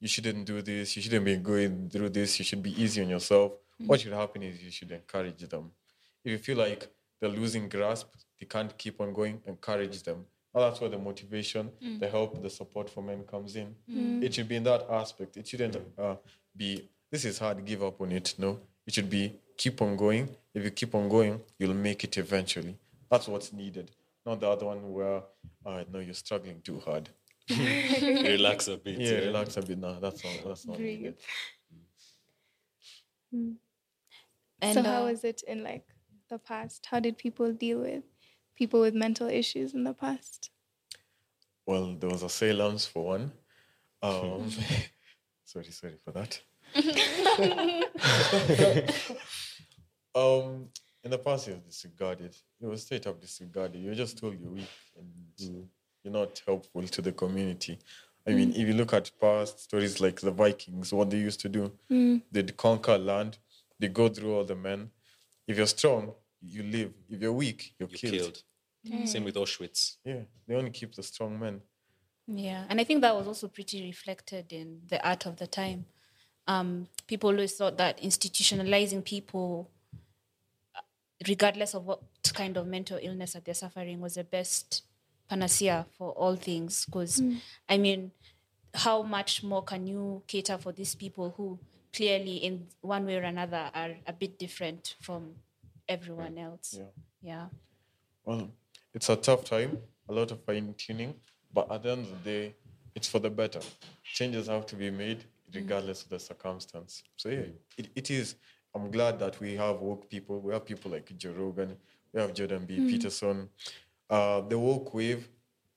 you 0.00 0.08
shouldn't 0.08 0.46
do 0.46 0.62
this, 0.62 0.96
you 0.96 1.02
shouldn't 1.02 1.24
be 1.24 1.36
going 1.36 1.90
through 1.90 2.08
this, 2.10 2.38
you 2.38 2.44
should 2.44 2.62
be 2.62 2.80
easy 2.82 3.02
on 3.02 3.08
yourself, 3.08 3.52
hmm. 3.78 3.86
what 3.86 4.00
should 4.00 4.12
happen 4.12 4.42
is 4.42 4.62
you 4.62 4.70
should 4.70 4.90
encourage 4.90 5.46
them. 5.48 5.70
If 6.24 6.32
you 6.32 6.38
feel 6.38 6.58
like 6.58 6.88
they're 7.20 7.30
losing 7.30 7.68
grasp, 7.68 8.08
they 8.38 8.46
can't 8.46 8.76
keep 8.78 9.00
on 9.00 9.12
going, 9.12 9.42
encourage 9.46 10.02
them. 10.02 10.24
And 10.54 10.64
that's 10.64 10.80
where 10.80 10.90
the 10.90 10.98
motivation, 10.98 11.70
hmm. 11.82 11.98
the 11.98 12.08
help, 12.08 12.42
the 12.42 12.50
support 12.50 12.88
for 12.88 13.02
men 13.02 13.24
comes 13.24 13.56
in. 13.56 13.74
Hmm. 13.88 14.22
It 14.22 14.34
should 14.34 14.48
be 14.48 14.56
in 14.56 14.64
that 14.64 14.86
aspect. 14.90 15.36
It 15.36 15.46
shouldn't 15.46 15.76
uh, 15.98 16.16
be, 16.56 16.88
this 17.10 17.24
is 17.24 17.38
hard, 17.38 17.64
give 17.64 17.82
up 17.82 18.00
on 18.00 18.12
it. 18.12 18.34
No, 18.38 18.58
it 18.86 18.94
should 18.94 19.10
be 19.10 19.34
keep 19.56 19.82
on 19.82 19.96
going. 19.96 20.28
If 20.54 20.64
you 20.64 20.70
keep 20.70 20.94
on 20.94 21.08
going, 21.08 21.40
you'll 21.58 21.74
make 21.74 22.02
it 22.02 22.16
eventually. 22.16 22.76
That's 23.10 23.28
what's 23.28 23.52
needed. 23.52 23.90
Not 24.26 24.40
the 24.40 24.48
other 24.48 24.66
one 24.66 24.92
where, 24.92 25.22
uh, 25.64 25.84
no, 25.90 25.98
you're 25.98 26.14
struggling 26.14 26.60
too 26.62 26.80
hard. 26.80 27.08
Relax 27.50 28.68
a 28.68 28.76
bit. 28.76 29.00
Yeah, 29.00 29.18
relax 29.26 29.56
a 29.56 29.62
bit 29.62 29.78
now. 29.78 29.98
That's 29.98 30.22
not, 30.22 30.32
that's 30.46 30.66
not 30.66 30.76
Breathe. 30.76 31.14
needed. 33.32 33.56
And 34.62 34.74
so 34.74 34.82
how 34.82 35.02
uh, 35.02 35.06
was 35.06 35.24
it 35.24 35.42
in 35.48 35.64
like 35.64 35.86
the 36.28 36.38
past? 36.38 36.86
How 36.90 37.00
did 37.00 37.18
people 37.18 37.52
deal 37.52 37.80
with 37.80 38.04
people 38.56 38.80
with 38.80 38.94
mental 38.94 39.28
issues 39.28 39.74
in 39.74 39.84
the 39.84 39.94
past? 39.94 40.50
Well, 41.66 41.96
there 41.98 42.10
was 42.10 42.22
assailants 42.22 42.86
for 42.86 43.04
one. 43.04 43.32
Um, 44.02 44.50
sorry, 45.44 45.64
sorry 45.66 45.96
for 46.04 46.12
that. 46.12 46.40
um, 50.14 50.68
in 51.02 51.10
the 51.10 51.18
past, 51.18 51.46
you 51.48 51.54
was 51.54 51.62
disregarded. 51.62 52.36
You 52.60 52.68
were 52.68 52.76
straight 52.76 53.06
up 53.06 53.20
disregarded. 53.20 53.80
You're 53.82 53.94
just 53.94 54.18
told 54.18 54.38
you're 54.40 54.50
weak 54.50 54.68
and 54.98 55.66
you're 56.02 56.12
not 56.12 56.42
helpful 56.46 56.82
to 56.82 57.02
the 57.02 57.12
community. 57.12 57.78
I 58.26 58.32
mean, 58.32 58.50
if 58.50 58.58
you 58.68 58.74
look 58.74 58.92
at 58.92 59.10
past 59.20 59.60
stories 59.60 59.98
like 60.00 60.20
the 60.20 60.30
Vikings, 60.30 60.92
what 60.92 61.08
they 61.10 61.16
used 61.18 61.40
to 61.40 61.48
do, 61.48 61.72
they'd 62.30 62.56
conquer 62.56 62.98
land, 62.98 63.38
they 63.78 63.88
go 63.88 64.08
through 64.08 64.34
all 64.34 64.44
the 64.44 64.54
men. 64.54 64.90
If 65.48 65.56
you're 65.56 65.66
strong, 65.66 66.12
you 66.42 66.62
live. 66.62 66.92
If 67.08 67.20
you're 67.22 67.32
weak, 67.32 67.74
you're, 67.78 67.88
You're 67.88 67.98
killed. 68.12 68.42
killed. 68.86 69.08
Same 69.08 69.24
with 69.24 69.34
Auschwitz. 69.36 69.96
Yeah, 70.04 70.20
they 70.46 70.54
only 70.54 70.70
keep 70.70 70.94
the 70.94 71.02
strong 71.02 71.38
men. 71.40 71.62
Yeah, 72.26 72.64
and 72.68 72.80
I 72.80 72.84
think 72.84 73.00
that 73.00 73.16
was 73.16 73.26
also 73.26 73.48
pretty 73.48 73.82
reflected 73.82 74.52
in 74.52 74.80
the 74.88 75.04
art 75.06 75.26
of 75.26 75.36
the 75.36 75.46
time. 75.46 75.86
Um, 76.46 76.86
people 77.06 77.30
always 77.30 77.54
thought 77.54 77.76
that 77.78 78.00
institutionalizing 78.00 79.04
people, 79.04 79.70
regardless 81.28 81.74
of 81.74 81.84
what 81.84 82.00
kind 82.34 82.56
of 82.56 82.66
mental 82.66 82.98
illness 83.00 83.34
that 83.34 83.44
they're 83.44 83.54
suffering, 83.54 84.00
was 84.00 84.14
the 84.14 84.24
best 84.24 84.82
panacea 85.28 85.86
for 85.96 86.12
all 86.12 86.36
things. 86.36 86.86
Because, 86.86 87.20
mm. 87.20 87.38
I 87.68 87.78
mean, 87.78 88.10
how 88.74 89.02
much 89.02 89.42
more 89.42 89.62
can 89.62 89.86
you 89.86 90.22
cater 90.26 90.58
for 90.58 90.72
these 90.72 90.94
people 90.94 91.34
who 91.36 91.58
clearly, 91.92 92.36
in 92.36 92.66
one 92.80 93.04
way 93.04 93.16
or 93.16 93.22
another, 93.22 93.70
are 93.74 93.96
a 94.06 94.12
bit 94.12 94.38
different 94.38 94.94
from 95.00 95.34
everyone 95.88 96.38
else? 96.38 96.78
Yeah. 96.78 96.84
Yeah. 97.22 97.46
Well, 98.24 98.50
it's 98.94 99.08
a 99.08 99.16
tough 99.16 99.44
time, 99.44 99.78
a 100.08 100.12
lot 100.12 100.30
of 100.30 100.42
fine 100.44 100.74
tuning, 100.78 101.14
but 101.52 101.70
at 101.70 101.82
the 101.82 101.90
end 101.90 102.06
of 102.06 102.24
the 102.24 102.30
day, 102.30 102.54
it's 102.94 103.08
for 103.08 103.18
the 103.18 103.30
better. 103.30 103.60
Changes 104.02 104.48
have 104.48 104.66
to 104.66 104.76
be 104.76 104.90
made 104.90 105.18
mm. 105.18 105.54
regardless 105.54 106.02
of 106.02 106.08
the 106.08 106.18
circumstance. 106.18 107.02
So 107.16 107.28
yeah, 107.28 107.44
it, 107.76 107.88
it 107.94 108.10
is. 108.10 108.36
I'm 108.74 108.90
glad 108.90 109.18
that 109.18 109.40
we 109.40 109.56
have 109.56 109.80
woke 109.80 110.08
people. 110.08 110.40
We 110.40 110.52
have 110.52 110.64
people 110.64 110.90
like 110.92 111.16
Joe 111.18 111.32
Rogan. 111.36 111.76
We 112.12 112.20
have 112.20 112.32
Jordan 112.34 112.64
B. 112.66 112.76
Peterson. 112.90 113.48
Uh, 114.08 114.40
the 114.42 114.58
woke 114.58 114.92
wave, 114.94 115.28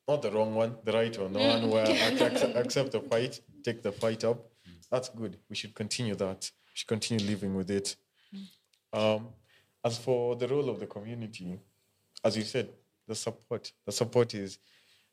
not 0.07 0.21
the 0.21 0.31
wrong 0.31 0.53
one, 0.55 0.75
the 0.83 0.91
right 0.91 1.17
one, 1.17 1.33
the 1.33 1.39
one 1.39 1.69
where 1.69 1.87
ac- 1.89 2.23
ac- 2.23 2.53
accept 2.55 2.91
the 2.91 2.99
fight, 3.01 3.39
take 3.63 3.81
the 3.81 3.91
fight 3.91 4.23
up. 4.23 4.39
That's 4.91 5.09
good. 5.09 5.37
We 5.49 5.55
should 5.55 5.73
continue 5.75 6.15
that. 6.15 6.51
We 6.65 6.71
should 6.73 6.87
continue 6.87 7.25
living 7.25 7.55
with 7.55 7.69
it. 7.71 7.95
Um, 8.91 9.29
as 9.83 9.97
for 9.97 10.35
the 10.35 10.47
role 10.47 10.69
of 10.69 10.79
the 10.79 10.87
community, 10.87 11.59
as 12.23 12.37
you 12.37 12.43
said, 12.43 12.69
the 13.07 13.15
support. 13.15 13.71
The 13.85 13.91
support 13.91 14.33
is 14.33 14.59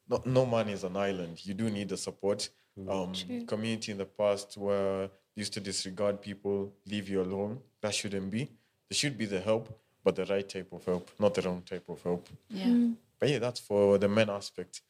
no, 0.08 0.22
no 0.24 0.46
man 0.46 0.68
is 0.68 0.84
an 0.84 0.96
island. 0.96 1.44
You 1.44 1.54
do 1.54 1.70
need 1.70 1.88
the 1.88 1.96
support. 1.96 2.48
Um, 2.88 3.12
community 3.46 3.92
in 3.92 3.98
the 3.98 4.04
past 4.06 4.56
where 4.56 5.10
used 5.34 5.52
to 5.54 5.60
disregard 5.60 6.20
people, 6.22 6.72
leave 6.86 7.08
you 7.08 7.20
alone. 7.20 7.58
That 7.82 7.94
shouldn't 7.94 8.30
be. 8.30 8.44
There 8.88 8.96
should 8.96 9.16
be 9.16 9.26
the 9.26 9.40
help, 9.40 9.68
but 10.04 10.16
the 10.16 10.24
right 10.26 10.48
type 10.48 10.72
of 10.72 10.84
help, 10.84 11.10
not 11.18 11.34
the 11.34 11.42
wrong 11.42 11.62
type 11.62 11.88
of 11.88 12.02
help. 12.02 12.28
Yeah. 12.48 12.66
Mm. 12.66 12.96
But 13.18 13.28
yeah, 13.28 13.38
that's 13.38 13.60
for 13.60 13.98
the 13.98 14.08
men 14.08 14.30
aspect. 14.30 14.82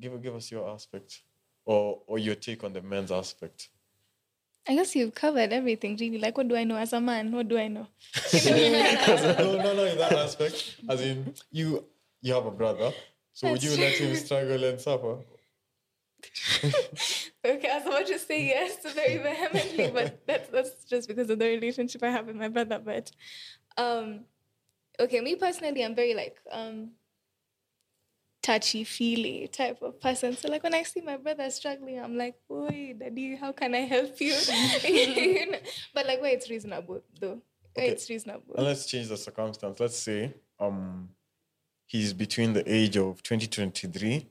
Give 0.00 0.20
give 0.22 0.34
us 0.34 0.50
your 0.50 0.68
aspect, 0.68 1.22
or 1.64 2.02
or 2.06 2.18
your 2.18 2.34
take 2.34 2.64
on 2.64 2.72
the 2.72 2.82
men's 2.82 3.12
aspect. 3.12 3.68
I 4.66 4.74
guess 4.74 4.96
you've 4.96 5.14
covered 5.14 5.52
everything, 5.52 5.96
really. 6.00 6.18
Like, 6.18 6.38
what 6.38 6.48
do 6.48 6.56
I 6.56 6.64
know 6.64 6.76
as 6.76 6.94
a 6.94 7.00
man? 7.00 7.30
What 7.32 7.48
do 7.48 7.58
I 7.58 7.68
know? 7.68 7.86
no, 8.46 9.56
no, 9.56 9.74
no, 9.74 9.84
in 9.84 9.98
that 9.98 10.12
aspect. 10.12 10.76
As 10.88 11.02
in, 11.02 11.34
you 11.50 11.84
you 12.22 12.32
have 12.32 12.46
a 12.46 12.50
brother, 12.50 12.92
so 13.32 13.50
would 13.50 13.62
you 13.62 13.76
That's 13.76 14.00
let 14.00 14.08
him 14.08 14.16
struggle 14.16 14.64
and 14.64 14.80
suffer? 14.80 15.18
Okay, 17.44 17.68
I 17.70 17.78
was 17.78 17.86
about 17.86 18.06
to 18.06 18.18
say 18.18 18.46
yes 18.46 18.76
very 18.94 19.18
vehemently, 19.18 19.90
but 19.92 20.22
that's 20.26 20.48
that's 20.48 20.84
just 20.84 21.08
because 21.08 21.28
of 21.28 21.38
the 21.38 21.46
relationship 21.46 22.02
I 22.02 22.10
have 22.10 22.26
with 22.26 22.36
my 22.36 22.48
brother. 22.48 22.80
But 22.82 23.10
um 23.76 24.20
okay, 24.98 25.20
me 25.20 25.36
personally, 25.36 25.84
I'm 25.84 25.94
very 25.94 26.14
like 26.14 26.38
um 26.50 26.92
touchy 28.42 28.84
feely 28.84 29.48
type 29.48 29.80
of 29.82 30.00
person. 30.00 30.36
So 30.36 30.48
like 30.48 30.62
when 30.62 30.74
I 30.74 30.82
see 30.82 31.00
my 31.00 31.16
brother 31.16 31.50
struggling, 31.50 31.98
I'm 31.98 32.16
like, 32.16 32.36
"Oi, 32.50 32.94
daddy, 32.98 33.36
how 33.36 33.52
can 33.52 33.74
I 33.74 33.80
help 33.80 34.20
you?" 34.20 34.34
You 34.84 35.46
know? 35.52 35.58
But 35.94 36.06
like, 36.06 36.20
where 36.22 36.32
it's 36.32 36.48
reasonable 36.48 37.02
though, 37.20 37.40
Okay. 37.76 37.88
it's 37.88 38.08
reasonable. 38.08 38.54
And 38.56 38.66
let's 38.66 38.86
change 38.86 39.08
the 39.08 39.16
circumstance. 39.16 39.80
Let's 39.80 39.98
say 39.98 40.32
um 40.58 41.10
he's 41.86 42.12
between 42.14 42.54
the 42.54 42.64
age 42.72 42.96
of 42.96 43.22
2023 43.22 44.28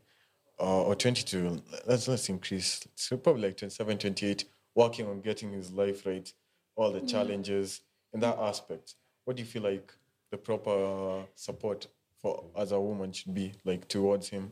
uh, 0.64 0.84
or 0.84 0.96
22. 0.96 1.62
Let's 1.86 2.08
let's 2.08 2.30
increase. 2.30 2.88
So 2.96 3.18
probably 3.18 3.44
like 3.44 3.58
27, 3.58 3.98
28, 3.98 4.46
working 4.76 5.08
on 5.08 5.20
getting 5.20 5.52
his 5.52 5.72
life 5.72 6.06
right, 6.06 6.32
all 6.76 6.92
the 6.92 7.02
challenges 7.02 7.82
in 8.14 8.22
that 8.22 8.38
aspect. 8.40 8.96
What 9.26 9.36
do 9.36 9.44
you 9.44 9.48
feel 9.48 9.64
like 9.64 9.94
the 10.32 10.38
proper 10.38 11.26
support 11.36 11.88
for 12.22 12.46
as 12.58 12.72
a 12.72 12.80
woman 12.80 13.12
should 13.12 13.34
be 13.34 13.54
like 13.66 13.88
towards 13.90 14.30
him? 14.30 14.52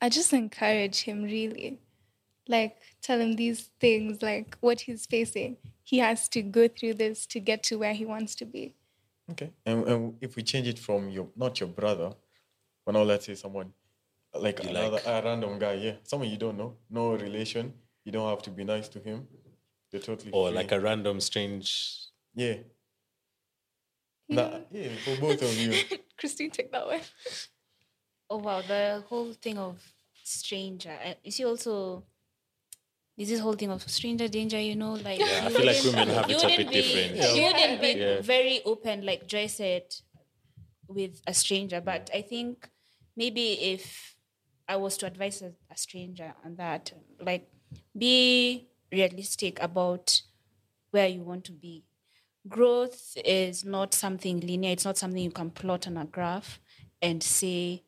I 0.00 0.08
just 0.08 0.32
encourage 0.32 1.02
him 1.02 1.22
really. 1.22 1.78
Like 2.48 2.78
tell 3.02 3.20
him 3.20 3.36
these 3.36 3.70
things, 3.80 4.22
like 4.22 4.56
what 4.60 4.80
he's 4.80 5.06
facing. 5.06 5.58
He 5.84 5.98
has 5.98 6.28
to 6.30 6.42
go 6.42 6.68
through 6.68 6.94
this 6.94 7.26
to 7.26 7.40
get 7.40 7.62
to 7.64 7.76
where 7.76 7.92
he 7.92 8.06
wants 8.06 8.34
to 8.36 8.46
be. 8.46 8.74
Okay. 9.30 9.50
And, 9.66 9.86
and 9.86 10.14
if 10.20 10.36
we 10.36 10.42
change 10.42 10.68
it 10.68 10.78
from 10.78 11.10
your 11.10 11.28
not 11.36 11.60
your 11.60 11.68
brother, 11.68 12.12
but 12.84 12.92
now 12.92 13.02
let's 13.02 13.26
say 13.26 13.34
someone 13.34 13.72
like 14.40 14.62
You 14.62 14.70
another 14.70 14.90
like. 14.90 15.06
a 15.06 15.22
random 15.24 15.58
guy, 15.58 15.74
yeah, 15.74 15.94
someone 16.04 16.28
you 16.30 16.36
don't 16.38 16.56
know, 16.56 16.76
no 16.90 17.12
relation. 17.14 17.74
You 18.04 18.12
don't 18.12 18.28
have 18.28 18.42
to 18.42 18.50
be 18.50 18.64
nice 18.64 18.88
to 18.88 18.98
him. 18.98 19.28
They're 19.90 20.00
totally 20.00 20.32
Or 20.32 20.48
free. 20.48 20.56
like 20.56 20.72
a 20.72 20.80
random 20.80 21.20
strange. 21.20 22.08
yeah. 22.34 22.56
Nah, 24.28 24.60
yeah, 24.70 24.88
for 25.04 25.16
both 25.20 25.42
of 25.42 25.54
you. 25.58 25.74
Christine, 26.18 26.50
take 26.50 26.72
that 26.72 26.86
one. 26.86 27.00
Oh 28.30 28.38
wow, 28.38 28.62
the 28.62 29.04
whole 29.08 29.32
thing 29.34 29.58
of 29.58 29.76
stranger. 30.24 30.96
uh, 31.04 31.14
You 31.22 31.30
see, 31.30 31.44
also, 31.44 32.04
is 33.18 33.28
this 33.28 33.40
whole 33.40 33.52
thing 33.54 33.70
of 33.70 33.82
stranger 33.90 34.28
danger? 34.28 34.58
You 34.58 34.76
know, 34.76 34.92
like 34.94 35.20
I 35.20 35.48
you 35.48 35.56
feel 35.56 35.66
like 35.66 35.76
wouldn't- 35.76 35.84
women 35.96 36.08
have 36.14 36.30
it 36.30 36.42
a 36.42 36.46
bit 36.46 36.58
be, 36.58 36.64
different. 36.74 37.16
Yeah. 37.16 37.34
You 37.34 37.42
wouldn't 37.44 37.80
be 37.82 37.88
Yeah. 37.92 38.20
very 38.22 38.62
open, 38.64 39.04
like 39.04 39.26
Joy 39.26 39.48
said, 39.48 39.84
with 40.88 41.20
a 41.26 41.34
stranger. 41.34 41.80
But 41.82 42.08
I 42.14 42.22
think 42.22 42.70
maybe 43.16 43.52
if 43.74 44.16
I 44.68 44.76
was 44.76 44.96
to 44.98 45.06
advise 45.06 45.42
a, 45.42 45.52
a 45.70 45.76
stranger 45.76 46.34
on 46.44 46.56
that, 46.56 46.92
like 47.20 47.50
be 47.96 48.68
realistic 48.90 49.60
about 49.60 50.22
where 50.90 51.08
you 51.08 51.22
want 51.22 51.44
to 51.44 51.52
be. 51.52 51.84
Growth 52.48 53.16
is 53.24 53.64
not 53.64 53.94
something 53.94 54.40
linear, 54.40 54.72
it's 54.72 54.84
not 54.84 54.98
something 54.98 55.22
you 55.22 55.30
can 55.30 55.50
plot 55.50 55.86
on 55.86 55.96
a 55.96 56.04
graph 56.04 56.60
and 57.00 57.22
say, 57.22 57.82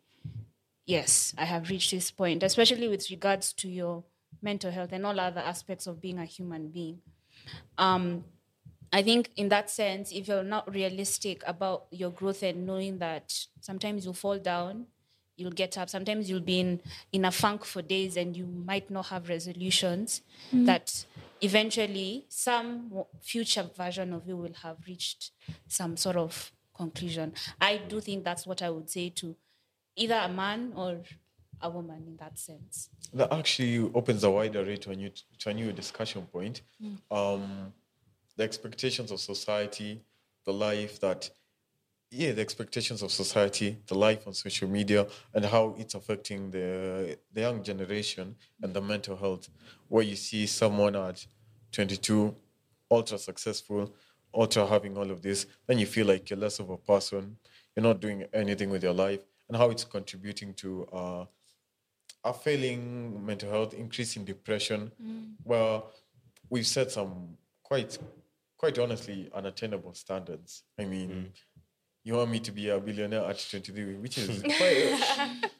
yes, 0.86 1.34
I 1.36 1.44
have 1.44 1.70
reached 1.70 1.90
this 1.90 2.10
point, 2.10 2.42
especially 2.42 2.88
with 2.88 3.10
regards 3.10 3.52
to 3.54 3.68
your 3.68 4.04
mental 4.42 4.70
health 4.70 4.92
and 4.92 5.06
all 5.06 5.18
other 5.18 5.40
aspects 5.40 5.86
of 5.86 6.00
being 6.00 6.18
a 6.18 6.24
human 6.24 6.68
being. 6.68 7.00
Um, 7.78 8.24
I 8.92 9.02
think 9.02 9.30
in 9.36 9.48
that 9.48 9.70
sense, 9.70 10.12
if 10.12 10.28
you're 10.28 10.44
not 10.44 10.72
realistic 10.72 11.42
about 11.46 11.86
your 11.90 12.10
growth 12.10 12.42
and 12.44 12.64
knowing 12.64 12.98
that 12.98 13.46
sometimes 13.60 14.04
you'll 14.04 14.14
fall 14.14 14.38
down, 14.38 14.86
you'll 15.36 15.50
get 15.50 15.76
up. 15.78 15.88
Sometimes 15.90 16.28
you'll 16.30 16.40
be 16.40 16.60
in, 16.60 16.80
in 17.12 17.24
a 17.24 17.30
funk 17.30 17.64
for 17.64 17.82
days 17.82 18.16
and 18.16 18.36
you 18.36 18.46
might 18.46 18.90
not 18.90 19.06
have 19.06 19.28
resolutions 19.28 20.22
that 20.52 21.04
eventually 21.40 22.24
some 22.28 23.04
future 23.20 23.68
version 23.76 24.12
of 24.12 24.26
you 24.26 24.36
will 24.36 24.52
have 24.62 24.76
reached 24.86 25.30
some 25.66 25.96
sort 25.96 26.16
of 26.16 26.52
conclusion. 26.74 27.32
I 27.60 27.78
do 27.78 28.00
think 28.00 28.24
that's 28.24 28.46
what 28.46 28.62
I 28.62 28.70
would 28.70 28.88
say 28.90 29.10
to 29.10 29.36
either 29.96 30.16
a 30.16 30.28
man 30.28 30.72
or 30.74 31.00
a 31.60 31.70
woman 31.70 32.04
in 32.06 32.16
that 32.16 32.38
sense. 32.38 32.90
That 33.12 33.32
actually 33.32 33.90
opens 33.94 34.24
a 34.24 34.30
wider 34.30 34.60
array 34.60 34.76
to 34.78 34.90
a 34.90 34.96
new 34.96 35.10
to 35.38 35.50
a 35.50 35.54
new 35.54 35.72
discussion 35.72 36.22
point. 36.32 36.62
Um, 37.10 37.72
the 38.36 38.42
expectations 38.42 39.10
of 39.10 39.20
society, 39.20 40.02
the 40.44 40.52
life 40.52 40.98
that, 41.00 41.30
yeah, 42.14 42.32
the 42.32 42.40
expectations 42.40 43.02
of 43.02 43.10
society, 43.10 43.78
the 43.86 43.94
life 43.94 44.26
on 44.26 44.34
social 44.34 44.68
media, 44.68 45.06
and 45.34 45.44
how 45.44 45.74
it's 45.78 45.94
affecting 45.94 46.50
the 46.50 47.18
the 47.32 47.40
young 47.40 47.62
generation 47.62 48.36
and 48.62 48.72
the 48.72 48.80
mental 48.80 49.16
health. 49.16 49.48
Where 49.88 50.04
you 50.04 50.16
see 50.16 50.46
someone 50.46 50.96
at 50.96 51.26
22, 51.72 52.34
ultra 52.90 53.18
successful, 53.18 53.92
ultra 54.32 54.66
having 54.66 54.96
all 54.96 55.10
of 55.10 55.22
this, 55.22 55.46
then 55.66 55.78
you 55.78 55.86
feel 55.86 56.06
like 56.06 56.30
you're 56.30 56.38
less 56.38 56.58
of 56.60 56.70
a 56.70 56.76
person. 56.76 57.36
You're 57.74 57.84
not 57.84 58.00
doing 58.00 58.24
anything 58.32 58.70
with 58.70 58.82
your 58.84 58.94
life, 58.94 59.20
and 59.48 59.56
how 59.56 59.70
it's 59.70 59.84
contributing 59.84 60.54
to. 60.54 60.86
Uh, 60.92 61.24
a 62.24 62.32
failing 62.32 63.24
mental 63.24 63.50
health, 63.50 63.74
increasing 63.74 64.24
depression. 64.24 64.90
Well, 65.44 65.92
we've 66.48 66.66
set 66.66 66.90
some 66.90 67.36
quite, 67.62 67.98
quite 68.56 68.78
honestly, 68.78 69.30
unattainable 69.34 69.92
standards. 69.92 70.62
I 70.78 70.86
mean, 70.86 71.32
you 72.04 72.14
want 72.14 72.30
me 72.30 72.38
to 72.40 72.52
be 72.52 72.68
a 72.68 72.78
billionaire 72.78 73.24
at 73.24 73.44
23, 73.50 73.94
which 73.96 74.18
is 74.18 74.42
quite. 74.42 75.50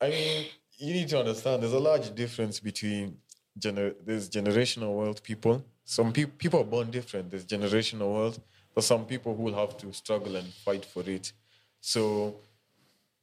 I 0.00 0.08
mean, 0.08 0.46
you 0.78 0.94
need 0.94 1.08
to 1.08 1.18
understand 1.18 1.62
there's 1.62 1.72
a 1.72 1.78
large 1.80 2.14
difference 2.14 2.60
between 2.60 3.18
gener- 3.58 3.94
there's 4.04 4.30
generational 4.30 4.94
wealth 4.94 5.22
people. 5.22 5.64
Some 5.84 6.12
pe- 6.12 6.26
people 6.26 6.60
are 6.60 6.64
born 6.64 6.90
different. 6.90 7.30
There's 7.30 7.44
generational 7.44 8.14
wealth. 8.14 8.40
There's 8.74 8.86
some 8.86 9.04
people 9.04 9.34
who 9.34 9.42
will 9.42 9.54
have 9.54 9.76
to 9.78 9.92
struggle 9.92 10.36
and 10.36 10.46
fight 10.52 10.84
for 10.84 11.02
it. 11.08 11.32
So 11.80 12.36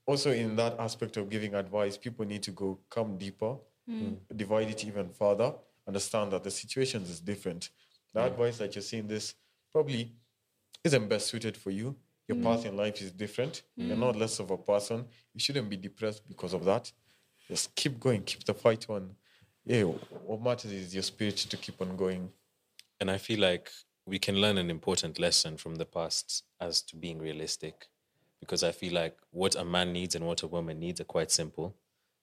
also 0.06 0.32
in 0.32 0.56
that 0.58 0.80
aspect 0.80 1.18
of 1.18 1.30
giving 1.30 1.56
advice, 1.56 1.97
people 1.97 2.26
need 2.26 2.43
to 2.43 2.52
go 2.52 2.80
come 2.89 3.18
deeper, 3.18 3.56
hmm. 3.88 4.14
divide 4.36 4.70
it 4.70 4.86
even 4.86 5.10
further, 5.10 5.54
understand 5.88 6.32
that 6.34 6.43
the 6.43 6.52
situations 6.52 7.10
is 7.10 7.20
different. 7.20 7.70
The 8.14 8.22
hmm. 8.22 8.28
advice 8.28 8.58
that 8.58 8.76
you're 8.76 8.82
seeing 8.82 9.08
this 9.08 9.36
probably 9.72 10.12
isn't 10.84 11.08
best 11.08 11.28
suited 11.28 11.56
for 11.56 11.72
you. 11.72 11.95
Your 12.28 12.38
mm. 12.38 12.44
path 12.44 12.66
in 12.66 12.78
life 12.78 13.02
is 13.02 13.12
different. 13.12 13.64
You're 13.76 13.98
mm. 13.98 14.00
not 14.00 14.16
less 14.16 14.40
of 14.40 14.52
a 14.52 14.58
person. 14.58 15.06
You 15.34 15.40
shouldn't 15.40 15.70
be 15.70 15.78
depressed 15.78 16.28
because 16.28 16.54
of 16.54 16.66
that. 16.66 16.92
Just 17.48 17.76
keep 17.76 18.00
going, 18.00 18.24
keep 18.24 18.44
the 18.44 18.54
fight 18.54 18.86
on. 18.90 19.12
Yeah, 19.66 19.84
what 19.84 20.42
matters 20.42 20.72
is 20.72 20.94
your 20.94 21.04
spirit 21.04 21.38
to 21.38 21.58
keep 21.58 21.82
on 21.82 21.96
going. 21.96 22.30
And 23.00 23.12
I 23.12 23.18
feel 23.18 23.40
like 23.40 23.70
we 24.06 24.20
can 24.20 24.36
learn 24.36 24.58
an 24.58 24.70
important 24.70 25.20
lesson 25.20 25.58
from 25.58 25.76
the 25.76 25.86
past 25.86 26.44
as 26.60 26.82
to 26.84 26.96
being 26.96 27.20
realistic. 27.20 27.88
Because 28.40 28.64
I 28.64 28.72
feel 28.72 28.94
like 28.94 29.18
what 29.30 29.56
a 29.56 29.64
man 29.64 29.94
needs 29.94 30.16
and 30.16 30.26
what 30.26 30.42
a 30.42 30.48
woman 30.48 30.80
needs 30.80 31.00
are 31.00 31.06
quite 31.06 31.30
simple. 31.30 31.76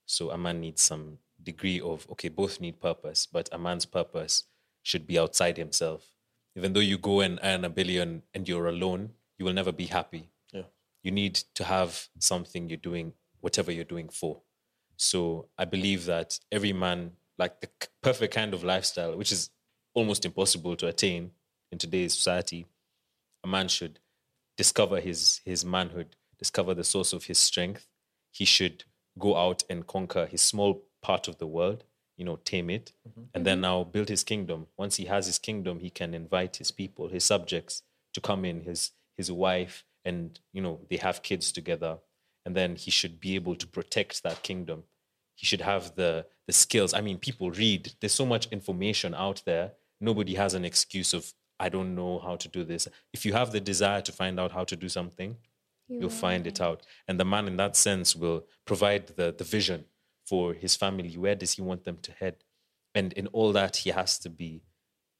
So 0.06 0.30
a 0.30 0.38
man 0.38 0.60
needs 0.60 0.82
some 0.82 1.18
degree 1.42 1.80
of, 1.80 2.06
okay, 2.10 2.28
both 2.28 2.60
need 2.60 2.80
purpose, 2.80 3.26
but 3.30 3.48
a 3.52 3.58
man's 3.58 3.86
purpose 3.86 4.44
should 4.82 5.06
be 5.06 5.18
outside 5.18 5.56
himself. 5.56 6.10
Even 6.56 6.72
though 6.72 6.80
you 6.80 6.98
go 6.98 7.20
and 7.20 7.38
earn 7.42 7.64
a 7.64 7.70
billion 7.70 8.22
and 8.34 8.48
you're 8.48 8.66
alone, 8.66 9.10
you 9.38 9.44
will 9.44 9.52
never 9.52 9.72
be 9.72 9.86
happy. 9.86 10.30
Yeah. 10.52 10.62
You 11.02 11.10
need 11.10 11.34
to 11.54 11.64
have 11.64 12.08
something 12.18 12.68
you're 12.68 12.76
doing, 12.76 13.14
whatever 13.40 13.72
you're 13.72 13.84
doing 13.84 14.08
for. 14.08 14.42
So 14.96 15.48
I 15.56 15.64
believe 15.64 16.06
that 16.06 16.38
every 16.50 16.72
man, 16.72 17.12
like 17.38 17.60
the 17.60 17.68
perfect 18.02 18.34
kind 18.34 18.52
of 18.52 18.64
lifestyle, 18.64 19.16
which 19.16 19.32
is 19.32 19.50
almost 19.94 20.24
impossible 20.24 20.76
to 20.76 20.88
attain 20.88 21.30
in 21.70 21.78
today's 21.78 22.14
society, 22.14 22.66
a 23.44 23.48
man 23.48 23.68
should 23.68 24.00
discover 24.56 25.00
his 25.00 25.40
his 25.44 25.64
manhood, 25.64 26.16
discover 26.38 26.74
the 26.74 26.84
source 26.84 27.12
of 27.12 27.24
his 27.24 27.38
strength. 27.38 27.86
He 28.32 28.44
should 28.44 28.84
go 29.18 29.36
out 29.36 29.62
and 29.70 29.86
conquer 29.86 30.26
his 30.26 30.42
small 30.42 30.82
part 31.00 31.28
of 31.28 31.38
the 31.38 31.46
world, 31.46 31.84
you 32.16 32.24
know, 32.24 32.36
tame 32.44 32.70
it, 32.70 32.92
mm-hmm. 33.08 33.22
and 33.34 33.46
then 33.46 33.56
mm-hmm. 33.56 33.62
now 33.62 33.84
build 33.84 34.08
his 34.08 34.24
kingdom. 34.24 34.66
Once 34.76 34.96
he 34.96 35.04
has 35.04 35.26
his 35.26 35.38
kingdom, 35.38 35.78
he 35.78 35.90
can 35.90 36.12
invite 36.12 36.56
his 36.56 36.72
people, 36.72 37.08
his 37.08 37.24
subjects, 37.24 37.82
to 38.14 38.20
come 38.20 38.44
in, 38.44 38.62
his 38.62 38.90
his 39.18 39.30
wife, 39.30 39.84
and 40.04 40.40
you 40.54 40.62
know, 40.62 40.80
they 40.88 40.96
have 40.96 41.22
kids 41.22 41.52
together. 41.52 41.98
And 42.46 42.56
then 42.56 42.76
he 42.76 42.90
should 42.90 43.20
be 43.20 43.34
able 43.34 43.56
to 43.56 43.66
protect 43.66 44.22
that 44.22 44.42
kingdom. 44.42 44.84
He 45.34 45.44
should 45.44 45.60
have 45.60 45.96
the 45.96 46.24
the 46.46 46.54
skills. 46.54 46.94
I 46.94 47.02
mean, 47.02 47.18
people 47.18 47.50
read. 47.50 47.92
There's 48.00 48.14
so 48.14 48.24
much 48.24 48.46
information 48.46 49.14
out 49.14 49.42
there. 49.44 49.72
Nobody 50.00 50.34
has 50.36 50.54
an 50.54 50.64
excuse 50.64 51.12
of 51.12 51.34
I 51.60 51.68
don't 51.68 51.94
know 51.94 52.20
how 52.20 52.36
to 52.36 52.48
do 52.48 52.64
this. 52.64 52.88
If 53.12 53.26
you 53.26 53.34
have 53.34 53.52
the 53.52 53.60
desire 53.60 54.00
to 54.02 54.12
find 54.12 54.40
out 54.40 54.52
how 54.52 54.64
to 54.64 54.76
do 54.76 54.88
something, 54.88 55.36
you'll 55.88 56.10
find 56.10 56.46
it 56.46 56.60
out. 56.60 56.86
And 57.06 57.18
the 57.18 57.24
man, 57.24 57.48
in 57.48 57.56
that 57.56 57.76
sense, 57.76 58.14
will 58.14 58.46
provide 58.64 59.08
the, 59.08 59.34
the 59.36 59.44
vision 59.44 59.84
for 60.24 60.54
his 60.54 60.76
family. 60.76 61.16
Where 61.16 61.34
does 61.34 61.54
he 61.54 61.62
want 61.62 61.84
them 61.84 61.98
to 62.02 62.12
head? 62.12 62.36
And 62.94 63.12
in 63.14 63.26
all 63.28 63.52
that, 63.52 63.76
he 63.78 63.90
has 63.90 64.18
to 64.20 64.30
be 64.30 64.62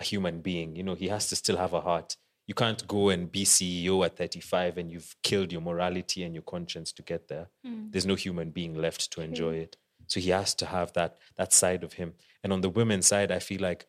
a 0.01 0.05
human 0.05 0.41
being. 0.41 0.77
You 0.77 0.83
know, 0.85 0.95
he 0.95 1.09
has 1.09 1.29
to 1.29 1.37
still 1.37 1.57
have 1.57 1.73
a 1.73 1.81
heart. 1.81 2.17
You 2.49 2.55
can't 2.55 2.85
go 2.89 3.11
and 3.11 3.31
be 3.31 3.45
CEO 3.45 4.05
at 4.05 4.17
35 4.17 4.79
and 4.79 4.91
you've 4.91 5.15
killed 5.23 5.53
your 5.53 5.61
morality 5.61 6.25
and 6.25 6.35
your 6.35 6.43
conscience 6.43 6.91
to 6.93 7.03
get 7.03 7.29
there. 7.29 7.49
Hmm. 7.65 7.91
There's 7.91 8.07
no 8.07 8.17
human 8.17 8.51
being 8.51 8.75
left 8.75 9.13
to 9.13 9.21
enjoy 9.21 9.57
it. 9.57 9.77
So 10.09 10.19
he 10.19 10.31
has 10.31 10.55
to 10.57 10.67
have 10.67 10.93
that 10.95 11.19
that 11.37 11.53
side 11.53 11.85
of 11.85 11.93
him. 11.93 12.15
And 12.43 12.53
on 12.53 12.63
the 12.63 12.71
women's 12.71 13.07
side, 13.07 13.31
I 13.31 13.39
feel 13.39 13.61
like 13.61 13.87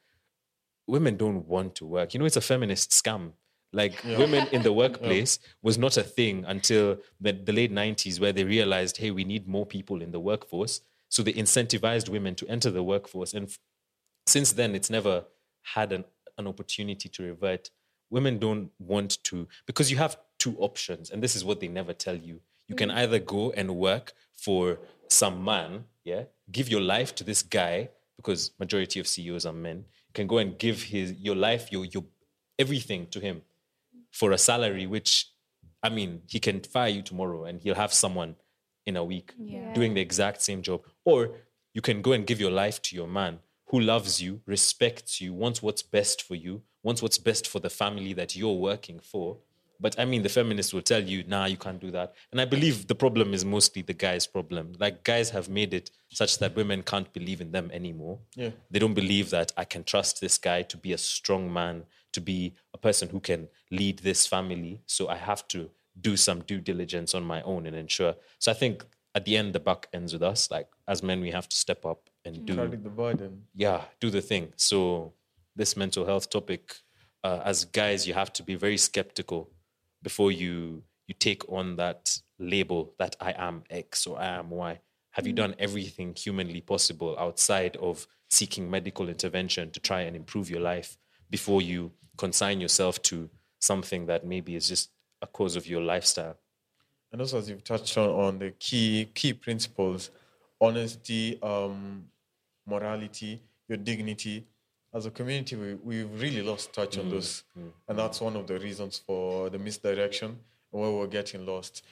women 0.85 1.15
don't 1.17 1.47
want 1.47 1.75
to 1.75 1.85
work. 1.85 2.13
You 2.13 2.19
know, 2.19 2.25
it's 2.25 2.35
a 2.35 2.41
feminist 2.41 2.91
scam. 2.91 3.31
Like 3.71 4.03
women 4.03 4.47
in 4.51 4.63
the 4.63 4.73
workplace 4.83 5.39
was 5.61 5.77
not 5.77 5.95
a 5.95 6.03
thing 6.03 6.43
until 6.45 6.97
the, 7.21 7.31
the 7.31 7.53
late 7.53 7.71
90s, 7.71 8.19
where 8.19 8.33
they 8.33 8.43
realized, 8.43 8.97
hey, 8.97 9.11
we 9.11 9.23
need 9.23 9.47
more 9.47 9.65
people 9.65 10.01
in 10.01 10.11
the 10.11 10.19
workforce. 10.19 10.81
So 11.07 11.23
they 11.23 11.33
incentivized 11.33 12.09
women 12.09 12.35
to 12.35 12.47
enter 12.47 12.71
the 12.71 12.83
workforce. 12.83 13.33
And 13.33 13.47
f- 13.47 13.59
since 14.25 14.51
then, 14.51 14.75
it's 14.75 14.89
never 14.89 15.25
had 15.61 15.91
an, 15.91 16.05
an 16.37 16.47
opportunity 16.47 17.09
to 17.09 17.23
revert. 17.23 17.69
Women 18.09 18.39
don't 18.39 18.71
want 18.79 19.23
to, 19.25 19.47
because 19.65 19.91
you 19.91 19.97
have 19.97 20.17
two 20.37 20.55
options, 20.57 21.09
and 21.09 21.21
this 21.21 21.35
is 21.35 21.43
what 21.43 21.59
they 21.59 21.67
never 21.67 21.93
tell 21.93 22.15
you. 22.15 22.41
You 22.67 22.75
can 22.75 22.89
mm. 22.89 22.95
either 22.95 23.19
go 23.19 23.51
and 23.51 23.75
work 23.75 24.13
for 24.33 24.79
some 25.07 25.43
man, 25.43 25.85
yeah, 26.03 26.23
give 26.51 26.69
your 26.69 26.81
life 26.81 27.13
to 27.15 27.23
this 27.23 27.41
guy, 27.41 27.89
because 28.17 28.51
majority 28.59 28.99
of 28.99 29.07
CEOs 29.07 29.45
are 29.45 29.53
men. 29.53 29.77
You 30.07 30.13
can 30.13 30.27
go 30.27 30.37
and 30.37 30.57
give 30.57 30.83
his 30.83 31.13
your 31.13 31.35
life, 31.35 31.71
your 31.71 31.85
your 31.85 32.03
everything 32.57 33.07
to 33.07 33.19
him 33.19 33.41
for 34.11 34.31
a 34.31 34.37
salary, 34.37 34.85
which 34.85 35.27
I 35.81 35.89
mean, 35.89 36.21
he 36.27 36.39
can 36.39 36.59
fire 36.61 36.89
you 36.89 37.01
tomorrow 37.01 37.45
and 37.45 37.61
he'll 37.61 37.75
have 37.75 37.93
someone 37.93 38.35
in 38.85 38.97
a 38.97 39.03
week 39.03 39.33
Yeah. 39.37 39.73
doing 39.73 39.93
the 39.93 40.01
exact 40.01 40.41
same 40.41 40.61
job. 40.61 40.83
Or 41.05 41.31
you 41.73 41.81
can 41.81 42.01
go 42.01 42.11
and 42.11 42.25
give 42.27 42.39
your 42.39 42.51
life 42.51 42.81
to 42.83 42.95
your 42.95 43.07
man 43.07 43.39
who 43.67 43.79
loves 43.79 44.21
you, 44.21 44.41
respects 44.45 45.21
you, 45.21 45.33
wants 45.33 45.61
what's 45.61 45.83
best 45.83 46.21
for 46.21 46.35
you, 46.35 46.63
wants 46.83 47.01
what's 47.01 47.17
best 47.17 47.47
for 47.47 47.59
the 47.59 47.69
family 47.69 48.13
that 48.13 48.35
you're 48.35 48.53
working 48.53 48.99
for. 48.99 49.37
But 49.81 49.97
I 49.97 50.03
mean, 50.03 50.23
the 50.23 50.29
feminists 50.29 50.73
will 50.73 50.81
tell 50.81 51.01
you, 51.01 51.23
nah, 51.25 51.45
you 51.45 51.55
can't 51.55 51.79
do 51.79 51.89
that. 51.91 52.13
And 52.31 52.41
I 52.41 52.45
believe 52.45 52.87
the 52.87 52.95
problem 52.95 53.33
is 53.33 53.45
mostly 53.45 53.81
the 53.81 53.93
guy's 53.93 54.27
problem. 54.27 54.73
Like, 54.77 55.05
guys 55.05 55.29
have 55.29 55.47
made 55.47 55.73
it 55.73 55.89
such 56.09 56.37
that 56.39 56.53
women 56.55 56.83
can't 56.83 57.11
believe 57.13 57.39
in 57.39 57.51
them 57.51 57.71
anymore. 57.73 58.19
Yeah. 58.35 58.49
They 58.69 58.79
don't 58.79 58.93
believe 58.93 59.29
that 59.29 59.53
I 59.55 59.63
can 59.63 59.85
trust 59.85 60.19
this 60.19 60.37
guy 60.37 60.63
to 60.63 60.75
be 60.75 60.91
a 60.91 60.97
strong 60.97 61.51
man, 61.51 61.83
to 62.11 62.19
be 62.19 62.55
a 62.73 62.77
person 62.77 63.07
who 63.07 63.21
can 63.21 63.47
lead 63.71 63.99
this 63.99 64.27
family. 64.27 64.81
So 64.85 65.07
I 65.07 65.15
have 65.15 65.47
to 65.49 65.69
do 66.01 66.17
some 66.17 66.41
due 66.41 66.59
diligence 66.59 67.15
on 67.15 67.23
my 67.23 67.41
own 67.43 67.65
and 67.65 67.75
ensure. 67.75 68.15
So 68.37 68.51
I 68.51 68.55
think 68.55 68.85
at 69.15 69.23
the 69.23 69.37
end, 69.37 69.53
the 69.53 69.59
buck 69.61 69.87
ends 69.93 70.11
with 70.11 70.23
us. 70.23 70.51
Like, 70.51 70.67
as 70.89 71.01
men, 71.01 71.21
we 71.21 71.31
have 71.31 71.47
to 71.47 71.55
step 71.55 71.85
up 71.85 72.09
and 72.25 72.45
do 72.45 72.55
Carry 72.55 72.75
the 72.75 72.89
burden. 72.89 73.43
yeah, 73.55 73.83
do 74.01 74.09
the 74.09 74.21
thing. 74.21 74.51
So 74.57 75.13
this 75.55 75.75
mental 75.75 76.05
health 76.05 76.29
topic, 76.29 76.75
uh, 77.23 77.41
as 77.43 77.65
guys, 77.65 78.07
you 78.07 78.13
have 78.13 78.31
to 78.33 78.43
be 78.43 78.55
very 78.55 78.77
skeptical 78.77 79.51
before 80.01 80.31
you 80.31 80.83
you 81.07 81.15
take 81.15 81.43
on 81.51 81.75
that 81.77 82.19
label 82.37 82.93
that 82.99 83.15
I 83.19 83.33
am 83.35 83.63
X 83.69 84.05
or 84.05 84.19
I 84.19 84.27
am 84.27 84.51
Y? 84.51 84.79
Have 85.11 85.25
you 85.25 85.33
done 85.33 85.55
everything 85.57 86.13
humanly 86.15 86.61
possible 86.61 87.17
outside 87.17 87.75
of 87.77 88.07
seeking 88.29 88.69
medical 88.69 89.09
intervention 89.09 89.71
to 89.71 89.79
try 89.79 90.01
and 90.01 90.15
improve 90.15 90.51
your 90.51 90.61
life 90.61 90.97
before 91.31 91.63
you 91.63 91.91
consign 92.17 92.61
yourself 92.61 93.01
to 93.01 93.27
something 93.59 94.05
that 94.05 94.23
maybe 94.23 94.55
is 94.55 94.69
just 94.69 94.91
a 95.23 95.27
cause 95.27 95.55
of 95.55 95.65
your 95.65 95.81
lifestyle? 95.81 96.37
And 97.11 97.21
also, 97.21 97.39
as 97.39 97.49
you've 97.49 97.63
touched 97.63 97.97
on, 97.97 98.09
on 98.09 98.39
the 98.39 98.51
key 98.51 99.09
key 99.15 99.33
principles, 99.33 100.11
honesty, 100.61 101.41
um, 101.41 102.05
morality, 102.67 103.41
your 103.67 103.77
dignity. 103.77 104.45
As 104.93 105.05
a 105.05 105.11
community, 105.11 105.55
we, 105.55 105.73
we've 105.75 106.21
really 106.21 106.41
lost 106.41 106.73
touch 106.73 106.97
on 106.97 107.05
mm, 107.05 107.11
those. 107.11 107.43
Mm, 107.57 107.63
mm. 107.63 107.71
And 107.87 107.99
that's 107.99 108.21
one 108.21 108.35
of 108.35 108.47
the 108.47 108.57
reasons 108.59 108.97
for 109.05 109.49
the 109.49 109.59
misdirection 109.59 110.39
where 110.71 110.91
we're 110.91 111.07
getting 111.07 111.45
lost. 111.45 111.83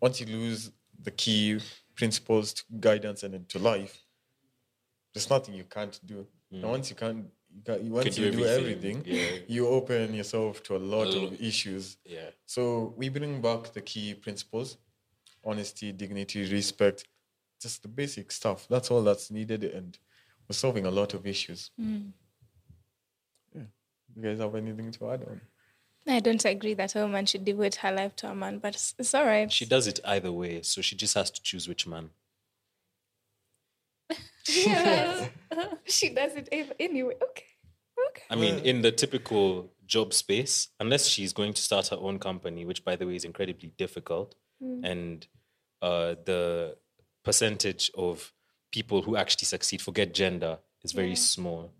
Once 0.00 0.20
you 0.20 0.26
lose 0.26 0.70
the 1.02 1.10
key 1.10 1.58
principles 1.94 2.54
to 2.54 2.62
guidance 2.80 3.22
and 3.22 3.34
into 3.34 3.58
life, 3.58 4.02
there's 5.12 5.28
nothing 5.28 5.54
you 5.54 5.64
can't 5.64 5.98
do. 6.04 6.26
And 6.50 6.62
once 6.62 6.90
you 6.90 6.96
can't, 6.96 7.26
you 7.82 7.90
once 7.90 8.04
Can 8.04 8.14
do 8.14 8.22
you 8.24 8.30
do 8.32 8.44
everything, 8.44 8.98
everything, 8.98 9.02
yeah. 9.04 9.38
you 9.48 9.68
open 9.68 10.14
yourself 10.14 10.62
to 10.64 10.76
a 10.76 10.78
lot 10.78 11.08
A 11.08 11.16
of 11.16 11.22
lot. 11.32 11.40
issues. 11.40 11.96
Yeah. 12.04 12.30
So 12.46 12.94
we 12.96 13.08
bring 13.08 13.40
back 13.40 13.72
the 13.72 13.80
key 13.80 14.14
principles 14.14 14.78
honesty, 15.44 15.92
dignity, 15.92 16.50
respect, 16.52 17.06
just 17.60 17.80
the 17.82 17.88
basic 17.88 18.32
stuff. 18.32 18.66
That's 18.68 18.90
all 18.90 19.02
that's 19.02 19.30
needed. 19.30 19.64
And 19.64 19.96
we're 20.48 20.54
solving 20.54 20.86
a 20.86 20.90
lot 20.90 21.14
of 21.14 21.26
issues. 21.26 21.70
Yeah. 21.78 21.98
You 24.16 24.22
guys 24.22 24.38
have 24.38 24.54
anything 24.54 24.90
to 24.92 25.10
add 25.10 25.22
on? 25.24 25.40
I 26.08 26.20
don't 26.20 26.44
agree 26.44 26.74
that 26.74 26.94
a 26.94 27.00
woman 27.00 27.26
should 27.26 27.44
devote 27.44 27.74
her 27.76 27.92
life 27.92 28.14
to 28.16 28.30
a 28.30 28.34
man, 28.34 28.58
but 28.60 28.74
it's, 28.74 28.94
it's 28.98 29.12
all 29.14 29.26
right. 29.26 29.50
She 29.52 29.66
does 29.66 29.86
it 29.86 30.00
either 30.04 30.32
way, 30.32 30.62
so 30.62 30.80
she 30.80 30.96
just 30.96 31.14
has 31.14 31.30
to 31.32 31.42
choose 31.42 31.68
which 31.68 31.86
man. 31.86 32.10
Yeah. 34.48 35.26
she 35.84 36.10
does 36.10 36.36
it 36.36 36.48
ev- 36.52 36.72
anyway. 36.78 37.14
Okay. 37.20 37.44
Okay. 38.10 38.22
I 38.30 38.36
mean, 38.36 38.60
in 38.60 38.82
the 38.82 38.92
typical 38.92 39.72
job 39.86 40.14
space, 40.14 40.68
unless 40.78 41.06
she's 41.06 41.32
going 41.32 41.52
to 41.54 41.60
start 41.62 41.88
her 41.88 41.96
own 41.96 42.18
company, 42.20 42.64
which 42.64 42.84
by 42.84 42.94
the 42.96 43.06
way 43.06 43.16
is 43.16 43.24
incredibly 43.24 43.72
difficult, 43.76 44.34
and 44.60 45.26
uh, 45.82 46.14
the 46.24 46.76
percentage 47.24 47.90
of 47.96 48.32
people 48.72 49.02
who 49.02 49.16
actually 49.16 49.44
succeed, 49.46 49.82
forget 49.82 50.14
gender, 50.14 50.58
is 50.82 50.92
very 50.92 51.16
small. 51.16 51.72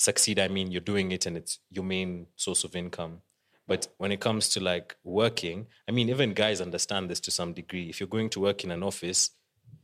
Succeed, 0.00 0.40
I 0.40 0.48
mean, 0.48 0.70
you're 0.70 0.80
doing 0.80 1.12
it 1.12 1.26
and 1.26 1.36
it's 1.36 1.58
your 1.70 1.84
main 1.84 2.26
source 2.34 2.64
of 2.64 2.74
income. 2.74 3.20
But 3.68 3.88
when 3.98 4.12
it 4.12 4.18
comes 4.18 4.48
to 4.50 4.58
like 4.60 4.96
working, 5.04 5.66
I 5.86 5.92
mean, 5.92 6.08
even 6.08 6.32
guys 6.32 6.62
understand 6.62 7.10
this 7.10 7.20
to 7.20 7.30
some 7.30 7.52
degree. 7.52 7.90
If 7.90 8.00
you're 8.00 8.08
going 8.08 8.30
to 8.30 8.40
work 8.40 8.64
in 8.64 8.70
an 8.70 8.82
office, 8.82 9.32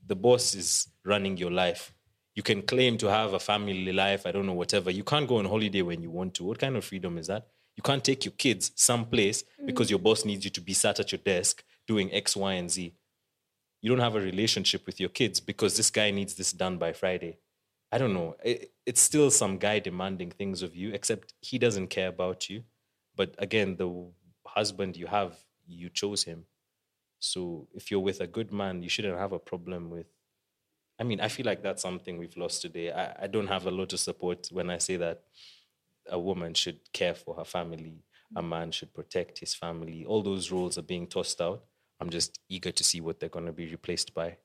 the 0.07 0.17
boss 0.17 0.55
is 0.55 0.89
running 1.05 1.37
your 1.37 1.51
life. 1.51 1.93
You 2.35 2.43
can 2.43 2.63
claim 2.63 2.97
to 2.97 3.11
have 3.11 3.35
a 3.35 3.39
family 3.39 3.93
life, 3.93 4.25
I 4.25 4.33
don't 4.33 4.47
know, 4.47 4.55
whatever. 4.55 4.91
You 4.91 5.05
can't 5.05 5.29
go 5.29 5.37
on 5.37 5.45
holiday 5.45 5.83
when 5.83 6.03
you 6.03 6.11
want 6.11 6.33
to. 6.37 6.45
What 6.45 6.59
kind 6.59 6.77
of 6.77 6.85
freedom 6.87 7.19
is 7.19 7.27
that? 7.27 7.49
You 7.77 7.83
can't 7.83 8.03
take 8.03 8.25
your 8.25 8.33
kids 8.33 8.73
someplace 8.75 9.45
mm. 9.61 9.67
because 9.67 9.91
your 9.91 9.99
boss 9.99 10.25
needs 10.25 10.47
you 10.47 10.51
to 10.53 10.63
be 10.63 10.73
sat 10.73 10.99
at 10.99 11.13
your 11.13 11.19
desk 11.19 11.63
doing 11.87 12.11
X, 12.11 12.35
Y, 12.35 12.55
and 12.55 12.71
Z. 12.71 12.95
You 13.83 13.91
don't 13.91 14.01
have 14.01 14.17
a 14.17 14.21
relationship 14.21 14.87
with 14.87 14.99
your 14.99 15.11
kids 15.11 15.41
because 15.41 15.77
this 15.77 15.91
guy 15.91 16.11
needs 16.11 16.35
this 16.35 16.53
done 16.53 16.79
by 16.79 16.95
Friday. 16.95 17.37
I 17.93 17.99
don't 17.99 18.15
know. 18.15 18.35
It, 18.43 18.73
it's 18.87 19.01
still 19.01 19.31
some 19.31 19.59
guy 19.59 19.79
demanding 19.81 20.31
things 20.31 20.63
of 20.63 20.77
you, 20.77 20.93
except 20.93 21.35
he 21.43 21.59
doesn't 21.59 21.89
care 21.89 22.09
about 22.09 22.49
you. 22.49 22.65
But 23.17 23.35
again, 23.39 23.77
the 23.77 24.11
husband 24.47 24.97
you 24.97 25.07
have, 25.07 25.37
you 25.67 25.91
chose 25.91 26.25
him. 26.25 26.47
So 27.19 27.69
if 27.75 27.91
you're 27.91 28.01
with 28.01 28.21
a 28.21 28.27
good 28.27 28.53
man, 28.53 28.83
you 28.83 28.89
shouldn't 28.89 29.19
have 29.19 29.33
a 29.33 29.39
problem 29.39 29.91
with. 29.91 30.07
I 30.99 31.05
mean, 31.05 31.21
I 31.21 31.29
feel 31.29 31.47
like 31.47 31.63
that's 31.63 31.83
something 31.83 32.19
we've 32.19 32.37
lost 32.37 32.63
today. 32.63 32.93
I, 32.93 33.25
I 33.25 33.27
don't 33.27 33.49
have 33.49 33.67
a 33.67 33.71
lot 33.71 33.93
of 33.93 34.01
support 34.01 34.49
when 34.51 34.71
I 34.71 34.79
say 34.79 34.97
that 34.97 35.25
a 36.09 36.19
woman 36.19 36.55
should 36.55 36.93
care 36.93 37.15
for 37.15 37.35
her 37.37 37.45
family, 37.45 38.05
a 38.37 38.43
man 38.43 38.71
should 38.73 38.95
protect 38.95 39.39
his 39.39 39.55
family. 39.55 40.05
All 40.07 40.23
those 40.23 40.51
roles 40.53 40.79
are 40.79 40.83
being 40.83 41.07
tossed 41.07 41.41
out. 41.41 41.65
I'm 42.01 42.11
just 42.11 42.41
eager 42.49 42.73
to 42.73 42.85
see 42.85 43.01
what 43.01 43.21
they're 43.21 43.29
going 43.29 43.47
to 43.47 43.53
be 43.53 43.69
replaced 43.69 44.15
by. 44.15 44.39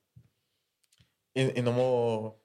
in 1.35 1.49
in 1.51 1.67
a 1.67 1.71
more 1.71 2.35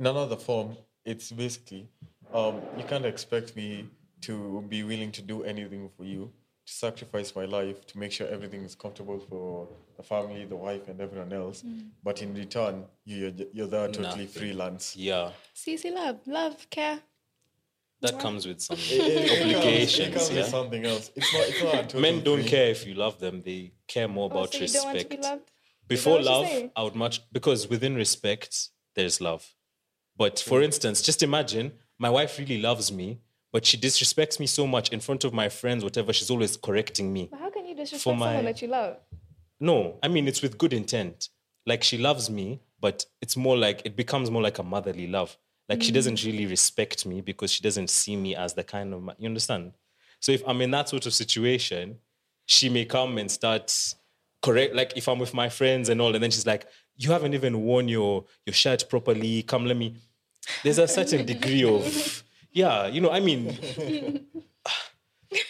in 0.00 0.06
another 0.06 0.36
form 0.36 0.76
it's 1.04 1.30
basically 1.30 1.86
um 2.34 2.54
you 2.78 2.84
can't 2.90 3.04
expect 3.14 3.54
me 3.54 3.86
to 4.22 4.64
be 4.68 4.82
willing 4.82 5.12
to 5.12 5.22
do 5.22 5.36
anything 5.44 5.88
for 5.96 6.04
you 6.04 6.22
to 6.66 6.72
sacrifice 6.84 7.34
my 7.36 7.44
life 7.44 7.86
to 7.86 7.98
make 7.98 8.12
sure 8.12 8.26
everything 8.28 8.62
is 8.64 8.74
comfortable 8.74 9.18
for 9.30 9.68
the 9.98 10.02
family 10.02 10.44
the 10.46 10.56
wife 10.68 10.88
and 10.88 11.00
everyone 11.00 11.32
else 11.32 11.62
but 12.02 12.22
in 12.22 12.34
return 12.34 12.84
you, 13.04 13.16
you're, 13.36 13.46
you're 13.52 13.66
there 13.66 13.86
totally 13.88 14.08
Nothing. 14.08 14.28
freelance 14.28 14.96
Yeah, 14.96 15.30
See, 15.54 15.76
see, 15.76 15.90
love, 15.90 16.18
love, 16.26 16.56
care. 16.70 16.98
that 18.00 18.18
comes 18.18 18.46
with 18.48 18.60
some 18.62 18.78
It- 18.78 18.90
it- 18.90 19.00
it 19.00 19.28
comes- 19.28 19.30
it 19.30 19.56
obligations. 19.56 20.14
comes 20.14 20.28
with 20.30 20.38
Yeah? 20.38 20.44
something 20.56 20.82
else 20.92 21.10
it's 21.18 21.32
not 21.34 21.44
it's 21.50 21.62
not 21.62 21.74
a 21.74 21.82
total 21.82 22.00
Men 22.00 22.16
don't 22.28 22.40
free- 22.40 22.48
care 22.54 22.68
if 22.76 22.86
you 22.86 22.94
love 23.04 23.16
them; 23.24 23.42
they 23.48 23.60
care 23.94 24.08
more 24.08 24.28
Oh, 24.28 24.32
about 24.32 24.52
so 24.52 24.58
you 24.58 24.62
respect. 24.62 24.84
don't 24.84 24.94
want 24.94 25.00
to 25.10 25.16
be 25.16 25.22
loved? 25.30 25.46
Before 25.94 26.12
what 26.14 26.22
you're 26.24 26.32
love, 26.32 26.46
saying? 26.46 26.70
I 26.78 26.82
would 26.84 26.94
much 27.04 27.14
because 27.38 27.60
within 27.74 27.94
respect, 28.04 28.52
there's 28.96 29.20
love. 29.20 29.42
But 30.20 30.38
for 30.38 30.60
mm. 30.60 30.64
instance, 30.64 31.00
just 31.00 31.22
imagine 31.22 31.72
my 31.98 32.10
wife 32.10 32.38
really 32.38 32.60
loves 32.60 32.92
me, 32.92 33.20
but 33.54 33.64
she 33.64 33.78
disrespects 33.78 34.38
me 34.38 34.46
so 34.46 34.66
much 34.66 34.90
in 34.90 35.00
front 35.00 35.24
of 35.24 35.32
my 35.32 35.48
friends, 35.48 35.82
whatever. 35.82 36.12
She's 36.12 36.28
always 36.28 36.58
correcting 36.58 37.10
me. 37.10 37.28
But 37.30 37.40
how 37.40 37.48
can 37.48 37.64
you 37.64 37.74
disrespect 37.74 38.02
For 38.02 38.14
my- 38.14 38.26
someone 38.26 38.44
that 38.44 38.60
you 38.60 38.68
love? 38.68 38.98
No, 39.60 39.98
I 40.02 40.08
mean 40.08 40.28
it's 40.28 40.42
with 40.42 40.58
good 40.58 40.74
intent. 40.74 41.30
Like 41.64 41.82
she 41.82 41.96
loves 41.96 42.28
me, 42.28 42.60
but 42.82 43.06
it's 43.22 43.34
more 43.34 43.56
like 43.56 43.80
it 43.86 43.96
becomes 43.96 44.30
more 44.30 44.42
like 44.42 44.58
a 44.58 44.62
motherly 44.62 45.06
love. 45.06 45.38
Like 45.70 45.82
she 45.82 45.90
mm. 45.90 45.94
doesn't 45.94 46.22
really 46.22 46.44
respect 46.44 47.06
me 47.06 47.22
because 47.22 47.50
she 47.50 47.62
doesn't 47.62 47.88
see 47.88 48.14
me 48.14 48.36
as 48.36 48.52
the 48.52 48.62
kind 48.62 48.92
of 48.92 49.08
you 49.18 49.26
understand. 49.26 49.72
So 50.20 50.32
if 50.32 50.42
I'm 50.46 50.60
in 50.60 50.70
that 50.72 50.90
sort 50.90 51.06
of 51.06 51.14
situation, 51.14 51.96
she 52.44 52.68
may 52.68 52.84
come 52.84 53.16
and 53.16 53.30
start 53.30 53.74
correct. 54.42 54.74
Like 54.74 54.92
if 54.96 55.08
I'm 55.08 55.18
with 55.18 55.32
my 55.32 55.48
friends 55.48 55.88
and 55.88 55.98
all, 55.98 56.14
and 56.14 56.22
then 56.22 56.30
she's 56.30 56.46
like, 56.46 56.66
"You 56.98 57.10
haven't 57.12 57.32
even 57.32 57.62
worn 57.62 57.88
your 57.88 58.26
your 58.44 58.52
shirt 58.52 58.84
properly. 58.90 59.44
Come, 59.44 59.64
let 59.64 59.78
me." 59.78 59.94
There's 60.62 60.78
a 60.78 60.88
certain 60.88 61.26
degree 61.26 61.64
of 61.64 62.24
yeah, 62.52 62.86
you 62.86 63.00
know. 63.00 63.10
I 63.10 63.20
mean, 63.20 63.56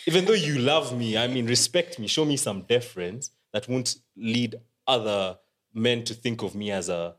even 0.06 0.24
though 0.24 0.32
you 0.32 0.58
love 0.58 0.96
me, 0.96 1.16
I 1.16 1.26
mean, 1.26 1.46
respect 1.46 1.98
me, 1.98 2.06
show 2.06 2.24
me 2.24 2.36
some 2.36 2.62
deference 2.62 3.30
that 3.52 3.68
won't 3.68 3.96
lead 4.16 4.56
other 4.86 5.38
men 5.72 6.04
to 6.04 6.14
think 6.14 6.42
of 6.42 6.54
me 6.54 6.70
as 6.70 6.88
a. 6.88 7.14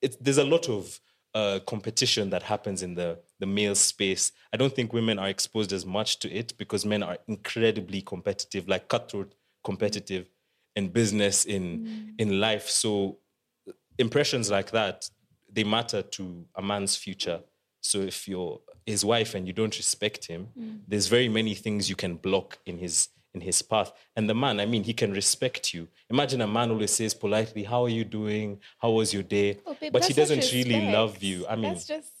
It, 0.00 0.22
there's 0.22 0.38
a 0.38 0.44
lot 0.44 0.68
of 0.68 1.00
uh, 1.34 1.58
competition 1.66 2.30
that 2.30 2.42
happens 2.42 2.82
in 2.82 2.94
the 2.94 3.18
the 3.38 3.46
male 3.46 3.74
space. 3.74 4.32
I 4.52 4.56
don't 4.56 4.74
think 4.74 4.92
women 4.92 5.18
are 5.18 5.28
exposed 5.28 5.72
as 5.72 5.84
much 5.84 6.18
to 6.20 6.32
it 6.32 6.56
because 6.58 6.86
men 6.86 7.02
are 7.02 7.18
incredibly 7.26 8.02
competitive, 8.02 8.68
like 8.68 8.88
cutthroat 8.88 9.34
competitive 9.64 10.30
in 10.74 10.88
business, 10.88 11.44
in 11.44 12.14
in 12.18 12.40
life. 12.40 12.68
So 12.68 13.18
impressions 13.98 14.50
like 14.50 14.70
that 14.70 15.10
they 15.50 15.64
matter 15.64 16.02
to 16.02 16.44
a 16.54 16.62
man's 16.62 16.96
future. 16.96 17.40
So 17.80 18.00
if 18.00 18.28
you're 18.28 18.60
his 18.86 19.04
wife 19.04 19.34
and 19.34 19.46
you 19.46 19.52
don't 19.52 19.76
respect 19.76 20.26
him, 20.26 20.48
there's 20.86 21.06
very 21.06 21.28
many 21.28 21.54
things 21.54 21.88
you 21.88 21.96
can 21.96 22.16
block 22.16 22.58
in 22.66 22.78
his 22.78 23.08
in 23.34 23.40
his 23.40 23.60
path. 23.62 23.92
And 24.16 24.28
the 24.28 24.34
man, 24.34 24.58
I 24.58 24.66
mean, 24.66 24.84
he 24.84 24.94
can 24.94 25.12
respect 25.12 25.74
you. 25.74 25.88
Imagine 26.10 26.40
a 26.40 26.46
man 26.46 26.70
always 26.70 26.92
says 26.92 27.14
politely, 27.14 27.62
"How 27.64 27.84
are 27.84 27.88
you 27.88 28.04
doing? 28.04 28.60
How 28.78 28.90
was 28.90 29.12
your 29.12 29.22
day?" 29.22 29.58
Oh, 29.66 29.76
babe, 29.80 29.92
but 29.92 30.04
he 30.04 30.14
doesn't 30.14 30.50
really 30.52 30.90
love 30.90 31.22
you. 31.22 31.46
I 31.46 31.54
mean, 31.56 31.74
that's 31.74 31.86
just 31.86 32.12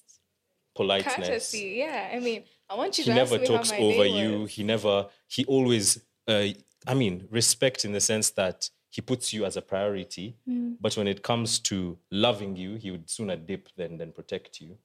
politeness. 0.74 1.16
courtesy. 1.16 1.74
Yeah, 1.78 2.10
I 2.14 2.20
mean, 2.20 2.44
I 2.68 2.74
want 2.74 2.98
you 2.98 3.04
He 3.04 3.10
to 3.10 3.16
never 3.16 3.34
ask 3.36 3.42
me 3.42 3.46
talks 3.46 3.70
how 3.70 3.78
my 3.78 3.84
over 3.84 4.06
you. 4.06 4.44
He 4.46 4.62
never. 4.62 5.08
He 5.26 5.44
always. 5.46 6.00
Uh, 6.26 6.48
I 6.86 6.94
mean, 6.94 7.26
respect 7.30 7.84
in 7.84 7.92
the 7.92 8.00
sense 8.00 8.30
that 8.30 8.70
he 8.90 9.00
puts 9.02 9.32
you 9.32 9.44
as 9.44 9.56
a 9.56 9.62
priority. 9.62 10.36
Hmm. 10.46 10.72
But 10.80 10.96
when 10.96 11.06
it 11.08 11.22
comes 11.22 11.58
to 11.60 11.98
loving 12.10 12.56
you, 12.56 12.76
he 12.76 12.90
would 12.90 13.08
sooner 13.10 13.36
dip 13.36 13.68
than 13.76 13.98
than 13.98 14.12
protect 14.12 14.60
you. 14.60 14.78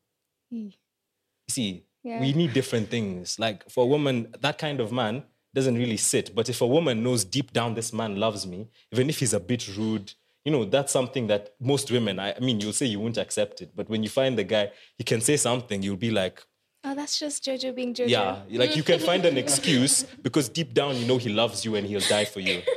See, 1.50 1.86
Yeah. 2.04 2.20
we 2.20 2.34
need 2.34 2.54
different 2.54 2.90
things. 2.90 3.40
Like 3.40 3.70
for 3.70 3.84
a 3.84 3.88
woman, 3.88 4.34
that 4.40 4.58
kind 4.58 4.80
of 4.80 4.92
man 4.92 5.24
doesn't 5.54 5.76
really 5.76 5.98
sit. 5.98 6.34
But 6.36 6.50
if 6.50 6.62
a 6.62 6.68
woman 6.68 7.04
knows 7.04 7.24
deep 7.24 7.54
down 7.54 7.76
this 7.76 7.94
man 7.94 8.18
loves 8.18 8.46
me, 8.48 8.68
even 8.92 9.10
if 9.10 9.20
he's 9.20 9.34
a 9.34 9.40
bit 9.40 9.68
rude, 9.78 10.14
you 10.46 10.52
know, 10.52 10.66
that's 10.66 10.92
something 10.92 11.28
that 11.28 11.54
most 11.60 11.92
women, 11.92 12.20
I, 12.20 12.34
I 12.34 12.40
mean, 12.40 12.60
you'll 12.60 12.74
say 12.74 12.86
you 12.88 13.00
won't 13.00 13.18
accept 13.18 13.62
it. 13.62 13.72
But 13.76 13.88
when 13.90 14.04
you 14.04 14.10
find 14.10 14.38
the 14.38 14.44
guy, 14.44 14.72
he 14.98 15.04
can 15.04 15.22
say 15.22 15.38
something, 15.38 15.82
you'll 15.82 15.96
be 15.96 16.12
like, 16.12 16.44
Oh, 16.86 16.94
that's 16.94 17.18
just 17.18 17.46
Jojo 17.46 17.74
being 17.74 17.94
Jojo. 17.94 18.10
yeah, 18.10 18.42
like 18.52 18.76
you 18.76 18.84
can 18.84 19.00
find 19.00 19.26
an 19.26 19.38
excuse 19.38 20.04
because 20.22 20.50
deep 20.50 20.74
down 20.74 20.98
you 20.98 21.06
know 21.08 21.18
he 21.18 21.30
loves 21.30 21.64
you 21.64 21.76
and 21.76 21.88
he'll 21.88 22.02
die 22.02 22.26
for 22.26 22.42
you. 22.42 22.62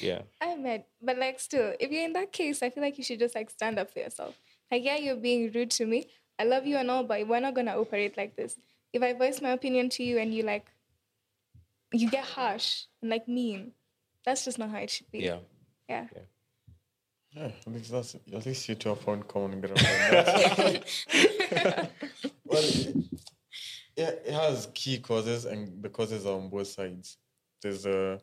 Yeah. 0.00 0.22
I 0.40 0.56
met, 0.56 0.88
but 1.02 1.18
like 1.18 1.40
still, 1.40 1.74
if 1.78 1.90
you're 1.90 2.04
in 2.04 2.12
that 2.14 2.32
case, 2.32 2.62
I 2.62 2.70
feel 2.70 2.82
like 2.82 2.98
you 2.98 3.04
should 3.04 3.18
just 3.18 3.34
like 3.34 3.50
stand 3.50 3.78
up 3.78 3.90
for 3.90 3.98
yourself. 4.00 4.34
Like, 4.70 4.84
yeah, 4.84 4.96
you're 4.96 5.16
being 5.16 5.50
rude 5.52 5.70
to 5.72 5.86
me. 5.86 6.06
I 6.38 6.44
love 6.44 6.66
you 6.66 6.76
and 6.76 6.90
all, 6.90 7.04
but 7.04 7.26
we're 7.26 7.40
not 7.40 7.54
gonna 7.54 7.78
operate 7.78 8.16
like 8.16 8.36
this. 8.36 8.58
If 8.92 9.02
I 9.02 9.12
voice 9.12 9.40
my 9.40 9.50
opinion 9.50 9.88
to 9.90 10.02
you 10.02 10.18
and 10.18 10.34
you 10.34 10.42
like, 10.42 10.66
you 11.92 12.08
get 12.10 12.24
harsh 12.24 12.84
and 13.02 13.10
like 13.10 13.28
mean, 13.28 13.72
that's 14.24 14.44
just 14.44 14.58
not 14.58 14.70
how 14.70 14.78
it 14.78 14.90
should 14.90 15.10
be. 15.10 15.20
Yeah. 15.20 15.38
Yeah. 15.88 16.06
Yeah, 17.32 17.44
at 17.44 17.72
least 17.72 17.92
that's 17.92 18.16
at 18.16 18.44
least 18.44 18.68
you 18.68 18.74
two 18.74 18.88
have 18.88 19.00
found 19.02 19.28
common 19.28 19.60
ground. 19.60 19.80
well, 22.44 22.62
yeah, 23.96 24.10
it 24.26 24.32
has 24.32 24.68
key 24.74 24.98
causes, 24.98 25.44
and 25.44 25.80
the 25.80 25.88
causes 25.88 26.26
are 26.26 26.36
on 26.36 26.48
both 26.48 26.66
sides. 26.66 27.18
There's 27.62 27.86
uh, 27.86 28.18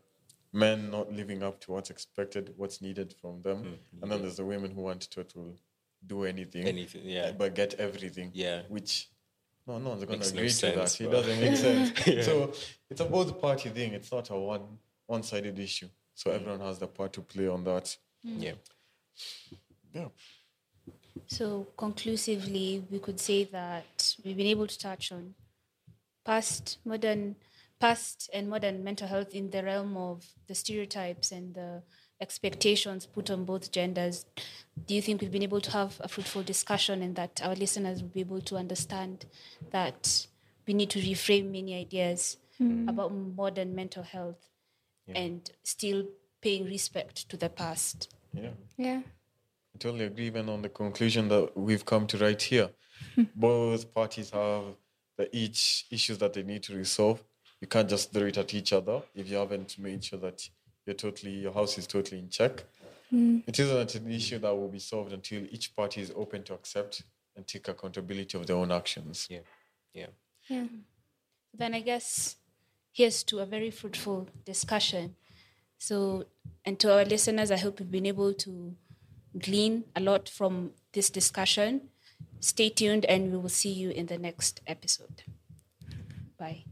men 0.58 0.90
not 0.92 1.12
living 1.12 1.44
up 1.44 1.60
to 1.62 1.72
what's 1.72 1.90
expected, 1.90 2.54
what's 2.58 2.82
needed 2.82 3.14
from 3.22 3.42
them, 3.42 3.58
mm, 3.64 4.02
and 4.02 4.12
then 4.12 4.22
there's 4.22 4.38
the 4.38 4.46
women 4.46 4.72
who 4.72 4.82
want 4.82 5.02
to, 5.02 5.24
to 5.24 5.54
do 6.06 6.24
anything, 6.26 6.66
Anything, 6.66 7.02
yeah. 7.06 7.28
Eh, 7.28 7.32
but 7.38 7.56
get 7.56 7.76
everything. 7.76 8.32
Yeah. 8.34 8.62
which 8.68 9.10
no, 9.68 9.78
no 9.80 9.90
one's 9.90 10.06
gonna 10.06 10.18
Makes 10.20 10.34
no 10.34 10.40
agree 10.40 10.50
to 10.50 10.66
that. 10.80 10.90
sense, 10.90 11.02
It 11.02 11.12
doesn't 11.12 11.42
make 11.42 11.58
sense. 11.68 12.26
So 12.26 12.54
it's 12.90 13.02
a 13.02 13.06
both 13.06 13.40
party 13.42 13.70
thing. 13.70 13.94
It's 13.94 14.12
not 14.12 14.30
a 14.30 14.36
one 14.36 14.66
one 15.08 15.24
sided 15.24 15.60
issue. 15.60 15.90
So 16.16 16.30
mm. 16.30 16.36
everyone 16.36 16.62
has 16.62 16.80
the 16.80 16.88
part 16.88 17.14
to 17.14 17.22
play 17.22 17.48
on 17.48 17.64
that. 17.66 17.86
Mm. 18.26 18.44
Yeah. 18.44 18.54
Yeah. 19.94 20.08
So, 21.26 21.68
conclusively, 21.76 22.86
we 22.92 23.00
could 23.00 23.20
say 23.20 23.44
that 23.46 24.16
we've 24.24 24.38
been 24.38 24.48
able 24.48 24.68
to 24.68 24.78
touch 24.78 25.12
on 25.12 25.34
past, 26.24 26.78
modern, 26.86 27.36
past 27.80 28.30
and 28.34 28.50
modern 28.50 28.84
mental 28.84 29.08
health 29.08 29.34
in 29.34 29.50
the 29.52 29.64
realm 29.64 29.96
of 29.98 30.26
the 30.48 30.56
stereotypes 30.56 31.32
and 31.32 31.54
the 31.54 31.84
expectations 32.20 33.06
put 33.06 33.30
on 33.30 33.46
both 33.46 33.72
genders. 33.72 34.26
Do 34.86 34.96
you 34.96 35.02
think 35.02 35.22
we've 35.22 35.32
been 35.32 35.44
able 35.44 35.62
to 35.62 35.72
have 35.72 35.98
a 36.00 36.08
fruitful 36.08 36.44
discussion 36.44 37.02
and 37.02 37.16
that 37.16 37.42
our 37.44 37.56
listeners 37.56 38.02
will 38.02 38.10
be 38.10 38.22
able 38.22 38.42
to 38.42 38.58
understand 38.58 39.26
that 39.72 40.28
we 40.66 40.74
need 40.74 40.90
to 40.92 41.00
reframe 41.00 41.52
many 41.52 41.76
ideas 41.76 42.38
hmm. 42.58 42.90
about 42.90 43.14
modern 43.14 43.76
mental 43.76 44.04
health 44.04 44.50
and 45.16 45.50
still 45.64 46.04
paying 46.42 46.66
respect 46.66 47.30
to 47.30 47.38
the 47.38 47.50
past? 47.50 48.14
Yeah. 48.34 48.50
Yeah. 48.78 49.02
I 49.76 49.78
totally 49.78 50.06
agree 50.06 50.26
even 50.26 50.50
on 50.50 50.62
the 50.62 50.70
conclusion 50.70 51.28
that 51.30 51.56
we've 51.56 51.86
come 51.86 52.08
to 52.08 52.18
right 52.18 52.42
here. 52.42 52.70
Hmm. 53.16 53.24
Both 53.36 53.94
parties 53.94 54.32
have 54.32 54.64
the 55.18 55.36
each 55.36 55.86
issues 55.92 56.18
that 56.18 56.34
they 56.34 56.44
need 56.44 56.64
to 56.64 56.76
resolve. 56.76 57.24
You 57.62 57.68
can't 57.68 57.90
just 57.90 58.12
throw 58.12 58.28
it 58.28 58.38
at 58.38 58.54
each 58.54 58.74
other 58.74 59.02
if 59.16 59.30
you 59.30 59.38
haven't 59.38 59.80
made 59.80 60.04
sure 60.04 60.20
that 60.20 60.48
you're 60.86 60.96
totally 60.96 61.32
your 61.32 61.54
house 61.54 61.78
is 61.78 61.88
totally 61.88 62.20
in 62.20 62.30
check. 62.30 62.64
Mm. 63.12 63.44
It 63.48 63.60
isn't 63.60 63.96
an 63.96 64.12
issue 64.12 64.40
that 64.40 64.56
will 64.56 64.70
be 64.70 64.80
solved 64.80 65.14
until 65.14 65.44
each 65.52 65.76
party 65.76 66.02
is 66.02 66.12
open 66.16 66.44
to 66.44 66.54
accept 66.54 67.04
and 67.36 67.48
take 67.48 67.68
accountability 67.68 68.38
of 68.38 68.46
their 68.48 68.58
own 68.58 68.72
actions. 68.72 69.28
Yeah. 69.30 69.40
Yeah. 69.94 70.08
Yeah. 70.48 70.66
then 71.54 71.74
I 71.74 71.82
guess 71.82 72.36
here's 72.92 73.24
to 73.24 73.40
a 73.40 73.46
very 73.46 73.72
fruitful 73.72 74.28
discussion. 74.46 75.16
So, 75.78 76.26
and 76.66 76.80
to 76.80 76.94
our 76.94 77.06
listeners, 77.06 77.52
I 77.52 77.58
hope 77.58 77.80
you've 77.80 77.92
been 77.92 78.06
able 78.06 78.34
to 78.34 78.76
glean 79.38 79.84
a 79.96 80.00
lot 80.00 80.28
from 80.28 80.72
this 80.94 81.10
discussion. 81.10 81.90
Stay 82.40 82.70
tuned, 82.70 83.06
and 83.06 83.32
we 83.32 83.38
will 83.38 83.50
see 83.50 83.72
you 83.72 83.92
in 83.92 84.08
the 84.08 84.18
next 84.18 84.62
episode. 84.68 85.24
Bye. 86.38 86.64